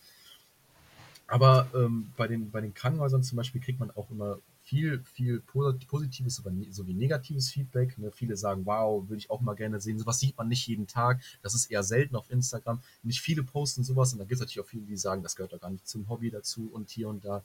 Aber 1.28 1.66
ähm, 1.74 2.12
bei, 2.18 2.28
den, 2.28 2.50
bei 2.50 2.60
den 2.60 2.74
Krankenhäusern 2.74 3.22
zum 3.22 3.36
Beispiel 3.36 3.62
kriegt 3.62 3.80
man 3.80 3.90
auch 3.92 4.10
immer 4.10 4.38
viel, 4.70 5.02
viel 5.04 5.42
posit- 5.52 5.86
positives 5.88 6.44
ne- 6.44 6.72
sowie 6.72 6.94
negatives 6.94 7.50
Feedback. 7.50 7.98
Ne? 7.98 8.12
Viele 8.12 8.36
sagen, 8.36 8.64
wow, 8.64 9.02
würde 9.08 9.18
ich 9.18 9.28
auch 9.28 9.40
mal 9.40 9.54
gerne 9.54 9.80
sehen. 9.80 9.98
Sowas 9.98 10.20
sieht 10.20 10.36
man 10.38 10.46
nicht 10.46 10.64
jeden 10.68 10.86
Tag. 10.86 11.20
Das 11.42 11.54
ist 11.54 11.72
eher 11.72 11.82
selten 11.82 12.14
auf 12.14 12.30
Instagram. 12.30 12.80
Nicht 13.02 13.20
viele 13.20 13.42
posten 13.42 13.82
sowas. 13.82 14.12
Und 14.12 14.20
da 14.20 14.24
gibt 14.24 14.34
es 14.34 14.40
natürlich 14.40 14.60
auch 14.64 14.68
viele, 14.70 14.84
die 14.84 14.96
sagen, 14.96 15.24
das 15.24 15.34
gehört 15.34 15.52
doch 15.52 15.60
gar 15.60 15.70
nicht 15.70 15.88
zum 15.88 16.08
Hobby 16.08 16.30
dazu 16.30 16.70
und 16.72 16.88
hier 16.88 17.08
und 17.08 17.24
da. 17.24 17.42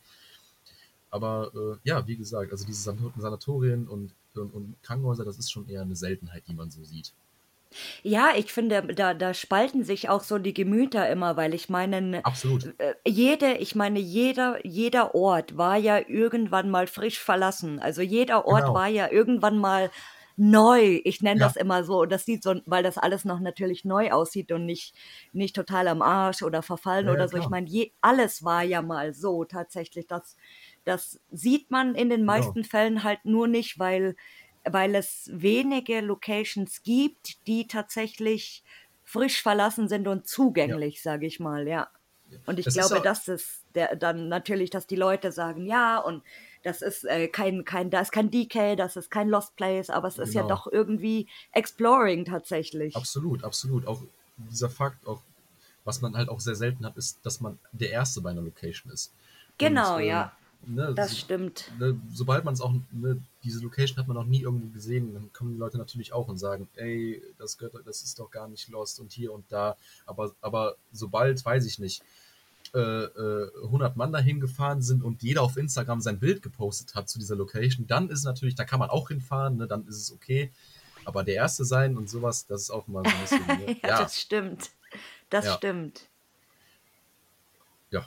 Aber 1.09 1.51
äh, 1.55 1.77
ja, 1.89 2.05
wie 2.07 2.15
gesagt, 2.15 2.51
also 2.51 2.63
diese 2.63 2.81
San- 2.83 3.13
Sanatorien 3.17 3.87
und, 3.87 4.13
und, 4.35 4.53
und 4.53 4.75
Krankenhäuser, 4.83 5.25
das 5.25 5.39
ist 5.39 5.51
schon 5.51 5.67
eher 5.67 5.81
eine 5.81 5.95
Seltenheit, 5.95 6.43
die 6.47 6.53
man 6.53 6.69
so 6.69 6.83
sieht. 6.83 7.11
Ja, 8.03 8.31
ich 8.35 8.51
finde, 8.53 8.81
da, 8.95 9.13
da 9.13 9.33
spalten 9.33 9.83
sich 9.83 10.09
auch 10.09 10.23
so 10.23 10.37
die 10.37 10.53
Gemüter 10.53 11.09
immer, 11.09 11.37
weil 11.37 11.53
ich 11.53 11.69
meine, 11.69 12.25
Absolut. 12.25 12.73
äh, 12.77 12.93
jede, 13.07 13.53
ich 13.57 13.75
meine, 13.75 13.99
jeder, 13.99 14.65
jeder 14.65 15.15
Ort 15.15 15.57
war 15.57 15.77
ja 15.77 15.99
irgendwann 16.07 16.69
mal 16.69 16.87
frisch 16.87 17.19
verlassen. 17.19 17.79
Also 17.79 18.01
jeder 18.01 18.45
Ort 18.45 18.73
Genau. 18.73 18.73
war 18.73 18.87
ja 18.87 19.09
irgendwann 19.11 19.57
mal 19.57 19.91
neu. 20.37 20.99
Ich 21.05 21.21
nenne 21.21 21.39
Ja. 21.39 21.45
das 21.45 21.55
immer 21.55 21.83
so. 21.85 22.01
Und 22.01 22.11
das 22.11 22.25
sieht 22.25 22.43
so, 22.43 22.55
weil 22.65 22.83
das 22.83 22.97
alles 22.97 23.23
noch 23.25 23.39
natürlich 23.39 23.85
neu 23.85 24.11
aussieht 24.11 24.51
und 24.51 24.65
nicht, 24.65 24.95
nicht 25.31 25.55
total 25.55 25.87
am 25.87 26.01
Arsch 26.01 26.41
oder 26.43 26.61
verfallen 26.61 27.07
Ja, 27.07 27.13
ja, 27.13 27.25
oder 27.25 27.29
so. 27.29 27.37
Ich 27.37 27.47
klar. 27.47 27.49
meine, 27.49 27.67
je, 27.69 27.91
alles 28.01 28.43
war 28.43 28.63
ja 28.63 28.81
mal 28.81 29.13
so 29.13 29.45
tatsächlich. 29.45 30.07
Das, 30.07 30.35
das 30.83 31.19
sieht 31.31 31.71
man 31.71 31.95
in 31.95 32.09
den 32.09 32.25
Genau. 32.27 32.55
meisten 32.55 32.63
Fällen 32.63 33.03
halt 33.03 33.23
nur 33.25 33.47
nicht, 33.47 33.79
weil, 33.79 34.15
weil 34.65 34.95
es 34.95 35.29
wenige 35.31 36.01
Locations 36.01 36.83
gibt, 36.83 37.47
die 37.47 37.67
tatsächlich 37.67 38.63
frisch 39.03 39.41
verlassen 39.41 39.87
sind 39.87 40.07
und 40.07 40.27
zugänglich, 40.27 41.01
sage 41.01 41.27
ich 41.27 41.39
mal, 41.39 41.67
ja. 41.67 41.89
Und 42.47 42.59
ich 42.59 42.67
ist 42.67 42.73
glaube, 42.73 43.01
das 43.01 43.27
ist 43.27 43.63
der, 43.75 43.95
dann 43.95 44.27
natürlich, 44.29 44.71
dass 44.71 44.87
die 44.87 44.95
Leute 44.95 45.31
sagen, 45.31 45.65
ja, 45.65 45.99
und 45.99 46.23
das 46.63 46.81
ist 46.81 47.05
äh, 47.05 47.27
kein, 47.27 47.63
kein, 47.65 47.91
da 47.91 48.01
ist 48.01 48.11
kein 48.11 48.31
DK, 48.31 48.75
das 48.75 48.95
ist 48.95 49.11
kein 49.11 49.29
Lost 49.29 49.55
Place, 49.55 49.91
aber 49.91 50.07
es 50.07 50.17
ist 50.17 50.33
ja 50.33 50.41
Genau. 50.41 50.55
doch 50.55 50.67
irgendwie 50.71 51.27
Exploring 51.51 52.25
tatsächlich. 52.25 52.95
Absolut, 52.95 53.43
absolut. 53.43 53.85
Auch 53.85 54.01
dieser 54.37 54.69
Fakt, 54.69 55.05
auch 55.07 55.21
was 55.83 56.01
man 56.01 56.17
halt 56.17 56.29
auch 56.29 56.39
sehr 56.39 56.55
selten 56.55 56.83
hat, 56.85 56.97
ist, 56.97 57.23
dass 57.23 57.39
man 57.39 57.59
der 57.71 57.91
Erste 57.91 58.21
bei 58.21 58.31
einer 58.31 58.41
Location 58.41 58.91
ist. 58.91 59.13
Genau, 59.59 59.97
Und, 59.97 60.01
ähm, 60.01 60.07
ja, 60.07 60.31
Ne, 60.67 60.93
das 60.95 61.11
so, 61.11 61.17
stimmt. 61.17 61.71
ne, 61.77 61.99
sobald 62.11 62.43
man 62.43 62.53
es 62.53 62.61
auch, 62.61 62.73
ne, 62.91 63.21
diese 63.43 63.61
Location 63.61 63.97
hat 63.97 64.07
man 64.07 64.15
noch 64.15 64.25
nie 64.25 64.41
irgendwo 64.41 64.67
gesehen, 64.73 65.13
dann 65.13 65.31
kommen 65.31 65.53
die 65.53 65.59
Leute 65.59 65.77
natürlich 65.77 66.11
auch 66.13 66.27
und 66.27 66.37
sagen, 66.37 66.67
ey, 66.75 67.21
das 67.37 67.57
gehört, 67.57 67.85
das 67.85 68.01
ist 68.01 68.17
doch 68.19 68.31
gar 68.31 68.47
nicht 68.47 68.67
Lost 68.69 68.99
und 68.99 69.11
hier 69.11 69.31
und 69.31 69.45
da. 69.51 69.75
Aber, 70.05 70.33
aber 70.41 70.75
sobald, 70.91 71.43
weiß 71.45 71.65
ich 71.65 71.77
nicht, 71.79 72.01
äh, 72.73 72.79
äh, 72.79 73.51
100 73.63 73.95
Mann 73.95 74.11
dahin 74.11 74.39
gefahren 74.39 74.81
sind 74.81 75.03
und 75.03 75.21
jeder 75.23 75.43
auf 75.43 75.55
Instagram 75.55 76.01
sein 76.01 76.19
Bild 76.19 76.41
gepostet 76.41 76.95
hat 76.95 77.07
zu 77.09 77.19
dieser 77.19 77.35
Location, 77.35 77.85
dann 77.87 78.09
ist 78.09 78.23
natürlich, 78.23 78.55
da 78.55 78.65
kann 78.65 78.79
man 78.79 78.89
auch 78.89 79.09
hinfahren, 79.09 79.57
ne, 79.57 79.67
dann 79.67 79.87
ist 79.87 79.97
es 79.97 80.11
okay. 80.11 80.51
Aber 81.05 81.23
der 81.23 81.35
Erste 81.35 81.63
sein 81.65 81.95
und 81.97 82.09
sowas, 82.09 82.47
das 82.47 82.63
ist 82.63 82.69
auch 82.71 82.87
mal 82.87 83.03
so 83.03 83.11
ein 83.15 83.21
bisschen. 83.21 83.45
Ne? 83.67 83.77
Ja, 83.83 84.01
das 84.01 84.19
stimmt. 84.19 84.71
Das 85.29 85.45
Ja. 85.45 85.53
stimmt. 85.57 86.09
ja. 87.91 88.05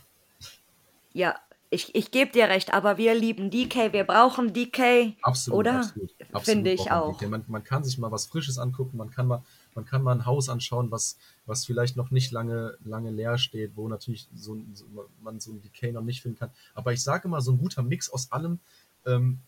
Ja, 1.13 1.41
ich, 1.71 1.95
ich 1.95 2.11
gebe 2.11 2.33
dir 2.33 2.49
recht, 2.49 2.73
aber 2.73 2.97
wir 2.99 3.15
lieben 3.15 3.51
DK, 3.51 3.93
wir 3.93 4.05
brauchen 4.05 4.53
DK, 4.53 5.17
Absolut, 5.23 5.59
oder? 5.61 5.81
absolut. 5.81 6.15
absolut 6.21 6.45
Finde 6.45 6.73
ich 6.73 6.91
auch. 6.91 7.19
DK. 7.19 7.29
Man, 7.29 7.45
man 7.47 7.65
kann 7.65 7.85
sich 7.85 7.99
mal 7.99 8.11
was 8.11 8.27
Frisches 8.27 8.59
angucken, 8.59 8.97
man 8.97 9.11
kann 9.11 9.27
mal, 9.27 9.43
man 9.75 9.85
kann 9.85 10.03
mal 10.03 10.13
ein 10.13 10.27
Haus 10.27 10.49
anschauen, 10.49 10.91
was, 10.91 11.19
was 11.47 11.67
vielleicht 11.67 11.97
noch 11.97 12.11
nicht 12.11 12.33
lange, 12.33 12.77
lange 12.85 13.11
leer 13.11 13.39
steht, 13.39 13.73
wo 13.77 13.89
natürlich 13.89 14.29
so, 14.35 14.57
so, 14.73 14.85
man 15.23 15.41
so 15.41 15.53
ein 15.53 15.61
Decay 15.63 15.93
noch 15.93 16.03
nicht 16.03 16.23
finden 16.23 16.39
kann. 16.39 16.51
Aber 16.75 16.93
ich 16.93 17.03
sage 17.03 17.29
immer, 17.29 17.41
so 17.41 17.53
ein 17.53 17.59
guter 17.59 17.83
Mix 17.83 18.11
aus 18.11 18.33
allem 18.33 18.59
ähm, 19.07 19.39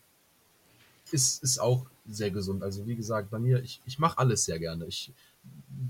ist, 1.11 1.43
ist 1.43 1.59
auch 1.59 1.85
sehr 2.07 2.31
gesund. 2.31 2.63
Also 2.63 2.85
wie 2.87 2.95
gesagt, 2.95 3.31
bei 3.31 3.39
mir, 3.39 3.63
ich, 3.63 3.81
ich 3.85 3.99
mache 3.99 4.17
alles 4.17 4.45
sehr 4.45 4.59
gerne. 4.59 4.85
Ich, 4.85 5.11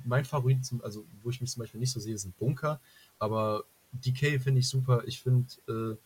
mein 0.05 0.25
Favorit, 0.25 0.65
zum, 0.65 0.81
also 0.81 1.05
wo 1.23 1.29
ich 1.29 1.41
mich 1.41 1.51
zum 1.51 1.61
Beispiel 1.61 1.79
nicht 1.79 1.91
so 1.91 1.99
sehe, 1.99 2.17
sind 2.17 2.37
Bunker. 2.37 2.79
aber 3.19 3.63
Decay 3.93 4.39
finde 4.39 4.59
ich 4.61 4.69
super. 4.69 5.03
Ich 5.05 5.21
finde 5.21 5.47
äh, 5.67 5.97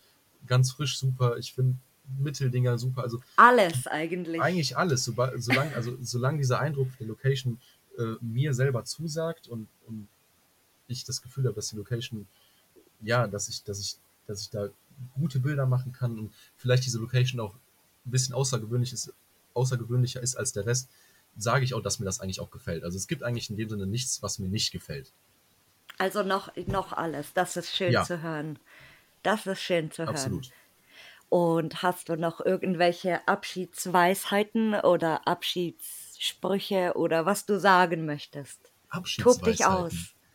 ganz 0.47 0.71
frisch 0.71 0.97
super. 0.97 1.37
Ich 1.37 1.53
finde 1.53 1.77
Mitteldinger 2.19 2.77
super. 2.77 3.03
Also 3.03 3.21
alles 3.35 3.87
eigentlich. 3.87 4.41
Eigentlich 4.41 4.77
alles. 4.77 5.05
solange, 5.05 5.75
also, 5.75 5.97
solange 6.01 6.37
dieser 6.37 6.59
Eindruck 6.59 6.89
der 6.99 7.07
Location 7.07 7.59
äh, 7.97 8.15
mir 8.21 8.53
selber 8.53 8.83
zusagt 8.83 9.47
und, 9.47 9.67
und 9.87 10.07
ich 10.87 11.03
das 11.03 11.21
Gefühl 11.21 11.45
habe, 11.45 11.55
dass 11.55 11.69
die 11.69 11.77
Location, 11.77 12.27
ja, 13.01 13.27
dass 13.27 13.47
ich, 13.49 13.63
dass 13.63 13.79
ich, 13.79 13.97
dass 14.27 14.41
ich 14.41 14.49
da 14.49 14.69
gute 15.15 15.39
Bilder 15.39 15.65
machen 15.65 15.91
kann 15.91 16.17
und 16.17 16.33
vielleicht 16.57 16.85
diese 16.85 16.99
Location 16.99 17.39
auch 17.39 17.55
ein 18.05 18.11
bisschen 18.11 18.35
außergewöhnlich 18.35 18.93
ist, 18.93 19.13
außergewöhnlicher 19.53 20.21
ist 20.21 20.35
als 20.35 20.53
der 20.53 20.65
Rest, 20.65 20.89
sage 21.37 21.65
ich 21.65 21.73
auch, 21.73 21.81
dass 21.81 21.99
mir 21.99 22.05
das 22.05 22.19
eigentlich 22.19 22.39
auch 22.39 22.51
gefällt. 22.51 22.83
Also 22.83 22.97
es 22.97 23.07
gibt 23.07 23.23
eigentlich 23.23 23.49
in 23.49 23.57
dem 23.57 23.69
Sinne 23.69 23.87
nichts, 23.87 24.21
was 24.21 24.39
mir 24.39 24.47
nicht 24.47 24.71
gefällt. 24.71 25.11
Also 25.97 26.23
noch, 26.23 26.55
noch 26.67 26.93
alles. 26.93 27.33
Das 27.33 27.57
ist 27.57 27.75
schön 27.75 27.91
ja. 27.91 28.03
zu 28.03 28.21
hören. 28.21 28.59
Das 29.25 29.47
ist 29.47 29.59
schön 29.59 29.89
zu 29.89 30.03
hören. 30.03 30.09
Absolut. 30.09 30.51
Und 31.29 31.81
hast 31.81 32.09
du 32.09 32.15
noch 32.15 32.39
irgendwelche 32.39 33.27
Abschiedsweisheiten 33.27 34.75
oder 34.75 35.27
Abschiedssprüche 35.27 36.93
oder 36.95 37.25
was 37.25 37.47
du 37.47 37.59
sagen 37.59 38.05
möchtest? 38.05 38.71
Tob 39.17 39.43
dich 39.43 39.65
aus. 39.65 39.93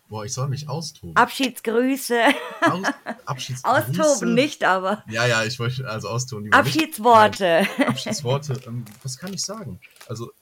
Boah, 0.09 0.25
ich 0.25 0.33
soll 0.33 0.49
mich 0.49 0.69
austoben. 0.69 1.15
Abschiedsgrüße. 1.15 2.21
Aus, 2.63 2.83
Abschiedsgrüße. 3.27 4.03
Austoben 4.03 4.35
nicht, 4.35 4.65
aber. 4.65 5.05
Ja, 5.09 5.25
ja, 5.25 5.45
ich 5.45 5.61
wollte 5.61 5.89
also 5.89 6.09
austoben. 6.09 6.53
Abschiedsworte. 6.53 7.65
Nein, 7.79 7.89
Abschiedsworte. 7.89 8.61
Ähm, 8.67 8.85
was 9.05 9.17
kann 9.17 9.33
ich 9.33 9.45
sagen? 9.45 9.79
Also, 10.09 10.33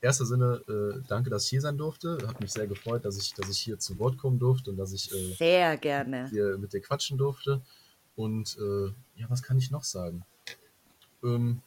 erster 0.00 0.24
Sinne, 0.24 0.62
äh, 0.66 1.02
danke, 1.08 1.28
dass 1.28 1.44
ich 1.44 1.50
hier 1.50 1.60
sein 1.60 1.76
durfte. 1.76 2.16
Hat 2.26 2.40
mich 2.40 2.52
sehr 2.52 2.66
gefreut, 2.66 3.04
dass 3.04 3.18
ich, 3.18 3.34
dass 3.34 3.50
ich 3.50 3.58
hier 3.58 3.78
zu 3.78 3.98
Wort 3.98 4.16
kommen 4.16 4.38
durfte 4.38 4.70
und 4.70 4.78
dass 4.78 4.94
ich 4.94 5.12
äh, 5.12 5.34
sehr 5.34 5.76
gerne 5.76 6.30
hier 6.30 6.56
mit 6.56 6.72
dir 6.72 6.80
quatschen 6.80 7.18
durfte. 7.18 7.60
Und 8.16 8.56
äh, 8.58 8.92
ja, 9.16 9.28
was 9.28 9.42
kann 9.42 9.58
ich 9.58 9.70
noch 9.70 9.84
sagen? 9.84 10.24
Ähm, 11.22 11.62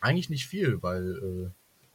eigentlich 0.00 0.30
nicht 0.30 0.46
viel, 0.46 0.82
weil 0.82 1.52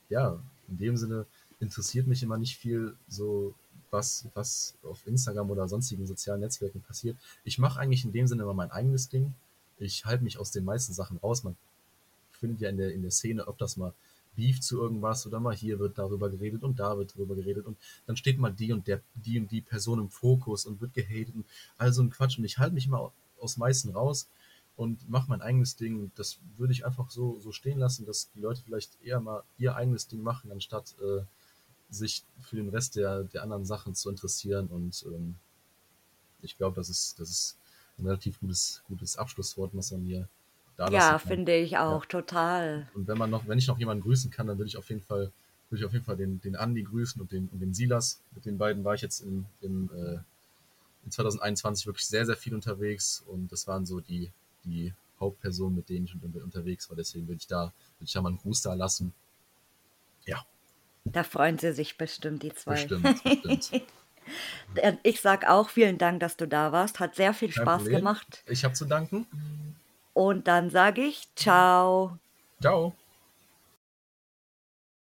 äh, 0.09 0.13
ja, 0.13 0.39
in 0.67 0.77
dem 0.77 0.97
Sinne 0.97 1.25
interessiert 1.59 2.07
mich 2.07 2.23
immer 2.23 2.37
nicht 2.37 2.57
viel 2.57 2.95
so 3.07 3.53
was, 3.91 4.27
was 4.33 4.75
auf 4.83 5.05
Instagram 5.05 5.51
oder 5.51 5.67
sonstigen 5.67 6.07
sozialen 6.07 6.41
Netzwerken 6.41 6.81
passiert. 6.81 7.17
Ich 7.43 7.59
mache 7.59 7.79
eigentlich 7.79 8.03
in 8.03 8.11
dem 8.11 8.27
Sinne 8.27 8.43
immer 8.43 8.53
mein 8.53 8.71
eigenes 8.71 9.09
Ding. 9.09 9.33
Ich 9.77 10.05
halte 10.05 10.23
mich 10.23 10.39
aus 10.39 10.51
den 10.51 10.65
meisten 10.65 10.93
Sachen 10.93 11.17
raus. 11.17 11.43
Man 11.43 11.55
findet 12.31 12.61
ja 12.61 12.69
in 12.69 12.77
der, 12.77 12.93
in 12.93 13.01
der 13.01 13.11
Szene 13.11 13.47
öfters 13.47 13.77
mal 13.77 13.93
Beef 14.35 14.61
zu 14.61 14.81
irgendwas 14.81 15.27
oder 15.27 15.39
mal 15.39 15.55
hier 15.55 15.77
wird 15.79 15.99
darüber 15.99 16.29
geredet 16.29 16.63
und 16.63 16.79
da 16.79 16.97
wird 16.97 17.13
darüber 17.15 17.35
geredet 17.35 17.67
und 17.67 17.77
dann 18.07 18.17
steht 18.17 18.39
mal 18.39 18.51
die 18.51 18.73
und 18.73 18.87
der, 18.87 19.01
die 19.13 19.39
und 19.39 19.51
die 19.51 19.61
Person 19.61 19.99
im 19.99 20.09
Fokus 20.09 20.65
und 20.65 20.81
wird 20.81 20.93
gehatet 20.95 21.35
und 21.35 21.45
all 21.77 21.93
so 21.93 22.01
ein 22.01 22.09
Quatsch 22.09 22.39
und 22.39 22.45
ich 22.45 22.57
halte 22.57 22.73
mich 22.73 22.87
immer 22.87 23.11
aus 23.43 23.57
meisten 23.57 23.89
raus 23.89 24.27
und 24.75 25.09
mache 25.09 25.29
mein 25.29 25.41
eigenes 25.41 25.75
Ding. 25.75 26.11
Das 26.15 26.39
würde 26.57 26.73
ich 26.73 26.85
einfach 26.85 27.09
so, 27.09 27.39
so 27.39 27.51
stehen 27.51 27.77
lassen, 27.79 28.05
dass 28.05 28.31
die 28.31 28.39
Leute 28.39 28.61
vielleicht 28.63 29.01
eher 29.01 29.19
mal 29.19 29.43
ihr 29.57 29.75
eigenes 29.75 30.07
Ding 30.07 30.23
machen, 30.23 30.51
anstatt 30.51 30.95
äh, 31.01 31.23
sich 31.89 32.23
für 32.41 32.55
den 32.55 32.69
Rest 32.69 32.95
der, 32.95 33.23
der 33.23 33.43
anderen 33.43 33.65
Sachen 33.65 33.93
zu 33.93 34.09
interessieren. 34.09 34.67
Und 34.67 35.03
ähm, 35.07 35.35
ich 36.41 36.57
glaube, 36.57 36.75
das 36.75 36.89
ist, 36.89 37.19
das 37.19 37.29
ist 37.29 37.57
ein 37.99 38.05
relativ 38.05 38.39
gutes, 38.39 38.81
gutes 38.87 39.17
Abschlusswort, 39.17 39.71
was 39.73 39.91
man 39.91 40.01
hier 40.01 40.27
da 40.75 40.89
Ja, 40.89 41.19
finde 41.19 41.55
ich 41.55 41.77
auch, 41.77 42.03
ja. 42.03 42.07
total. 42.09 42.89
Und 42.95 43.07
wenn 43.07 43.17
man 43.17 43.29
noch, 43.29 43.47
wenn 43.47 43.59
ich 43.59 43.67
noch 43.67 43.77
jemanden 43.77 44.03
grüßen 44.03 44.31
kann, 44.31 44.47
dann 44.47 44.57
würde 44.57 44.67
ich 44.67 44.77
auf 44.77 44.89
jeden 44.89 45.01
Fall, 45.01 45.31
würde 45.69 45.81
ich 45.81 45.85
auf 45.85 45.93
jeden 45.93 46.05
Fall 46.05 46.17
den, 46.17 46.41
den 46.41 46.55
Andi 46.55 46.83
grüßen 46.83 47.21
und 47.21 47.31
den, 47.31 47.47
und 47.49 47.59
den 47.59 47.73
Silas. 47.73 48.21
Mit 48.33 48.45
den 48.45 48.57
beiden 48.57 48.83
war 48.83 48.95
ich 48.95 49.01
jetzt 49.01 49.21
in, 49.21 49.45
in, 49.61 49.89
äh, 49.91 50.17
in 51.05 51.11
2021 51.11 51.85
wirklich 51.85 52.07
sehr, 52.07 52.25
sehr 52.25 52.37
viel 52.37 52.53
unterwegs 52.53 53.23
und 53.27 53.51
das 53.51 53.67
waren 53.67 53.85
so 53.85 53.99
die, 53.99 54.31
die 54.63 54.93
Hauptpersonen, 55.19 55.75
mit 55.75 55.89
denen 55.89 56.05
ich 56.05 56.15
unterwegs 56.15 56.89
war. 56.89 56.95
Deswegen 56.95 57.27
würde 57.27 57.39
ich 57.39 57.47
da, 57.47 57.63
würde 57.63 58.05
ich 58.05 58.11
da 58.11 58.21
mal 58.21 58.29
einen 58.29 58.37
Gruß 58.37 58.61
da 58.61 58.73
lassen. 58.73 59.13
Ja. 60.25 60.45
Da 61.05 61.23
freuen 61.23 61.59
sie 61.59 61.73
sich 61.73 61.97
bestimmt, 61.97 62.43
die 62.43 62.53
zwei. 62.53 62.73
Bestimmt, 62.73 63.23
bestimmt. 63.23 63.71
Ich 65.03 65.19
sag 65.19 65.49
auch 65.49 65.69
vielen 65.69 65.97
Dank, 65.97 66.21
dass 66.21 66.37
du 66.37 66.47
da 66.47 66.71
warst. 66.71 67.01
Hat 67.01 67.15
sehr 67.15 67.33
viel 67.33 67.51
Kein 67.51 67.63
Spaß 67.63 67.81
Problem. 67.81 67.97
gemacht. 67.97 68.43
Ich 68.47 68.63
habe 68.63 68.73
zu 68.73 68.85
danken. 68.85 69.27
Und 70.13 70.47
dann 70.47 70.69
sage 70.69 71.01
ich 71.01 71.27
ciao. 71.35 72.17
Ciao. 72.61 72.95